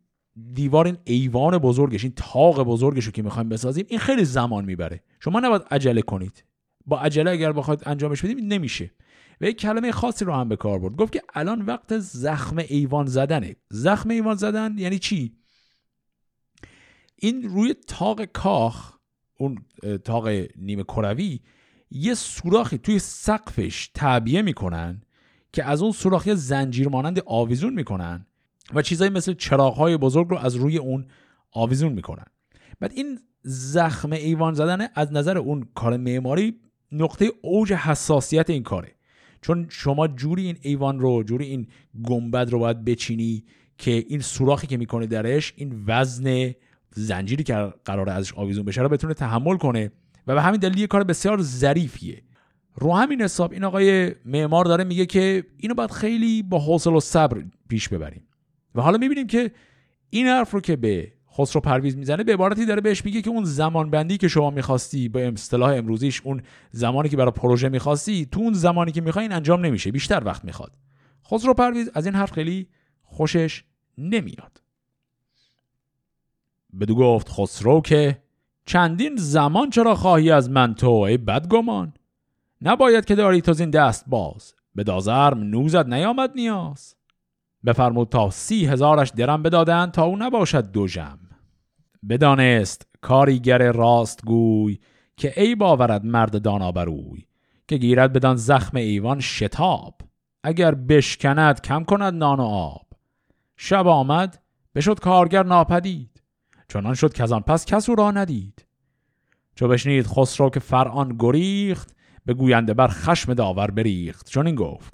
دیوار 0.54 0.86
این 0.86 0.97
ایوان 1.04 1.58
بزرگش 1.58 2.04
این 2.04 2.14
تاق 2.16 2.64
بزرگش 2.64 3.06
رو 3.06 3.12
که 3.12 3.22
می‌خوایم 3.22 3.50
بسازیم 3.50 3.86
این 3.89 4.00
خیلی 4.00 4.26
زمان 4.26 4.66
می‌بره. 4.66 5.04
شما 5.20 5.39
نباید 5.39 5.62
عجله 5.72 6.02
کنید. 6.02 6.43
با 6.86 7.00
عجله 7.00 7.32
اگر 7.32 7.52
بخواید 7.52 7.84
انجامش 7.86 8.26
بدیم 8.26 8.47
نمیشه. 8.47 8.91
و 9.41 9.45
یک 9.45 9.57
کلمه 9.57 9.91
خاصی 9.91 10.25
رو 10.25 10.33
هم 10.33 10.49
به 10.49 10.55
کار 10.55 10.79
برد. 10.79 10.95
گفت 10.95 11.13
که 11.13 11.21
الان 11.33 11.61
وقت 11.61 11.97
زخم 11.99 12.57
ایوان 12.57 13.05
زدنه. 13.05 13.55
زخم 13.69 14.09
ایوان 14.09 14.35
زدن 14.35 14.77
یعنی 14.77 14.99
چی؟ 14.99 15.35
این 17.15 17.43
روی 17.43 17.75
تاق 17.87 18.25
کاخ 18.25 18.93
اون 19.37 19.65
تاق 20.03 20.27
نیمه 20.55 20.83
کروی 20.83 21.39
یه 21.91 22.13
سوراخی 22.13 22.77
توی 22.77 22.99
سقفش 22.99 23.91
تعبیه 23.93 24.41
می‌کنن 24.41 25.01
که 25.53 25.63
از 25.63 25.81
اون 25.81 25.91
سوراخ 25.91 26.27
یه 26.27 26.35
زنجیر 26.35 26.89
مانند 26.89 27.21
آویزون 27.25 27.73
می‌کنن 27.73 28.25
و 28.73 28.81
چیزایی 28.81 29.11
مثل 29.11 29.33
چراغهای 29.33 29.97
بزرگ 29.97 30.27
رو 30.29 30.37
از 30.37 30.55
روی 30.55 30.77
اون 30.77 31.07
آویزون 31.51 31.93
می‌کنن. 31.93 32.25
بعد 32.79 32.91
این 32.91 33.19
زخم 33.43 34.11
ایوان 34.11 34.53
زدن 34.53 34.87
از 34.95 35.11
نظر 35.11 35.37
اون 35.37 35.69
کار 35.75 35.97
معماری 35.97 36.59
نقطه 36.91 37.31
اوج 37.41 37.73
حساسیت 37.73 38.49
این 38.49 38.63
کاره. 38.63 38.95
چون 39.41 39.65
شما 39.69 40.07
جوری 40.07 40.45
این 40.45 40.57
ایوان 40.61 40.99
رو 40.99 41.23
جوری 41.23 41.45
این 41.45 41.67
گنبد 42.03 42.49
رو 42.49 42.59
باید 42.59 42.85
بچینی 42.85 43.43
که 43.77 44.05
این 44.07 44.19
سوراخی 44.21 44.67
که 44.67 44.77
می‌کنه 44.77 45.07
درش 45.07 45.53
این 45.55 45.83
وزن 45.87 46.51
زنجیری 46.95 47.43
که 47.43 47.73
قرار 47.85 48.09
ازش 48.09 48.33
آویزون 48.33 48.65
بشه 48.65 48.81
رو 48.81 48.89
بتونه 48.89 49.13
تحمل 49.13 49.57
کنه 49.57 49.91
و 50.27 50.35
به 50.35 50.41
همین 50.41 50.59
دلیل 50.59 50.79
یه 50.79 50.87
کار 50.87 51.03
بسیار 51.03 51.41
ظریفیه. 51.41 52.23
رو 52.75 52.93
همین 52.93 53.21
حساب 53.21 53.51
این 53.51 53.63
آقای 53.63 54.15
معمار 54.25 54.65
داره 54.65 54.83
میگه 54.83 55.05
که 55.05 55.43
اینو 55.57 55.73
باید 55.73 55.91
خیلی 55.91 56.43
با 56.43 56.59
حوصله 56.59 56.93
و 56.93 56.99
صبر 56.99 57.43
پیش 57.67 57.89
ببریم. 57.89 58.23
و 58.75 58.81
حالا 58.81 58.97
می‌بینیم 58.97 59.27
که 59.27 59.51
این 60.09 60.27
حرف 60.27 60.51
رو 60.51 60.61
که 60.61 60.75
به 60.75 61.11
خسرو 61.39 61.61
پرویز 61.61 61.97
می‌زنه 61.97 62.23
به 62.23 62.33
عبارتی 62.33 62.65
داره 62.65 62.81
بهش 62.81 63.05
میگه 63.05 63.21
که 63.21 63.29
اون 63.29 63.43
زمان 63.43 63.89
بندی 63.89 64.17
که 64.17 64.27
شما 64.27 64.49
می‌خواستی 64.49 65.09
به 65.09 65.27
اصطلاح 65.27 65.73
امروزیش 65.73 66.21
اون 66.21 66.41
زمانی 66.71 67.09
که 67.09 67.17
برای 67.17 67.31
پروژه 67.31 67.69
می‌خواستی 67.69 68.25
تو 68.25 68.39
اون 68.39 68.53
زمانی 68.53 68.91
که 68.91 69.01
می‌خوای 69.01 69.25
این 69.25 69.31
انجام 69.31 69.65
نمیشه 69.65 69.91
بیشتر 69.91 70.23
وقت 70.25 70.45
می‌خواد. 70.45 70.71
خسرو 71.31 71.53
پرویز 71.53 71.91
از 71.93 72.05
این 72.05 72.15
حرف 72.15 72.31
خیلی 72.31 72.67
خوشش 73.03 73.63
نمیاد. 73.97 74.61
بدو 76.79 76.95
گفت 76.95 77.29
خسرو 77.29 77.81
که 77.81 78.17
چندین 78.65 79.15
زمان 79.15 79.69
چرا 79.69 79.95
خواهی 79.95 80.31
از 80.31 80.49
من 80.49 80.75
تو 80.75 80.89
ای 80.89 81.17
بدگمان؟ 81.17 81.93
نباید 82.61 83.05
که 83.05 83.15
داری 83.15 83.41
تو 83.41 83.53
زین 83.53 83.69
دست 83.69 84.05
باز. 84.07 84.53
به 84.75 84.83
دازرم 84.83 85.39
نوزد 85.39 85.93
نیامد 85.93 86.31
نیاز. 86.35 86.95
بفرمود 87.65 88.09
تا 88.09 88.29
سی 88.29 88.65
هزارش 88.65 89.09
درم 89.09 89.43
بدادن 89.43 89.85
تا 89.85 90.03
او 90.03 90.17
نباشد 90.17 90.71
دو 90.71 90.87
جم. 90.87 91.19
بدانست 92.10 92.88
کاریگر 93.02 93.72
راست 93.72 94.26
گوی 94.26 94.80
که 95.18 95.41
ای 95.41 95.56
باورد 95.56 96.06
مرد 96.06 96.41
دانا 96.41 96.72
بروی 96.72 97.26
که 97.68 97.78
گیرد 97.78 98.14
بدان 98.14 98.36
زخم 98.36 98.78
ایوان 98.78 99.20
شتاب. 99.20 100.02
اگر 100.43 100.76
بشکند 100.76 101.62
کم 101.62 101.84
کند 101.84 102.14
نان 102.14 102.39
و 102.39 102.43
آب. 102.43 102.88
شب 103.58 103.88
آمد 103.88 104.41
بشد 104.76 105.00
کارگر 105.00 105.43
ناپدید. 105.43 106.24
چنان 106.68 106.93
شد 106.93 107.14
که 107.14 107.24
آن 107.24 107.41
پس 107.41 107.66
کس 107.66 107.89
او 107.89 107.95
را 107.95 108.12
ندید. 108.12 108.66
چو 109.56 109.68
بشنید 109.68 110.08
خسرو 110.08 110.50
که 110.50 110.60
فرعان 110.60 111.16
گریخت 111.20 111.95
به 112.26 112.34
گوینده 112.34 112.74
بر 112.74 112.88
خشم 112.88 113.34
داور 113.34 113.72
بریخت. 113.72 114.30
چون 114.30 114.47
این 114.47 114.56
گفت 114.56 114.93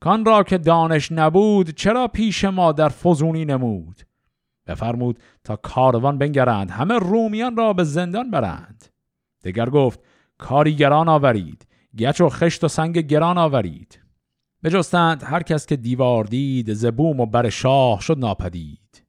کان 0.00 0.24
را 0.24 0.42
که 0.42 0.58
دانش 0.58 1.12
نبود 1.12 1.70
چرا 1.70 2.08
پیش 2.08 2.44
ما 2.44 2.72
در 2.72 2.88
فزونی 2.88 3.44
نمود؟ 3.44 4.02
بفرمود 4.66 5.18
تا 5.44 5.56
کاروان 5.56 6.18
بنگرند 6.18 6.70
همه 6.70 6.94
رومیان 6.98 7.56
را 7.56 7.72
به 7.72 7.84
زندان 7.84 8.30
برند. 8.30 8.84
دگر 9.44 9.70
گفت 9.70 10.00
کاریگران 10.38 11.08
آورید 11.08 11.66
گچ 11.98 12.20
و 12.20 12.28
خشت 12.28 12.64
و 12.64 12.68
سنگ 12.68 12.98
گران 12.98 13.38
آورید. 13.38 14.00
بجستند 14.64 15.22
هر 15.22 15.42
کس 15.42 15.66
که 15.66 15.76
دیوار 15.76 16.24
دید 16.24 16.72
زبوم 16.72 17.20
و 17.20 17.26
بر 17.26 17.48
شاه 17.48 18.00
شد 18.00 18.18
ناپدید. 18.18 19.02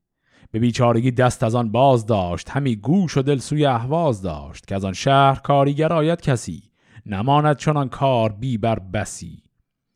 به 0.52 0.60
بیچارگی 0.60 1.12
دست 1.12 1.44
از 1.44 1.56
آن 1.56 1.72
باز 1.72 2.06
داشت 2.06 2.50
همی 2.50 2.76
گوش 2.76 3.18
و 3.18 3.22
دل 3.22 3.38
سوی 3.38 3.66
اهواز 3.66 4.22
داشت 4.22 4.68
که 4.68 4.76
از 4.76 4.86
آن 4.86 4.94
شهر 4.94 5.40
کاریگر 5.40 5.94
آید 5.94 6.22
کسی 6.22 6.64
نماند 7.06 7.58
چنان 7.58 7.90
کار 7.90 8.32
بی 8.32 8.58
بر 8.58 8.80
بسی. 8.80 9.44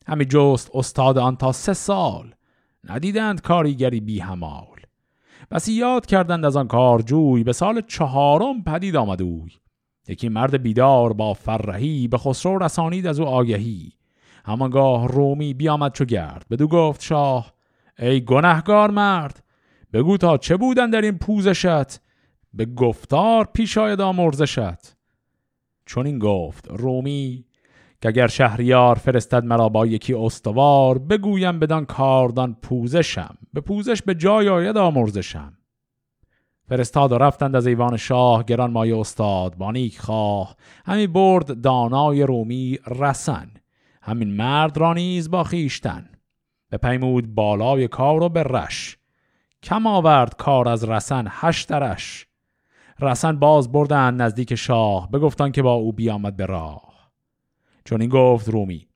همی 0.07 0.25
جست 0.25 0.69
استاد 0.73 1.17
آن 1.17 1.35
تا 1.35 1.51
سه 1.51 1.73
سال 1.73 2.35
ندیدند 2.83 3.41
کاریگری 3.41 3.99
بی 3.99 4.19
همال. 4.19 4.70
بسی 5.51 5.73
یاد 5.73 6.05
کردند 6.05 6.45
از 6.45 6.57
آن 6.57 6.67
کارجوی 6.67 7.43
به 7.43 7.53
سال 7.53 7.81
چهارم 7.81 8.63
پدید 8.63 8.95
آمد 8.95 9.21
اوی. 9.21 9.51
یکی 10.07 10.29
مرد 10.29 10.61
بیدار 10.61 11.13
با 11.13 11.33
فرهی 11.33 12.07
به 12.07 12.17
خسرو 12.17 12.63
رسانید 12.63 13.07
از 13.07 13.19
او 13.19 13.27
آگهی. 13.27 13.91
همانگاه 14.45 15.07
رومی 15.07 15.53
بیامد 15.53 15.93
چو 15.93 16.05
گرد. 16.05 16.45
بدو 16.51 16.67
گفت 16.67 17.01
شاه 17.01 17.53
ای 17.99 18.21
گنهگار 18.21 18.91
مرد 18.91 19.43
بگو 19.93 20.17
تا 20.17 20.37
چه 20.37 20.57
بودن 20.57 20.89
در 20.89 21.01
این 21.01 21.17
پوزشت؟ 21.17 21.99
به 22.53 22.65
گفتار 22.65 23.49
پیش 23.53 23.77
آید 23.77 24.01
آمرزشت. 24.01 24.95
چون 25.85 26.05
این 26.05 26.19
گفت 26.19 26.67
رومی 26.67 27.45
که 28.01 28.09
اگر 28.09 28.27
شهریار 28.27 28.95
فرستد 28.95 29.45
مرا 29.45 29.69
با 29.69 29.85
یکی 29.85 30.13
استوار 30.13 30.97
بگویم 30.97 31.59
بدان 31.59 31.85
کاردان 31.85 32.57
پوزشم 32.61 33.37
به 33.53 33.61
پوزش 33.61 34.01
به 34.01 34.15
جای 34.15 34.49
آید 34.49 34.77
آمرزشم. 34.77 35.53
فرستاد 36.69 37.11
و 37.11 37.17
رفتند 37.17 37.55
از 37.55 37.67
ایوان 37.67 37.97
شاه 37.97 38.43
گران 38.43 38.71
مایه 38.71 38.97
استاد 38.97 39.55
بانیک 39.55 39.99
خواه. 39.99 40.55
همی 40.85 41.07
برد 41.07 41.61
دانای 41.61 42.23
رومی 42.23 42.79
رسن 42.87 43.51
همین 44.01 44.35
مرد 44.35 44.77
را 44.77 44.93
نیز 44.93 45.31
با 45.31 45.43
خیشتن 45.43 46.09
به 46.69 46.77
پیمود 46.77 47.35
بالای 47.35 47.87
کار 47.87 48.23
و 48.23 48.29
به 48.29 48.43
رش. 48.43 48.97
کم 49.63 49.87
آورد 49.87 50.35
کار 50.35 50.69
از 50.69 50.83
رسن 50.83 51.27
هشترش 51.29 52.27
رسن 52.99 53.39
باز 53.39 53.71
بردن 53.71 54.13
نزدیک 54.13 54.55
شاه 54.55 55.11
بگفتان 55.11 55.51
که 55.51 55.61
با 55.61 55.73
او 55.73 55.93
بیامد 55.93 56.35
به 56.35 56.45
راه. 56.45 56.90
چون 57.85 58.01
این 58.01 58.09
گفت 58.09 58.49
رومی 58.49 58.87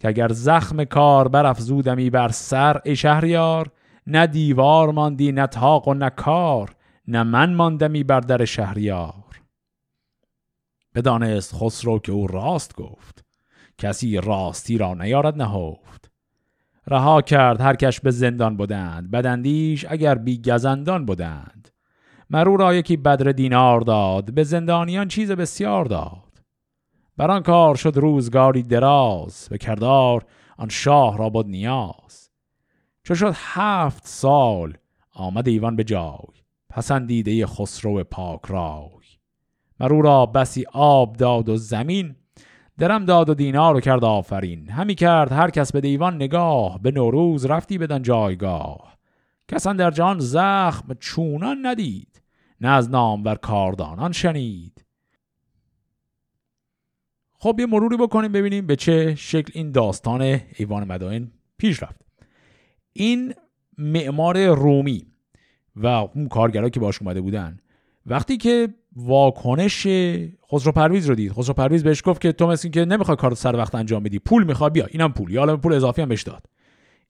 که 0.00 0.08
اگر 0.08 0.28
زخم 0.28 0.84
کار 0.84 1.28
برافزودمی 1.28 2.10
بر 2.10 2.28
سر 2.28 2.80
ای 2.84 2.96
شهریار 2.96 3.70
نه 4.06 4.26
دیوار 4.26 4.92
ماندی 4.92 5.32
نه 5.32 5.46
تاق 5.46 5.88
و 5.88 5.94
نه 5.94 6.10
کار 6.10 6.76
نه 7.08 7.22
من 7.22 7.54
ماندمی 7.54 8.04
بر 8.04 8.20
در 8.20 8.44
شهریار. 8.44 9.40
بدانست 10.94 11.54
خسرو 11.54 11.98
که 11.98 12.12
او 12.12 12.26
راست 12.26 12.76
گفت 12.76 13.24
کسی 13.78 14.20
راستی 14.20 14.78
را 14.78 14.94
نیارد 14.94 15.42
نهفت. 15.42 16.10
رها 16.86 17.22
کرد 17.22 17.60
هر 17.60 17.76
کش 17.76 18.00
به 18.00 18.10
زندان 18.10 18.56
بودند 18.56 19.10
بدندیش 19.10 19.86
اگر 19.88 20.14
بی 20.14 20.42
گزندان 20.42 21.06
بودند 21.06 21.68
مرو 22.30 22.56
را 22.56 22.74
یکی 22.74 22.96
بدر 22.96 23.32
دینار 23.32 23.80
داد 23.80 24.34
به 24.34 24.44
زندانیان 24.44 25.08
چیز 25.08 25.30
بسیار 25.30 25.84
داد. 25.84 26.25
بر 27.16 27.30
آن 27.30 27.42
کار 27.42 27.74
شد 27.74 27.96
روزگاری 27.96 28.62
دراز 28.62 29.46
به 29.50 29.58
کردار 29.58 30.24
آن 30.58 30.68
شاه 30.68 31.18
را 31.18 31.30
بود 31.30 31.46
نیاز. 31.46 32.30
چو 33.02 33.14
شد 33.14 33.32
هفت 33.36 34.06
سال 34.06 34.76
آمد 35.14 35.48
ایوان 35.48 35.76
به 35.76 35.84
جای 35.84 36.36
پسندیده 36.70 37.46
خسرو 37.46 38.04
پاک 38.04 38.40
رای. 38.46 39.06
مرو 39.80 40.02
را 40.02 40.26
بسی 40.26 40.64
آب 40.72 41.16
داد 41.16 41.48
و 41.48 41.56
زمین 41.56 42.16
درم 42.78 43.04
داد 43.04 43.28
و 43.28 43.34
دینار 43.34 43.76
و 43.76 43.80
کرد 43.80 44.04
آفرین. 44.04 44.70
همی 44.70 44.94
کرد 44.94 45.32
هر 45.32 45.50
کس 45.50 45.72
به 45.72 45.80
دیوان 45.80 46.14
نگاه 46.14 46.82
به 46.82 46.90
نوروز 46.90 47.46
رفتی 47.46 47.78
بدن 47.78 48.02
جایگاه. 48.02 48.96
کسان 49.48 49.76
در 49.76 49.90
جان 49.90 50.18
زخم 50.18 50.94
چونان 50.94 51.66
ندید 51.66 52.22
نه 52.60 52.68
از 52.68 52.90
بر 53.22 53.34
کاردانان 53.34 54.12
شنید. 54.12 54.85
خب 57.38 57.56
یه 57.60 57.66
مروری 57.66 57.96
بکنیم 57.96 58.32
ببینیم 58.32 58.66
به 58.66 58.76
چه 58.76 59.14
شکل 59.14 59.52
این 59.54 59.70
داستان 59.70 60.40
ایوان 60.56 60.84
مدائن 60.84 61.30
پیش 61.58 61.82
رفت. 61.82 62.00
این 62.92 63.34
معمار 63.78 64.46
رومی 64.46 65.06
و 65.76 65.86
اون 65.86 66.28
کارگرها 66.28 66.68
که 66.68 66.80
باش 66.80 67.02
اومده 67.02 67.20
بودن 67.20 67.58
وقتی 68.06 68.36
که 68.36 68.68
واکنش 68.96 69.86
خسرو 70.52 70.72
پرویز 70.72 71.08
رو 71.08 71.14
دید 71.14 71.32
خسرو 71.32 71.54
پرویز 71.54 71.84
بهش 71.84 72.02
گفت 72.04 72.20
که 72.20 72.32
تو 72.32 72.46
مثل 72.46 72.68
که 72.68 72.84
نمی‌خوای 72.84 73.16
کار 73.16 73.34
سر 73.34 73.56
وقت 73.56 73.74
انجام 73.74 74.02
بدی 74.02 74.18
پول 74.18 74.44
می‌خوای 74.44 74.70
بیا 74.70 74.86
اینم 74.86 75.12
پول 75.12 75.30
یا 75.30 75.56
پول 75.56 75.72
اضافی 75.72 76.02
هم 76.02 76.08
بهش 76.08 76.22
داد. 76.22 76.46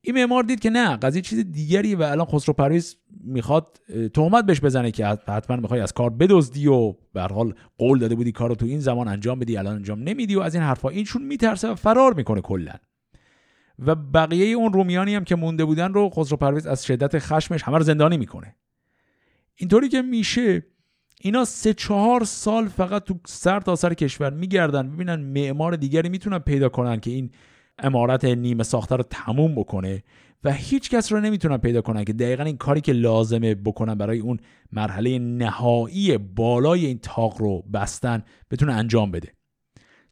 این 0.07 0.15
معمار 0.15 0.43
دید 0.43 0.61
که 0.61 0.71
نه 0.71 0.97
قضیه 0.97 1.23
چیز 1.23 1.53
دیگری 1.53 1.95
و 1.95 2.03
الان 2.03 2.27
خسرو 2.27 2.55
پرویز 2.55 2.97
می‌خواد 3.25 3.81
تهمت 4.15 4.47
بهش 4.47 4.61
بزنه 4.61 4.91
که 4.91 5.07
حتما 5.07 5.57
می‌خوای 5.57 5.81
از 5.81 5.93
کار 5.93 6.11
بدزدی 6.11 6.67
و 6.67 6.95
به 7.13 7.23
حال 7.23 7.55
قول 7.79 7.99
داده 7.99 8.15
بودی 8.15 8.33
کارو 8.33 8.55
تو 8.55 8.67
این 8.67 8.81
زمان 8.81 9.09
انجام 9.09 9.39
بدی 9.39 9.57
الان 9.57 9.75
انجام 9.75 10.03
نمیدی 10.03 10.37
و 10.37 10.41
از 10.41 10.55
این 10.55 10.65
حرفا. 10.65 10.89
ایشون 10.89 11.23
میترسه 11.23 11.69
و 11.69 11.75
فرار 11.75 12.15
می‌کنه 12.15 12.41
کلا. 12.41 12.73
و 13.79 13.95
بقیه 13.95 14.57
اون 14.57 14.73
رومیانی 14.73 15.15
هم 15.15 15.25
که 15.25 15.37
مونده 15.37 15.65
بودن 15.65 15.93
رو 15.93 16.11
خسرو 16.11 16.37
پرویز 16.37 16.67
از 16.67 16.85
شدت 16.85 17.19
خشمش 17.19 17.63
همه 17.63 17.79
رو 17.79 17.85
زندانی 17.85 18.17
می‌کنه. 18.17 18.57
اینطوری 19.57 19.89
که 19.89 20.03
میشه 20.03 20.67
اینا 21.21 21.45
سه 21.45 21.75
چهار 21.75 22.25
سال 22.25 22.69
فقط 22.69 23.05
تو 23.05 23.19
سر 23.27 23.61
تا 23.61 23.77
سر 23.77 23.95
کشور 23.95 24.31
میگردن 24.31 24.91
ببینن 24.91 25.21
معمار 25.21 25.77
دیگری 25.77 26.09
می‌تونن 26.09 26.39
پیدا 26.39 26.69
کنن 26.69 27.01
که 27.01 27.11
این 27.11 27.31
امارت 27.79 28.25
نیمه 28.25 28.63
ساخته 28.63 28.97
رو 28.97 29.05
تموم 29.11 29.55
بکنه 29.55 30.03
و 30.45 30.53
هیچ 30.53 30.91
کس 30.91 31.13
رو 31.13 31.21
نمی‌تونن 31.21 31.57
پیدا 31.57 31.81
کنن 31.81 32.05
که 32.05 32.13
دقیقا 32.13 32.43
این 32.43 32.57
کاری 32.57 32.81
که 32.81 32.93
لازمه 32.93 33.55
بکنن 33.55 33.95
برای 33.95 34.19
اون 34.19 34.39
مرحله 34.73 35.19
نهایی 35.19 36.19
بالای 36.19 36.87
این 36.87 36.99
تاق 36.99 37.39
رو 37.39 37.63
بستن 37.63 38.23
بتونه 38.51 38.73
انجام 38.73 39.11
بده. 39.11 39.33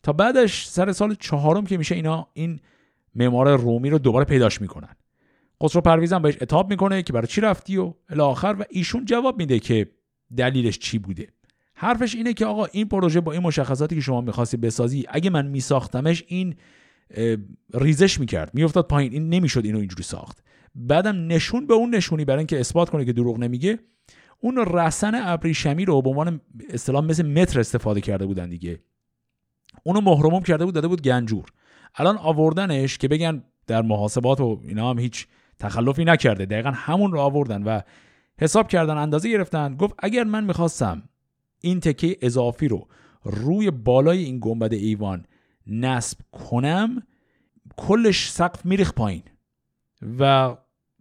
تا 0.03 0.13
بعدش 0.13 0.67
سر 0.67 0.93
سال 0.93 1.15
چهارم 1.15 1.67
که 1.67 1.77
میشه 1.77 1.95
اینا 1.95 2.29
این 2.33 2.61
معمار 3.15 3.57
رومی 3.57 3.91
رو 3.91 3.99
دوباره 3.99 4.25
پیداش 4.25 4.61
می‌کنن. 4.61 4.97
خسرو 5.63 5.81
پرویزم 5.81 6.23
بهش 6.23 6.39
اتاب 6.41 6.71
می‌کنه 6.71 7.03
که 7.03 7.13
برای 7.13 7.27
چی 7.27 7.41
رفتی 7.41 7.77
و 7.77 7.95
الاخر 8.09 8.57
و 8.59 8.65
ایشون 8.71 9.05
جواب 9.05 9.39
میده 9.39 9.59
که 9.59 9.91
دلیلش 10.37 10.79
چی 10.79 10.99
بوده. 10.99 11.29
حرفش 11.75 12.15
اینه 12.15 12.33
که 12.33 12.47
آقا 12.47 12.65
این 12.65 12.89
پروژه 12.89 13.21
با 13.21 13.33
این 13.33 13.43
مشخصاتی 13.43 13.95
که 13.95 14.01
شما 14.01 14.21
می‌خواستی 14.21 14.57
بسازی 14.57 15.05
اگه 15.09 15.31
من 15.31 15.47
میساختمش 15.47 16.25
این 16.27 16.55
ریزش 17.75 18.21
می‌کرد. 18.21 18.51
میافتاد 18.55 18.87
پایین. 18.87 19.13
این 19.13 19.29
نمی‌شد 19.29 19.65
اینو 19.65 19.79
اینجوری 19.79 20.03
ساخت. 20.03 20.45
بعدم 20.75 21.27
نشون 21.27 21.67
به 21.67 21.75
اون 21.75 21.95
نشونی 21.95 22.25
برای 22.25 22.39
اینکه 22.39 22.61
اثبات 22.61 22.91
کنه 22.91 23.05
که 23.05 23.13
دروغ 23.13 23.39
نمیگه 23.39 23.79
اون 24.41 24.57
رسن 24.67 25.13
ابریشمی 25.15 25.85
رو 25.85 26.03
به 26.03 26.11
عنوان 26.11 26.41
اصطلاح 26.71 27.05
مثل 27.05 27.27
متر 27.27 27.61
استفاده 27.61 28.01
کرده 28.01 28.27
بودن 28.27 28.49
دیگه. 28.49 28.81
اونو 29.83 30.01
محرمم 30.01 30.41
کرده 30.41 30.65
بود 30.65 30.75
داده 30.75 30.89
بود 30.89 31.03
گنجور. 31.03 31.45
الان 31.95 32.17
آوردنش 32.17 32.99
که 32.99 33.09
بگن 33.09 33.43
در 33.67 33.83
محاسبات 33.83 34.41
و 34.41 34.61
اینا 34.65 34.91
هم 34.91 34.99
هیچ 34.99 35.27
تخلفی 35.59 36.05
نکرده. 36.05 36.47
دقیقا 36.47 36.71
همون 36.71 37.13
رو 37.13 37.21
آوردن 37.21 37.63
و 37.63 37.81
حساب 38.39 38.69
کردن 38.69 38.97
اندازه 38.97 39.31
گرفتن. 39.31 39.77
گفت 39.77 39.95
اگر 39.99 40.25
من 40.25 40.45
می‌خواستم 40.45 41.03
این 41.61 41.81
تکه 41.81 42.17
اضافی 42.23 42.69
رو 42.69 42.89
روی 43.25 43.71
بالای 43.71 44.25
این 44.25 44.39
گنبد 44.43 44.73
ایوان 44.73 45.27
نصب 45.67 46.19
کنم 46.33 47.03
کلش 47.77 48.31
سقف 48.31 48.67
میریخ 48.67 48.93
پایین. 48.93 49.23
و 50.19 50.55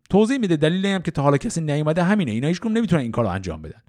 توضیح 0.10 0.38
میده 0.38 0.56
دلیل 0.56 0.86
هم 0.86 1.02
که 1.02 1.12
تا 1.12 1.22
حالا 1.22 1.38
کسی 1.38 1.62
نیومده 1.62 2.04
همینه. 2.04 2.32
اینا 2.32 2.48
هیچ 2.48 2.62
نمی‌تونن 2.66 3.02
این 3.02 3.12
کار 3.12 3.26
رو 3.26 3.32
انجام 3.32 3.62
بدن. 3.62 3.82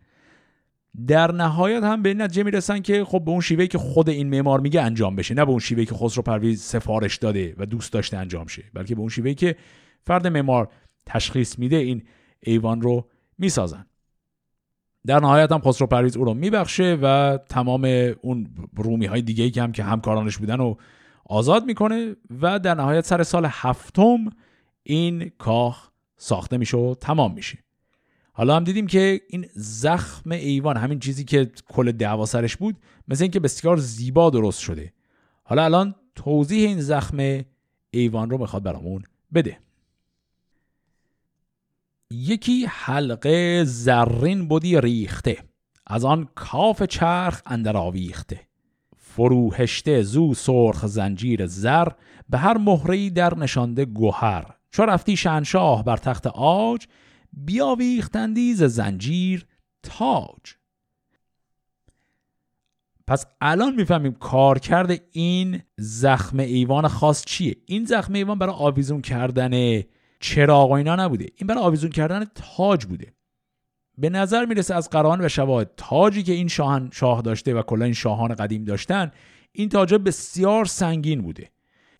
در 1.06 1.32
نهایت 1.32 1.82
هم 1.82 2.02
به 2.02 2.14
نتیجه 2.14 2.42
می‌رسن 2.42 2.80
که 2.80 3.04
خب 3.04 3.24
به 3.24 3.30
اون 3.30 3.40
شیوهی 3.40 3.68
که 3.68 3.78
خود 3.78 4.08
این 4.08 4.28
معمار 4.28 4.60
میگه 4.60 4.82
انجام 4.82 5.16
بشه. 5.16 5.34
نه 5.34 5.44
به 5.44 5.50
اون 5.50 5.60
شیوهی 5.60 5.86
که 5.86 5.94
خسرو 5.94 6.22
پرویز 6.22 6.62
سفارش 6.62 7.16
داده 7.16 7.54
و 7.58 7.66
دوست 7.66 7.92
داشته 7.92 8.16
انجام 8.16 8.46
شه 8.46 8.64
بلکه 8.74 8.94
به 8.94 9.00
اون 9.00 9.08
شیوهی 9.08 9.34
که 9.34 9.56
فرد 10.02 10.26
معمار 10.26 10.68
تشخیص 11.06 11.58
میده 11.58 11.76
این 11.76 12.02
ایوان 12.40 12.80
رو 12.80 13.08
می‌سازن. 13.38 13.86
در 15.06 15.20
نهایت 15.20 15.52
هم 15.52 15.60
خسرو 15.60 15.86
پرویز 15.86 16.16
او 16.16 16.24
رو 16.24 16.34
میبخشه 16.34 16.98
و 17.02 17.38
تمام 17.48 17.84
اون 18.22 18.46
رومی 18.76 19.06
های 19.06 19.22
دیگه 19.22 19.44
ای 19.44 19.50
که 19.50 19.62
هم 19.62 19.72
که 19.72 19.84
همکارانش 19.84 20.38
بودن 20.38 20.58
رو 20.58 20.78
آزاد 21.26 21.64
می‌کنه 21.64 22.16
و 22.40 22.58
در 22.58 22.74
نهایت 22.74 23.06
سر 23.06 23.22
سال 23.22 23.46
هفتم 23.50 24.30
این 24.82 25.30
کاخ 25.38 25.90
ساخته 26.16 26.56
میشه 26.56 26.76
و 26.76 26.94
تمام 26.94 27.34
میشه. 27.34 27.58
حالا 28.32 28.56
هم 28.56 28.64
دیدیم 28.64 28.86
که 28.86 29.20
این 29.28 29.46
زخم 29.54 30.30
ایوان 30.30 30.76
همین 30.76 30.98
چیزی 30.98 31.24
که 31.24 31.50
کل 31.68 31.92
دعوا 31.92 32.26
سرش 32.26 32.56
بود 32.56 32.76
مثل 33.08 33.24
اینکه 33.24 33.40
بسیار 33.40 33.76
زیبا 33.76 34.30
درست 34.30 34.60
شده. 34.60 34.92
حالا 35.44 35.64
الان 35.64 35.94
توضیح 36.14 36.68
این 36.68 36.80
زخم 36.80 37.44
ایوان 37.90 38.30
رو 38.30 38.38
می‌خواد 38.38 38.62
برامون 38.62 39.02
بده. 39.34 39.58
یکی 42.10 42.66
حلقه 42.68 43.64
زرین 43.64 44.48
بودی 44.48 44.80
ریخته. 44.80 45.38
از 45.86 46.04
آن 46.04 46.28
کاف 46.34 46.82
چرخ 46.82 47.42
اندر 47.46 47.76
آویخته. 47.76 48.40
فروهشته 48.96 50.02
زو 50.02 50.34
سرخ 50.34 50.86
زنجیر 50.86 51.46
زر 51.46 51.88
به 52.28 52.38
هر 52.38 52.58
مهری 52.58 53.10
در 53.10 53.38
نشانده 53.38 53.84
گوهر. 53.84 54.44
چو 54.70 54.82
رفتی 54.82 55.16
شنشاه 55.16 55.84
بر 55.84 55.96
تخت 55.96 56.26
آج 56.26 56.86
بیاویختندی 57.32 58.54
ز 58.54 58.62
زنجیر 58.62 59.46
تاج. 59.82 60.54
پس 63.06 63.26
الان 63.40 63.74
می‌فهمیم 63.74 64.12
کارکرد 64.12 65.02
این 65.12 65.62
زخم 65.76 66.38
ایوان 66.38 66.88
خاص 66.88 67.24
چیه. 67.24 67.56
این 67.66 67.84
زخم 67.84 68.12
ایوان 68.12 68.38
برای 68.38 68.54
آویزون 68.58 69.00
کردن 69.00 69.82
چراغ 70.24 70.70
و 70.70 70.72
اینا 70.72 70.96
نبوده. 70.96 71.26
این 71.36 71.46
برای 71.46 71.62
آویزون 71.62 71.90
کردن 71.90 72.24
تاج 72.34 72.84
بوده. 72.84 73.12
به 73.98 74.10
نظر 74.10 74.44
می‌رسه 74.44 74.74
از 74.74 74.90
قرآن 74.90 75.24
و 75.24 75.28
شواهد 75.28 75.70
تاجی 75.76 76.22
که 76.22 76.32
این 76.32 76.48
شاهن 76.48 76.90
شاه 76.92 77.22
داشته 77.22 77.54
و 77.54 77.62
کلا 77.62 77.84
این 77.84 77.94
شاهان 77.94 78.34
قدیم 78.34 78.64
داشتن 78.64 79.12
این 79.52 79.68
تاج 79.68 79.94
بسیار 79.94 80.64
سنگین 80.64 81.22
بوده. 81.22 81.50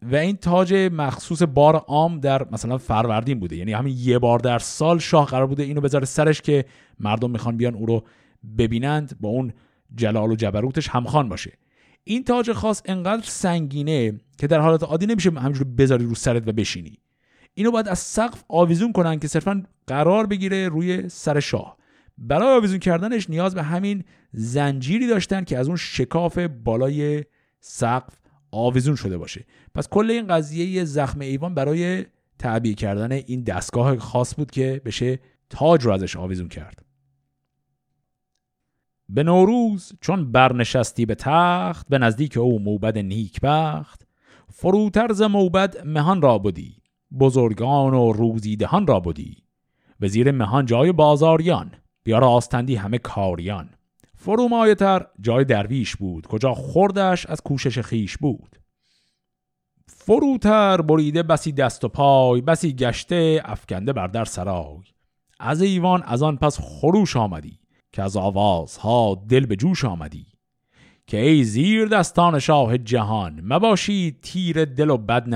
و 0.03 0.17
این 0.17 0.37
تاج 0.37 0.75
مخصوص 0.75 1.43
بار 1.43 1.77
عام 1.77 2.21
در 2.21 2.47
مثلا 2.53 2.79
فروردین 2.79 3.41
بوده. 3.41 3.57
یعنی 3.57 3.73
همین 3.73 3.97
یه 3.99 4.19
بار 4.19 4.39
در 4.39 4.59
سال 4.59 4.99
شاه 4.99 5.27
قرار 5.27 5.47
بوده 5.47 5.63
اینو 5.63 5.81
بذاره 5.81 6.05
سرش 6.05 6.41
که 6.41 6.65
مردم 7.01 7.31
می‌خوان 7.31 7.57
بیان 7.57 7.75
او 7.75 7.87
رو 7.87 8.05
ببینند 8.59 9.17
با 9.21 9.29
اون 9.29 9.53
جلال 9.95 10.31
و 10.31 10.37
جبروتش 10.37 10.89
همخوان 10.89 11.29
باشه. 11.29 11.53
این 12.05 12.25
تاج 12.25 12.53
خاص 12.53 12.83
انقدر 12.85 13.23
سنگینه 13.23 14.21
که 14.39 14.47
در 14.47 14.61
حالت 14.61 14.83
عادی 14.83 15.07
نمیشه 15.07 15.31
همینجور 15.31 15.65
بذاری 15.65 16.05
رو 16.05 16.15
سرت 16.15 16.49
و 16.49 16.53
بشینی. 16.53 16.99
اینو 17.55 17.71
باید 17.71 17.89
از 17.89 17.99
سقف 17.99 18.45
آویزون 18.49 18.93
کنن 18.93 19.19
که 19.19 19.29
صرفا 19.29 19.63
قرار 19.87 20.27
بگیره 20.27 20.69
روی 20.69 21.09
سر 21.09 21.41
شاه. 21.41 21.77
برای 22.19 22.57
آویزون 22.57 22.79
کردنش 22.79 23.31
نیاز 23.31 23.55
به 23.55 23.63
همین 23.63 24.05
زنجیری 24.33 25.07
داشتن 25.07 25.45
که 25.45 25.59
از 25.59 25.67
اون 25.67 25.77
شکاف 25.77 26.39
بالای 26.39 27.25
سقف 27.61 28.15
آویزون 28.51 28.97
شده 28.97 29.19
باشه. 29.19 29.45
پس 29.75 29.89
کل 29.89 30.11
این 30.11 30.27
قضیه 30.27 30.85
زخم 30.85 31.21
ایوان 31.21 31.55
برای 31.55 32.05
تعبیه 32.39 32.75
کردن 32.75 33.13
این 33.13 33.43
دستگاه 33.43 33.99
خاص 33.99 34.35
بود 34.37 34.51
که 34.51 34.83
بشه 34.85 35.19
تاج 35.51 35.85
رو 35.85 35.93
ازش 35.93 36.17
آویزون 36.17 36.49
کرد. 36.49 36.85
به 39.09 39.23
نوروز 39.23 39.93
چون 40.01 40.33
برنشستی 40.33 41.07
به 41.07 41.15
تخت 41.15 41.89
به 41.89 41.99
نزدیک 41.99 42.37
او 42.37 42.59
موبد 42.59 42.99
نیکبخت 42.99 44.07
فروتر 44.53 45.13
ز 45.13 45.23
موبد 45.23 45.87
مهان 45.87 46.23
را 46.23 46.39
بودی 46.39 46.84
بزرگان 47.21 47.95
و 47.95 48.13
روزیدهان 48.13 48.87
را 48.87 49.01
بودی 49.01 49.37
به 50.01 50.09
زیر 50.09 50.31
مهان 50.31 50.67
جای 50.67 50.93
بازاریان 50.93 51.73
بیار 52.05 52.25
آستندی 52.25 52.77
همه 52.77 52.99
کاریان. 52.99 53.71
فرو 54.17 54.75
تر 54.75 55.07
جای 55.21 55.45
درویش 55.45 55.97
بود 55.97 56.27
کجا 56.27 56.55
خوردش 56.55 57.27
از 57.27 57.41
کوشش 57.41 57.79
خیش 57.79 58.17
بود. 58.17 58.57
فروتر 59.87 60.81
بریده 60.81 61.23
بسی 61.23 61.53
دست 61.53 61.85
و 61.85 61.89
پای 61.89 62.41
بسی 62.41 62.73
گشته 62.73 63.43
افکنده 63.45 63.93
بر 63.93 64.07
در 64.07 64.25
سرای. 64.25 64.83
از 65.41 65.63
ایوان 65.63 66.03
از 66.03 66.23
آن 66.23 66.37
پس 66.37 66.59
خروش 66.61 67.17
آمدی 67.17 67.59
که 67.93 68.03
از 68.03 68.17
آوازها 68.17 69.25
دل 69.29 69.47
به 69.47 69.57
جوش 69.57 69.85
آمدی. 69.85 70.27
که 71.07 71.21
ای 71.21 71.45
زیر 71.45 71.87
دستان 71.87 72.39
شاه 72.39 72.79
جهان 72.79 73.41
مباشید 73.43 74.21
تیر 74.21 74.65
دل 74.65 74.91
و 74.91 74.97
بد 74.97 75.35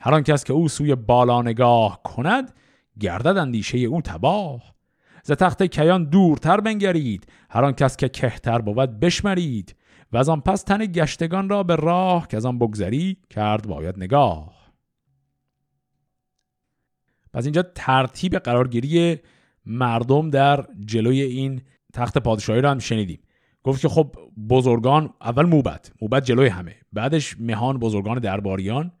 هر 0.00 0.20
کس 0.20 0.44
که 0.44 0.52
او 0.52 0.68
سوی 0.68 0.94
بالا 0.94 1.42
نگاه 1.42 2.02
کند 2.02 2.52
گردد 3.00 3.36
اندیشه 3.36 3.78
او 3.78 4.02
تباه. 4.02 4.74
ز 5.22 5.32
تخت 5.32 5.62
کیان 5.62 6.04
دورتر 6.04 6.60
بنگرید 6.60 7.26
هر 7.50 7.64
آن 7.64 7.72
کس 7.72 7.96
که 7.96 8.08
کهتر 8.08 8.58
بود 8.58 9.00
بشمرید. 9.00 9.74
و 10.12 10.16
از 10.16 10.28
آن 10.28 10.40
پس 10.40 10.62
تن 10.62 10.86
گشتگان 10.86 11.48
را 11.48 11.62
به 11.62 11.76
راه 11.76 12.28
که 12.28 12.36
از 12.36 12.46
آن 12.46 12.58
بگذری 12.58 13.16
کرد 13.30 13.68
باید 13.68 13.98
نگاه. 13.98 14.58
پس 17.32 17.44
اینجا 17.44 17.62
ترتیب 17.74 18.38
قرارگیری 18.38 19.18
مردم 19.66 20.30
در 20.30 20.66
جلوی 20.84 21.22
این 21.22 21.62
تخت 21.92 22.18
پادشاهی 22.18 22.60
رو 22.60 22.68
هم 22.68 22.78
شنیدیم. 22.78 23.20
گفت 23.62 23.80
که 23.82 23.88
خب 23.88 24.16
بزرگان 24.48 25.10
اول 25.20 25.46
موبت. 25.46 25.92
موبت 26.02 26.24
جلوی 26.24 26.46
همه. 26.46 26.74
بعدش 26.92 27.36
مهان 27.40 27.78
بزرگان 27.78 28.18
درباریان. 28.18 28.92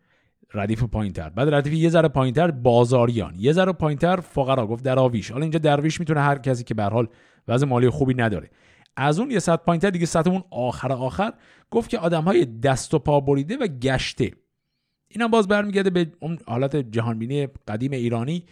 ردیف 0.54 0.82
پایینتر 0.82 1.28
بعد 1.28 1.54
ردیف 1.54 1.72
یه 1.72 1.88
ذره 1.88 2.08
پایینتر 2.08 2.50
بازاریان. 2.50 3.34
یه 3.38 3.52
ذره 3.52 3.72
پایینتر 3.72 4.16
فقرا 4.16 4.66
گفت 4.66 4.84
دراویش 4.84 5.30
حالا 5.30 5.42
اینجا 5.42 5.58
درویش 5.58 6.00
می‌تونه 6.00 6.20
هر 6.20 6.38
کسی 6.38 6.64
که 6.64 6.74
به 6.74 6.84
حال 6.84 7.08
وضع 7.48 7.66
مالی 7.66 7.90
خوبی 7.90 8.14
نداره. 8.14 8.50
از 8.96 9.18
اون 9.18 9.30
یه 9.30 9.38
سطح 9.38 9.62
پایینتر 9.64 9.90
دیگه 9.90 10.06
سطح 10.06 10.30
اون 10.30 10.44
آخر 10.50 10.92
آخر. 10.92 11.32
گفت 11.70 11.90
که 11.90 11.98
آدم 11.98 12.22
های 12.22 12.44
دست 12.44 12.94
و 12.94 12.98
پا 12.98 13.20
بریده 13.20 13.56
و 13.56 13.66
گشته. 13.66 14.30
اینم 15.08 15.28
باز 15.28 15.48
برمیگرده 15.48 15.90
به 15.90 16.12
اون 16.20 16.38
حالت 16.46 16.76
جهانبینی 16.76 17.48
قدیم 17.68 17.92
ایرانی. 17.92 18.44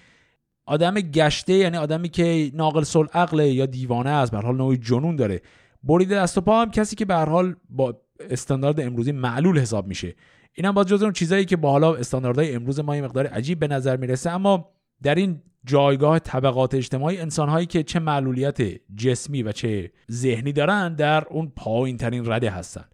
آدم 0.66 0.94
گشته 0.94 1.52
یعنی 1.52 1.76
آدمی 1.76 2.08
که 2.08 2.50
ناقل 2.54 2.82
سل 2.82 3.06
عقله 3.14 3.48
یا 3.48 3.66
دیوانه 3.66 4.10
است 4.10 4.32
به 4.32 4.38
حال 4.38 4.56
نوعی 4.56 4.76
جنون 4.76 5.16
داره. 5.16 5.42
بریده 5.82 6.14
دست 6.14 6.38
و 6.38 6.40
پا 6.40 6.62
هم 6.62 6.70
کسی 6.70 6.96
که 6.96 7.04
به 7.04 7.14
حال 7.14 7.56
با 7.68 8.00
استاندارد 8.30 8.80
امروزی 8.80 9.12
معلول 9.12 9.58
حساب 9.58 9.86
میشه. 9.86 10.14
اینم 10.58 10.72
باز 10.72 10.86
جز 10.86 11.02
اون 11.02 11.12
چیزایی 11.12 11.44
که 11.44 11.56
با 11.56 11.70
حالا 11.70 11.94
استانداردهای 11.94 12.54
امروز 12.54 12.80
ما 12.80 12.96
یه 12.96 13.02
مقدار 13.02 13.26
عجیب 13.26 13.58
به 13.58 13.68
نظر 13.68 13.96
می‌رسه. 13.96 14.30
اما 14.30 14.68
در 15.02 15.14
این 15.14 15.42
جایگاه 15.64 16.18
طبقات 16.18 16.74
اجتماعی 16.74 17.18
انسانهایی 17.18 17.66
که 17.66 17.82
چه 17.82 17.98
معلولیت 17.98 18.58
جسمی 18.96 19.42
و 19.42 19.52
چه 19.52 19.92
ذهنی 20.10 20.52
دارن 20.52 20.94
در 20.94 21.24
اون 21.30 21.52
پایین 21.56 21.96
ترین 21.96 22.32
رده 22.32 22.50
هستن. 22.50 22.84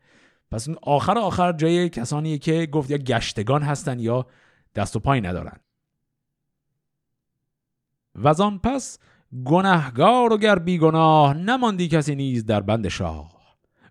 پس 0.51 0.69
اون 0.69 0.77
آخر 0.83 1.19
آخر 1.19 1.53
جای 1.53 1.89
کسانیه 1.89 2.39
که 2.39 2.67
گفت 2.73 2.91
یا 2.91 2.99
گشتگان 2.99 3.63
هستن 3.63 3.99
یا 3.99 4.27
دست 4.75 4.97
و 4.97 5.01
پای 5.01 5.21
ندارن. 5.21 5.57
و 8.15 8.35
پس 8.59 8.99
گنهگار 9.45 10.33
و 10.33 10.39
گر 10.39 10.59
بیگناه 10.59 11.35
نماندی 11.35 11.89
کسی 11.89 12.15
نیز 12.15 12.47
در 12.47 12.61
بند 12.61 12.89
شاه. 12.89 13.32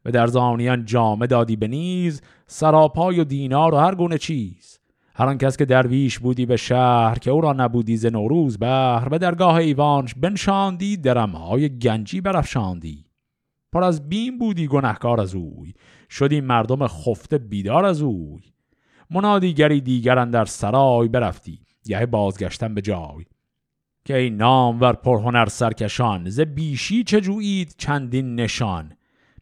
و 0.06 0.12
در 0.12 0.28
زانیان 0.28 0.86
جامه 0.86 1.28
دادی 1.28 1.56
به 1.56 1.68
نیز 1.68 2.22
سراپای 2.48 3.20
و 3.20 3.24
دینار 3.24 3.74
و 3.74 3.78
هر 3.78 3.96
گونه 3.96 4.18
چیز. 4.18 4.80
هر 5.16 5.26
آن 5.26 5.38
کس 5.38 5.58
که 5.58 5.66
درویش 5.66 6.20
بودی 6.20 6.46
به 6.46 6.58
شهر 6.58 7.20
که 7.20 7.32
او 7.32 7.42
را 7.42 7.54
نبودی 7.54 7.98
ز 7.98 8.06
نوروز 8.06 8.58
بهر 8.58 9.10
به 9.10 9.18
درگاه 9.18 9.56
ایوانش 9.56 10.14
بنشاندی 10.14 10.98
درمهای 10.98 11.80
گنجی 11.80 12.22
برافشاندی. 12.22 13.06
پر 13.74 13.84
از 13.84 14.10
بیم 14.10 14.38
بودی 14.38 14.68
گنهکار 14.68 15.22
از 15.22 15.36
اوی 15.36 15.74
شدی 16.10 16.42
مردم 16.42 16.88
خفته 16.88 17.38
بیدار 17.38 17.86
از 17.86 18.02
اوی. 18.02 18.42
منادیگری 19.10 19.82
دیگران 19.82 20.32
در 20.32 20.46
سرای 20.46 21.08
برفتی 21.08 21.60
یه 21.86 22.06
بازگشتن 22.06 22.74
به 22.74 22.82
جای. 22.82 23.26
که 24.06 24.18
ای 24.18 24.30
نام 24.30 24.82
ور 24.82 24.94
پرهنر 24.94 25.46
سرکشان 25.46 26.30
ز 26.30 26.40
بیشی 26.40 27.04
چه 27.04 27.22
جویید 27.22 27.76
چندین 27.78 28.36
نشان؟ 28.36 28.94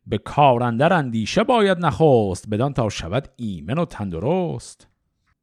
به 0.09 0.17
کارندر 0.17 0.93
اندیشه 0.93 1.43
باید 1.43 1.85
نخست 1.85 2.49
بدان 2.49 2.73
تا 2.73 2.89
شود 2.89 3.27
ایمن 3.35 3.77
و 3.77 3.85
تندرست. 3.85 4.87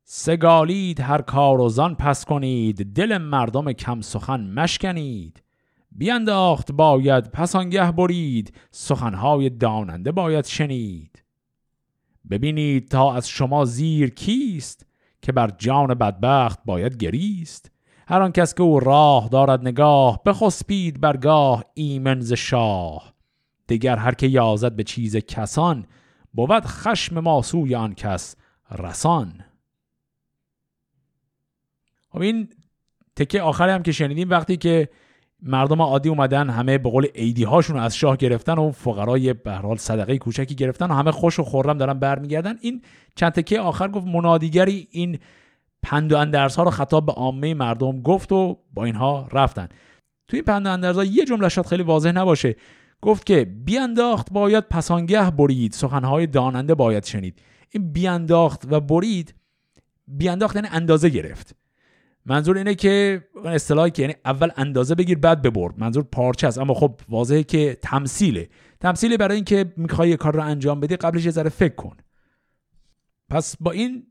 سگالید 0.05 1.01
هر 1.01 1.23
کار 1.23 1.61
و 1.61 1.69
زان 1.69 1.95
پس 1.95 2.25
کنید 2.25 2.95
دل 2.95 3.19
مردم 3.19 3.73
کم 3.73 4.01
سخن 4.01 4.41
مشکنید. 4.41 5.43
بیانداخت 5.93 6.73
باید 6.73 7.31
پس 7.31 7.57
آنگه 7.57 7.93
برید 7.93 8.55
سخنهای 8.71 9.51
داننده 9.51 10.13
باید 10.13 10.45
شنید. 10.45 11.23
ببینید 12.31 12.89
تا 12.89 13.15
از 13.15 13.29
شما 13.29 13.65
زیر 13.65 14.11
کیست 14.11 14.87
که 15.23 15.33
بر 15.33 15.51
جان 15.59 15.95
بدبخت 15.95 16.59
باید 16.65 16.97
گریست. 16.97 17.71
هر 18.09 18.31
کس 18.31 18.55
که 18.55 18.63
او 18.63 18.81
راه 18.81 19.29
دارد 19.29 19.61
نگاه 19.61 20.23
بخسبید 20.27 21.01
برگاه 21.01 21.65
ایمن 21.75 22.21
ز 22.21 22.33
شاه. 22.33 23.16
دیگر 23.67 23.97
هر 23.97 24.15
که 24.15 24.27
یازد 24.27 24.73
به 24.73 24.85
چیز 24.85 25.17
کسان 25.17 25.87
بود 26.33 26.65
خشم 26.65 27.21
ما 27.21 27.43
سوی 27.43 27.75
آن 27.75 27.95
کس 27.95 28.37
رسان. 28.79 29.45
خب 32.11 32.21
این 32.21 32.49
تکه 33.17 33.43
آخری 33.43 33.71
هم 33.71 33.83
که 33.83 33.93
شنیدیم 33.93 34.31
وقتی 34.31 34.57
که 34.57 34.89
مردم 35.43 35.83
عادی 35.83 36.09
اومدن 36.09 36.51
همه 36.51 36.79
به 36.79 36.91
قول 36.91 37.07
ایدی 37.15 37.45
هاشون 37.45 37.77
از 37.77 37.97
شاه 37.97 38.17
گرفتن 38.17 38.59
و 38.59 38.71
فقرای 38.71 39.33
به 39.33 39.53
حال 39.53 39.77
صدقه 39.77 40.19
کوچکی 40.19 40.55
گرفتن 40.55 40.91
و 40.91 40.95
همه 40.95 41.11
خوش 41.11 41.39
و 41.39 41.43
خورم 41.43 41.79
دارن 41.79 41.99
برمیگردن. 41.99 42.59
این 42.61 42.83
چند 43.15 43.33
تکه 43.33 43.61
آخر 43.61 43.89
گفت 43.89 44.07
منادیگری 44.07 44.89
این 44.91 45.19
پند 45.83 46.13
و 46.13 46.17
اندرس 46.17 46.57
ها 46.57 46.63
رو 46.63 46.71
خطاب 46.71 47.07
به 47.07 47.13
عامه 47.13 47.55
مردم 47.55 48.03
گفت 48.03 48.33
و 48.33 48.59
با 48.75 48.85
اینها 48.85 49.29
رفتن. 49.33 49.69
توی 50.29 50.43
پند 50.43 50.67
و 50.67 50.71
اندرس 50.73 50.97
ها 50.97 51.05
یه 51.05 51.25
جمله 51.25 51.49
شاید 51.49 51.67
خیلی 51.67 51.83
واضح 51.83 52.13
نباشه. 52.13 52.57
گفت 53.03 53.27
که 53.27 53.45
بیانداخت 53.45 54.33
باید 54.33 54.69
پسانگه 54.69 55.31
برید 55.31 55.73
سخنهای 55.73 56.27
داننده 56.27 56.75
باید 56.75 57.05
شنید. 57.05 57.43
این 57.71 57.93
بیانداخت 57.93 58.63
و 58.71 58.81
برید 58.81 59.35
بیانداخت 60.09 60.57
یعنی 60.57 60.69
اندازه 60.71 61.09
گرفت. 61.09 61.57
منظور 62.27 62.59
اینه 62.59 62.75
که 62.75 63.25
اصطلاحی 63.45 63.91
که 63.91 64.03
یعنی 64.03 64.15
اول 64.25 64.51
اندازه 64.57 64.95
بگیر 64.95 65.19
بعد 65.19 65.43
ببر 65.43 65.71
منظور 65.77 66.03
پارچه 66.03 66.47
است. 66.47 66.59
اما 66.59 66.75
خب 66.75 67.01
واضحه 67.09 67.43
که 67.43 67.79
تمثیله. 67.83 68.49
تمثیلی 68.81 69.17
برای 69.17 69.35
اینکه 69.35 69.73
می‌خوای 69.77 70.09
یه 70.09 70.17
کار 70.17 70.35
رو 70.35 70.43
انجام 70.43 70.81
بدی 70.81 70.97
قبلش 70.97 71.25
یه 71.25 71.31
ذره 71.31 71.51
فکر 71.51 71.75
کن. 71.75 71.97
پس 73.29 73.57
با 73.61 73.71
این 73.71 74.07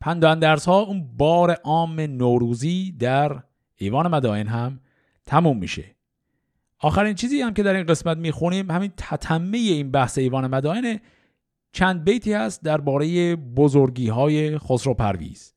پند 0.00 0.24
اندرس 0.24 0.66
ها 0.66 0.80
اون 0.80 1.16
بار 1.16 1.50
عام 1.50 2.00
نوروزی 2.00 2.92
در 2.92 3.42
ایوان 3.76 4.08
مدائن 4.08 4.46
هم 4.46 4.80
تموم 5.26 5.58
میشه. 5.58 5.91
آخرین 6.82 7.14
چیزی 7.14 7.40
هم 7.40 7.54
که 7.54 7.62
در 7.62 7.74
این 7.74 7.86
قسمت 7.86 8.16
می‌خونیم 8.16 8.70
همین 8.70 8.92
تتمه 8.96 9.58
این 9.58 9.90
بحث 9.90 10.18
ایوان 10.18 10.46
مدائن 10.46 11.00
چند 11.72 12.04
بیتی 12.04 12.32
هست 12.32 12.62
درباره 12.62 13.36
بزرگی 13.36 14.08
های 14.08 14.58
خسرو 14.58 14.94
پرویز 14.94 15.52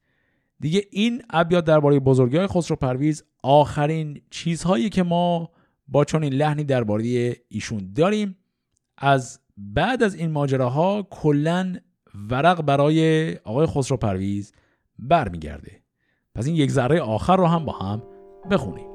دیگه 0.60 0.84
این 0.92 1.22
ابیات 1.30 1.66
درباره 1.66 2.00
بزرگی 2.00 2.38
های 2.38 2.48
خسرو 2.48 2.76
پرویز 2.76 3.24
آخرین 3.44 4.22
چیزهایی 4.30 4.90
که 4.90 5.04
ما 5.04 5.52
با 5.88 6.06
چون 6.06 6.24
این 6.24 6.34
لحنی 6.34 6.64
درباره 6.64 7.36
ایشون 7.50 7.94
داریم. 7.96 8.38
از 8.98 9.40
بعد 9.58 10.04
از 10.04 10.16
این 10.16 10.32
ماجراها 10.32 11.08
کلا 11.10 11.76
ورق 12.30 12.62
برای 12.62 13.32
آقای 13.36 13.66
خسرو 13.66 13.98
پرویز 13.98 14.54
برمیگرده. 15.00 15.82
پس 16.36 16.48
این 16.48 16.56
یک 16.56 16.72
ذره 16.72 17.02
آخر 17.02 17.38
رو 17.38 17.46
هم 17.46 17.66
با 17.66 17.74
هم 17.74 18.04
بخونیم. 18.52 18.95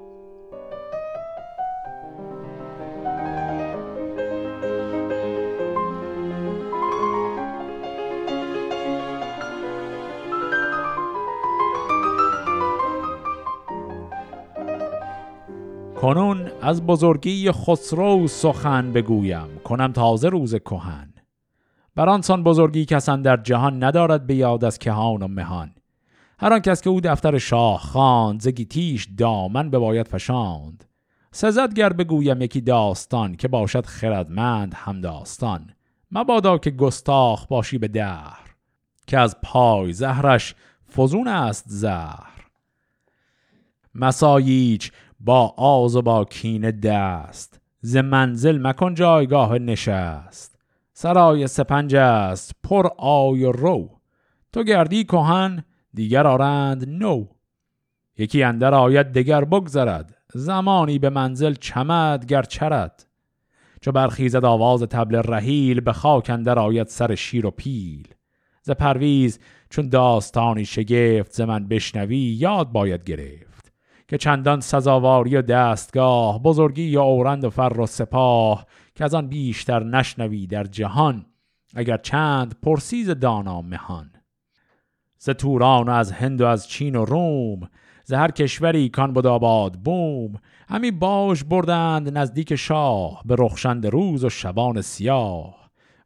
کنون 16.00 16.50
از 16.62 16.86
بزرگی 16.86 17.52
خسرو 17.52 18.28
سخن 18.28 18.92
بگویم. 18.92 19.58
کنم 19.64 19.92
تازه 19.92 20.28
روز 20.28 20.54
کهن. 20.54 21.12
بر 21.96 22.08
آنسان 22.08 22.42
بزرگی 22.42 22.84
کسان 22.84 23.22
در 23.22 23.36
جهان 23.36 23.84
ندارد 23.84 24.26
به 24.26 24.34
یاد 24.34 24.64
از 24.64 24.78
کهان 24.78 25.22
و 25.22 25.28
مهان. 25.28 25.74
هر 26.38 26.52
آن 26.52 26.60
کس 26.60 26.82
که 26.82 26.90
او 26.90 27.00
دفتر 27.00 27.38
شاه 27.38 27.80
خواند 27.80 28.40
زگی 28.40 28.64
تیش 28.64 29.08
دامن 29.18 29.70
باید 29.70 30.08
فشاند. 30.08 30.84
سزد 31.32 31.74
گر 31.74 31.92
بگویم 31.92 32.42
یکی 32.42 32.60
داستان 32.60 33.34
که 33.34 33.48
باشد 33.48 33.86
خردمند 33.86 34.74
هم 34.76 35.00
داستان. 35.00 35.70
مبادا 36.10 36.58
که 36.58 36.70
گستاخ 36.70 37.46
باشی 37.46 37.78
به 37.78 37.88
دهر 37.88 38.54
که 39.06 39.18
از 39.18 39.36
پای 39.42 39.92
زهرش 39.92 40.54
فزون 40.96 41.28
است 41.28 41.64
زهر. 41.68 42.30
مساییچ 43.94 44.92
با 45.20 45.54
آز 45.56 45.96
و 45.96 46.02
با 46.02 46.24
کین 46.24 46.70
دست. 46.70 47.60
ز 47.80 47.96
منزل 47.96 48.66
مکن 48.66 48.94
جایگاه 48.94 49.58
نشست. 49.58 50.58
سرای 50.92 51.46
سپنج 51.46 51.94
است 51.94 52.52
پر 52.62 52.88
آی 52.98 53.29
و 53.29 53.44
رو. 53.44 54.00
تو 54.52 54.62
گردی 54.62 55.04
کهن 55.04 55.64
دیگر 55.94 56.26
آرند 56.26 56.88
نو. 56.88 57.26
یکی 58.18 58.42
اندر 58.42 58.74
آید 58.74 59.12
دگر 59.12 59.44
بگذرد. 59.44 60.16
زمانی 60.34 60.98
به 60.98 61.10
منزل 61.10 61.54
چمد 61.54 62.26
گر 62.26 62.42
چرد. 62.42 63.06
چو 63.80 63.92
برخیزد 63.92 64.44
آواز 64.44 64.82
طبل 64.82 65.22
رحیل 65.24 65.80
به 65.80 65.92
خاک 65.92 66.30
اندر 66.30 66.58
آید 66.58 66.86
سر 66.86 67.14
شیر 67.14 67.46
و 67.46 67.50
پیل. 67.50 68.08
ز 68.62 68.70
پرویز 68.70 69.38
چون 69.70 69.88
داستانی 69.88 70.64
شگفت 70.64 71.32
ز 71.32 71.40
من 71.40 71.68
بشنوی 71.68 72.18
یاد 72.18 72.72
باید 72.72 73.04
گرفت. 73.04 73.49
که 74.10 74.18
چندان 74.18 74.60
سزاواری 74.60 75.36
و 75.36 75.42
دستگاه 75.42 76.42
بزرگی 76.42 76.82
و 76.82 77.02
اورند 77.02 77.44
و 77.44 77.50
فر 77.50 77.80
و 77.80 77.86
سپاه 77.86 78.66
که 78.94 79.04
از 79.04 79.14
آن 79.14 79.28
بیشتر 79.28 79.84
نشنوی 79.84 80.46
در 80.46 80.64
جهان 80.64 81.26
اگر 81.74 81.96
چند 81.96 82.54
پرسیز 82.62 83.10
دانا 83.10 83.62
مهان. 83.62 84.10
ز 85.18 85.30
توران 85.30 85.88
و 85.88 85.92
از 85.92 86.12
هند 86.12 86.40
و 86.40 86.46
از 86.46 86.68
چین 86.68 86.96
و 86.96 87.04
روم 87.04 87.68
ز 88.04 88.12
هر 88.12 88.30
کشوری 88.30 88.88
کان 88.88 89.12
بود 89.12 89.26
آباد 89.26 89.74
بوم 89.74 90.32
همی 90.68 90.90
باش 90.90 91.44
بردند 91.44 92.18
نزدیک 92.18 92.54
شاه 92.54 93.22
به 93.24 93.36
رخشند 93.38 93.86
روز 93.86 94.24
و 94.24 94.28
شبان 94.28 94.80
سیاه. 94.80 95.59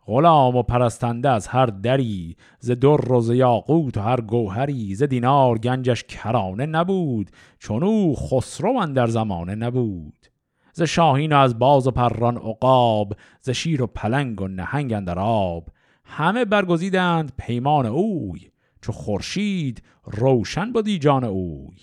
غلام 0.06 0.56
و 0.56 0.62
پرستنده 0.62 1.30
از 1.30 1.46
هر 1.46 1.66
دری 1.66 2.36
ز 2.58 2.70
در 2.70 3.12
و 3.12 3.20
ز 3.20 3.30
یاقوت 3.30 3.96
و 3.96 4.00
هر 4.00 4.20
گوهری 4.20 4.94
ز 4.94 5.02
دینار 5.02 5.58
گنجش 5.58 6.04
کرانه 6.04 6.66
نبود 6.66 7.30
چون 7.58 7.82
او 7.82 8.16
خسرو 8.16 8.86
در 8.86 9.06
زمانه 9.06 9.54
نبود. 9.54 10.26
ز 10.72 10.82
شاهین 10.82 11.32
و 11.32 11.36
از 11.36 11.58
باز 11.58 11.86
و 11.86 11.90
پران 11.90 12.36
عقاب 12.36 13.16
ز 13.40 13.50
شیر 13.50 13.82
و 13.82 13.86
پلنگ 13.86 14.40
و 14.40 14.48
نهنگ 14.48 14.92
اندر 14.92 15.18
آب. 15.18 15.68
همه 16.04 16.44
برگزیدند 16.44 17.32
پیمان 17.38 17.86
اوی 17.86 18.50
چو 18.82 18.92
خورشید 18.92 19.82
روشن 20.04 20.72
بودی 20.72 20.98
جان 20.98 21.24
اوی. 21.24 21.76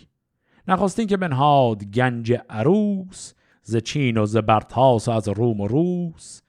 نخواستین 0.68 1.08
که 1.08 1.18
بنهاد 1.18 1.84
گنج 1.84 2.34
عروس 2.50 3.34
ز 3.64 3.78
چین 3.78 4.18
و 4.18 4.26
ز 4.26 4.38
برتاس 4.38 5.08
و 5.08 5.12
از 5.12 5.28
روم 5.28 5.62
و 5.62 5.68
روس. 5.68 6.42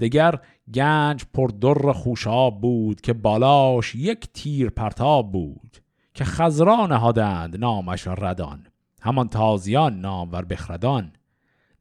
دگر 0.00 0.40
گنج 0.74 1.24
پر 1.34 1.48
در 1.48 1.92
خوشاب 1.92 2.60
بود 2.60 3.00
که 3.00 3.12
بالاش 3.12 3.94
یک 3.94 4.28
تیر 4.32 4.70
پرتاب 4.70 5.32
بود 5.32 5.76
که 6.14 6.24
خزرا 6.24 6.86
نهادند 6.86 7.56
نامش 7.56 8.06
ردان 8.06 8.66
همان 9.02 9.28
تازیان 9.28 10.00
نامور 10.00 10.44
بخردان. 10.44 11.12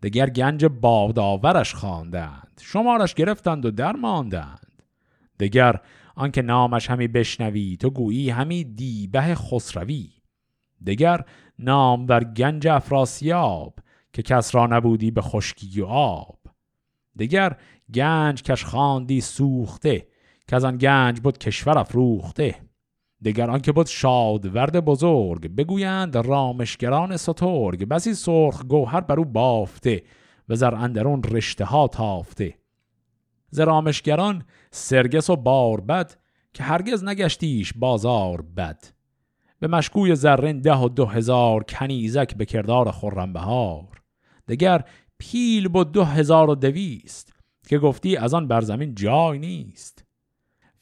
دگر 0.03 0.29
گنج 0.29 0.65
بادآورش 0.65 1.73
خواندند 1.73 2.61
شمارش 2.61 3.13
گرفتند 3.13 3.65
و 3.65 3.71
درماندند. 3.71 4.83
دگر 5.39 5.79
آنکه 6.15 6.41
نامش 6.41 6.89
همی 6.89 7.07
بشنوی 7.07 7.77
تو 7.77 7.89
گویی 7.89 8.29
همی 8.29 8.63
دیبه 8.63 9.35
خسروی. 9.35 10.09
دگر 10.85 11.25
نام 11.59 12.05
بر 12.05 12.23
گنج 12.23 12.67
افراسیاب 12.67 13.79
که 14.13 14.21
کس 14.21 14.55
را 14.55 14.67
نبودی 14.67 15.11
به 15.11 15.21
خشکی 15.21 15.81
و 15.81 15.85
آب. 15.85 16.39
دگر 17.19 17.57
گنج 17.93 18.43
کش 18.43 18.65
خواندی 18.65 19.21
سوخته 19.21 20.07
که 20.47 20.55
از 20.55 20.65
آن 20.65 20.77
گنج 20.77 21.19
بود 21.19 21.37
کشور 21.37 21.77
افروخته. 21.77 22.55
دگر 23.25 23.49
آنکه 23.49 23.71
بود 23.71 23.87
شادورد 23.87 24.85
بزرگ 24.85 25.55
بگویند 25.55 26.17
رامشگران 26.17 27.17
سترگ. 27.17 27.85
بسی 27.85 28.13
سرخ 28.13 28.63
گوهر 28.63 29.01
بر 29.01 29.19
او 29.19 29.25
بافته 29.25 30.03
و 30.49 30.55
زر 30.55 30.75
اندرون 30.75 31.23
رشته 31.23 31.65
ها 31.65 31.87
تافته. 31.87 32.55
ز 33.49 33.59
رامشگران 33.59 34.43
سرگس 34.71 35.29
و 35.29 35.35
باربد 35.35 36.15
که 36.53 36.63
هرگز 36.63 37.03
نگشتیش 37.03 37.73
بازار 37.73 38.41
بد. 38.41 38.83
به 39.59 39.67
مشکوی 39.67 40.15
زرین 40.15 40.61
ده 40.61 40.75
و 40.75 40.89
دو 40.89 41.05
هزار 41.05 41.63
کنیزک 41.63 42.35
به 42.35 42.45
کردار 42.45 42.91
خورم 42.91 43.33
بهار. 43.33 44.01
دگر 44.47 44.83
پیل 45.17 45.67
بود 45.67 45.91
دو 45.91 46.03
هزار 46.03 46.49
و 46.49 46.55
دویست 46.55 47.38
که 47.69 47.79
گفتی 47.79 48.17
از 48.17 48.33
آن 48.33 48.47
بر 48.47 48.61
زمین 48.61 48.95
جای 48.95 49.39
نیست. 49.39 50.05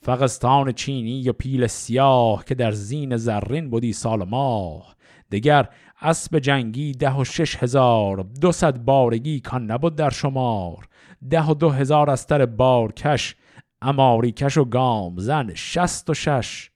فقستان 0.01 0.71
چینی 0.71 1.21
یا 1.21 1.33
پیل 1.33 1.67
سیاه 1.67 2.45
که 2.45 2.55
در 2.55 2.71
زین 2.71 3.17
زرین 3.17 3.69
بودی 3.69 3.93
سال 3.93 4.23
ماه. 4.23 4.95
دگر 5.31 5.69
اسب 6.01 6.39
جنگی 6.39 6.91
ده 6.91 7.15
و 7.15 7.23
شش 7.23 7.55
هزار 7.55 8.29
دو 8.41 8.51
صد 8.51 8.77
بارگی 8.77 9.39
کان 9.39 9.71
نبود 9.71 9.95
در 9.95 10.09
شمار. 10.09 10.87
ده 11.29 11.43
و 11.43 11.53
دو 11.53 11.69
هزار 11.69 12.09
استر 12.09 12.45
بارکش 12.45 13.35
اماری 13.81 14.31
کش 14.31 14.57
و 14.57 14.65
گام 14.65 15.17
زن 15.17 15.53
شست 15.53 16.09
و 16.09 16.13
شش. 16.13 16.71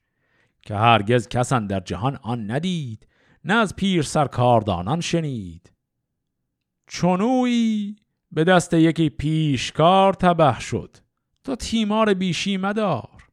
که 0.62 0.74
هرگز 0.74 1.28
کسان 1.28 1.66
در 1.66 1.80
جهان 1.80 2.18
آن 2.22 2.50
ندید 2.50 3.06
نه 3.44 3.54
از 3.54 3.76
پیر 3.76 4.02
سرکاردانان 4.02 5.00
شنید. 5.00 5.72
چونوی 6.86 7.96
به 8.32 8.44
دست 8.44 8.74
یکی 8.74 9.10
پیشکار 9.10 10.12
تبه 10.12 10.60
شد. 10.60 10.96
تو 11.44 11.56
تیمار 11.56 12.14
بیشی 12.14 12.56
مدار. 12.56 13.28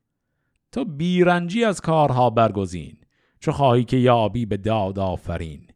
تو 0.72 0.86
بیرنجی 0.86 1.64
از 1.64 1.82
کارها 1.82 2.30
برگزین. 2.30 2.98
چو 3.40 3.52
خواهی 3.52 3.84
که 3.84 3.98
یابی 3.98 4.46
به 4.46 4.58
داد 4.58 5.00
آفرین. 5.00 5.68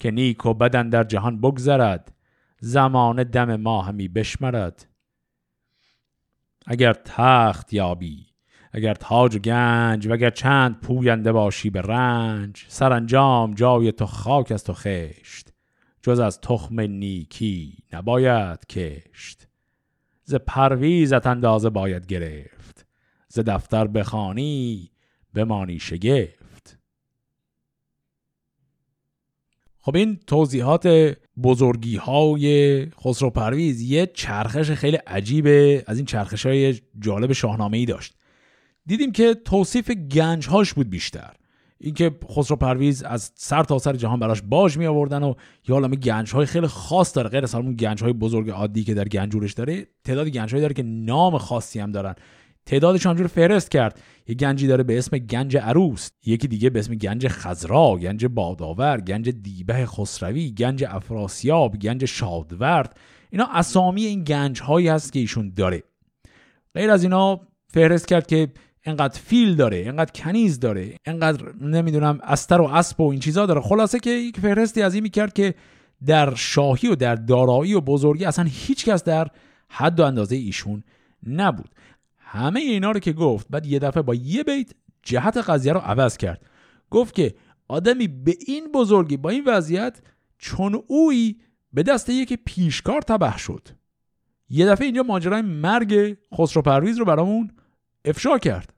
که 0.00 0.10
نیک 0.10 0.46
و 0.46 0.54
بدن 0.54 0.88
در 0.88 1.04
جهان 1.04 1.40
بگذرد. 1.40 2.12
زمان 2.60 3.24
دم 3.24 3.56
ما 3.56 3.82
همی 3.82 4.08
بشمرد. 4.08 4.86
اگر 6.66 6.92
تخت 6.92 7.72
یابی 7.72 8.26
اگر 8.72 8.94
تاج 8.94 9.36
و 9.36 9.38
گنج 9.38 10.06
و 10.06 10.12
اگر 10.12 10.30
چند 10.30 10.80
پوینده 10.80 11.32
باشی 11.32 11.70
به 11.70 11.80
رنج 11.80 12.64
سرانجام 12.68 13.54
جای 13.54 13.92
تو 13.92 14.06
خاک 14.06 14.52
است 14.52 14.70
و 14.70 14.72
خشت. 14.72 15.45
جز 16.06 16.20
از 16.20 16.40
تخم 16.40 16.80
نیکی 16.80 17.78
نباید 17.92 18.66
کشت. 18.66 19.48
ز 20.24 20.34
پرویزت 20.34 21.26
اندازه 21.26 21.70
باید 21.70 22.06
گرفت. 22.06 22.86
ز 23.28 23.38
دفتر 23.38 23.86
بخانی 23.86 24.90
بمانی 25.34 25.78
شگفت. 25.78 26.78
خب 29.80 29.96
این 29.96 30.16
توضیحات 30.26 31.16
بزرگی 31.42 31.96
های 31.96 32.86
خسرو 32.90 33.30
پرویز 33.30 33.82
یه 33.82 34.06
چرخش 34.06 34.70
خیلی 34.70 34.96
عجیبه 34.96 35.84
از 35.86 35.96
این 35.96 36.06
چرخش 36.06 36.46
های 36.46 36.80
جالب 36.98 37.32
شاهنامه 37.32 37.76
ای 37.76 37.84
داشت. 37.84 38.14
دیدیم 38.86 39.12
که 39.12 39.34
توصیف 39.34 39.90
گنج 39.90 40.48
هاش 40.48 40.74
بود 40.74 40.90
بیشتر. 40.90 41.32
اینکه 41.80 42.10
خسرو 42.36 42.56
پرویز 42.56 43.02
از 43.02 43.32
سر 43.34 43.64
تا 43.64 43.78
سر 43.78 43.92
جهان 43.92 44.20
براش 44.20 44.42
باج 44.42 44.78
می 44.78 44.86
آوردن 44.86 45.22
و 45.22 45.34
یه 45.68 45.74
عالمه 45.74 45.96
گنج 45.96 46.32
های 46.32 46.46
خیلی 46.46 46.66
خاص 46.66 47.16
داره. 47.16 47.28
غیر 47.28 47.42
از 47.42 47.54
همون 47.54 47.74
گنج 47.74 48.02
های 48.02 48.12
بزرگ 48.12 48.50
عادی 48.50 48.84
که 48.84 48.94
در 48.94 49.08
گنجورش 49.08 49.52
داره 49.52 49.86
تعداد 50.04 50.28
گنج 50.28 50.54
داره 50.54 50.74
که 50.74 50.82
نام 50.82 51.38
خاصی 51.38 51.80
هم 51.80 51.92
دارن. 51.92 52.14
تعدادش 52.66 53.06
همجور 53.06 53.26
فهرست 53.26 53.70
کرد. 53.70 54.00
یه 54.28 54.34
گنجی 54.34 54.66
داره 54.66 54.84
به 54.84 54.98
اسم 54.98 55.18
گنج 55.18 55.56
عروس 55.56 56.10
یکی 56.24 56.48
دیگه 56.48 56.70
به 56.70 56.78
اسم 56.78 56.94
گنج 56.94 57.28
خزرا 57.28 57.96
گنج 57.96 58.26
باداور 58.26 59.00
گنج 59.00 59.28
دیبه 59.28 59.86
خسروی 59.86 60.50
گنج 60.50 60.84
افراسیاب 60.88 61.76
گنج 61.76 62.04
شادورد. 62.04 62.96
اینا 63.30 63.48
اسامی 63.52 64.04
این 64.04 64.24
گنج 64.24 64.60
هایی 64.60 64.88
هست 64.88 65.12
که 65.12 65.18
ایشون 65.18 65.52
داره. 65.56 65.82
غیر 66.74 66.90
از 66.90 67.02
اینا 67.02 67.40
فهرست 67.68 68.08
کرد 68.08 68.26
که 68.26 68.48
انقدر 68.86 69.20
فیل 69.20 69.56
داره 69.56 69.84
انقدر 69.86 70.12
کنیز 70.12 70.60
داره 70.60 70.96
انقدر 71.04 71.52
نمی‌دونم 71.60 72.18
استر 72.22 72.60
و 72.60 72.64
اسب 72.64 73.00
و 73.00 73.10
این 73.10 73.20
چیزا 73.20 73.46
داره. 73.46 73.60
خلاصه 73.60 73.98
که 73.98 74.10
یک 74.10 74.40
فهرستی 74.40 74.82
از 74.82 74.94
این 74.94 75.02
می‌کرد 75.02 75.32
که 75.32 75.54
در 76.06 76.34
شاهی 76.34 76.88
و 76.88 76.94
در 76.94 77.14
دارایی 77.14 77.74
و 77.74 77.80
بزرگی 77.80 78.24
اصلا 78.24 78.44
هیچ 78.48 78.84
کس 78.84 79.04
در 79.04 79.28
حد 79.68 80.00
و 80.00 80.04
اندازه 80.04 80.36
ایشون 80.36 80.82
نبود. 81.26 81.70
همه 82.18 82.60
اینا 82.60 82.90
رو 82.90 83.00
که 83.00 83.12
گفت 83.12 83.46
بعد 83.50 83.66
یه 83.66 83.78
دفعه 83.78 84.02
با 84.02 84.14
یه 84.14 84.42
بیت 84.42 84.70
جهت 85.02 85.36
قضیه 85.36 85.72
رو 85.72 85.80
عوض 85.80 86.16
کرد. 86.16 86.46
گفت 86.90 87.14
که 87.14 87.34
آدمی 87.68 88.08
به 88.08 88.34
این 88.46 88.72
بزرگی 88.72 89.16
با 89.16 89.30
این 89.30 89.44
وضعیت 89.46 90.00
چون 90.38 90.82
اوی 90.86 91.36
به 91.72 91.82
دست 91.82 92.08
یک 92.08 92.38
پیشکار 92.44 93.02
تبه 93.02 93.38
شد. 93.38 93.68
یه 94.48 94.66
دفعه 94.66 94.84
اینجا 94.84 95.02
ماجرای 95.02 95.42
مرگ 95.42 96.16
خسرو 96.34 96.62
پرویز 96.62 96.98
رو 96.98 97.04
برامون 97.04 97.50
افشا 98.04 98.38
کرد. 98.38 98.75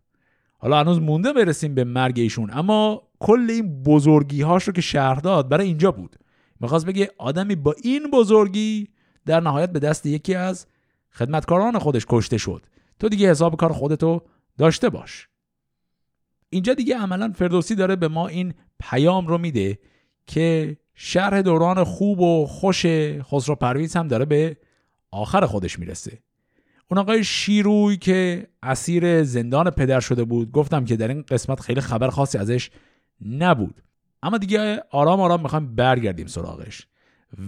حالا 0.59 0.81
هنوز 0.81 1.01
مونده 1.01 1.33
برسیم 1.33 1.75
به 1.75 1.85
مرگ 1.85 2.19
ایشون 2.19 2.51
اما 2.53 3.03
کل 3.19 3.47
این 3.51 3.83
بزرگی 3.83 4.43
هاش 4.43 4.65
رو 4.65 4.73
که 4.73 4.81
شهر 4.81 5.15
داد 5.15 5.49
برای 5.49 5.67
اینجا 5.67 5.93
بود. 5.93 6.17
می‌خواست 6.61 6.87
بگه 6.87 7.11
آدمی 7.19 7.55
با 7.55 7.75
این 7.83 8.11
بزرگی 8.11 8.89
در 9.27 9.41
نهایت 9.41 9.73
به 9.73 9.79
دست 9.79 10.07
یکی 10.07 10.35
از 10.35 10.67
خدمتکاران 11.11 11.79
خودش 11.79 12.07
کشته 12.09 12.39
شد. 12.39 12.67
تو 13.01 13.09
دیگه 13.09 13.31
حساب 13.31 13.57
کار 13.57 13.73
خودتو 13.73 14.23
داشته 14.59 14.89
باش. 14.89 15.29
اینجا 16.51 16.75
دیگه 16.75 16.99
عملا 16.99 17.33
فردوسی 17.35 17.75
داره 17.75 17.97
به 17.97 18.09
ما 18.09 18.29
این 18.29 18.55
پیام 18.81 19.27
رو 19.27 19.39
میده 19.39 19.79
که 20.27 20.77
شرح 20.95 21.43
دوران 21.43 21.85
خوب 21.85 22.21
و 22.21 22.47
خوش 22.47 22.87
خسرو 23.23 23.55
پرویز 23.55 23.97
هم 23.97 24.09
داره 24.09 24.25
به 24.25 24.57
آخر 25.11 25.47
خودش 25.47 25.79
می‌رسه. 25.79 26.19
اون 26.91 26.99
آقای 26.99 27.25
شیروی 27.25 27.97
که 27.97 28.47
اسیر 28.63 29.23
زندان 29.23 29.71
پدر 29.71 30.01
شده 30.01 30.25
بود 30.25 30.53
گفتم 30.53 30.85
که 30.85 30.97
در 30.97 31.09
این 31.09 31.23
قسمت 31.23 31.61
خیلی 31.61 31.81
خبر 31.81 32.09
خاصی 32.09 32.39
ازش 32.39 32.71
نبود. 33.25 33.83
اما 34.23 34.39
دیگه 34.39 34.83
آرام 34.91 35.21
آرام 35.21 35.43
می‌خوایم 35.43 35.75
برگردیم 35.75 36.27
سراغش 36.27 36.87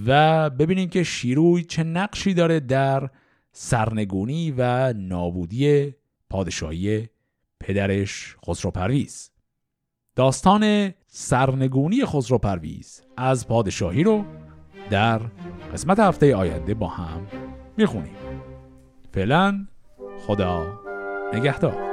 و 0.06 0.50
ببینیم 0.50 0.88
که 0.88 1.02
شیروی 1.02 1.64
چه 1.64 1.82
نقشی 1.82 2.34
داره 2.34 2.60
در 2.60 3.10
سرنگونی 3.52 4.54
و 4.58 4.92
نابودی 4.92 5.94
پادشاهی 6.30 7.08
پدرش 7.60 8.36
خسرو 8.46 8.70
پرویز. 8.70 9.30
داستان 10.16 10.92
سرنگونی 11.06 12.04
خسرو 12.04 12.38
پرویز 12.38 13.02
از 13.16 13.48
پادشاهی 13.48 14.04
رو 14.04 14.24
در 14.90 15.20
قسمت 15.72 15.98
هفته 15.98 16.36
آینده 16.36 16.74
با 16.74 16.88
هم 16.88 17.26
می‌خونیم. 17.76 18.29
فعلا 19.12 19.66
خدا 20.26 20.80
نگهدار. 21.34 21.89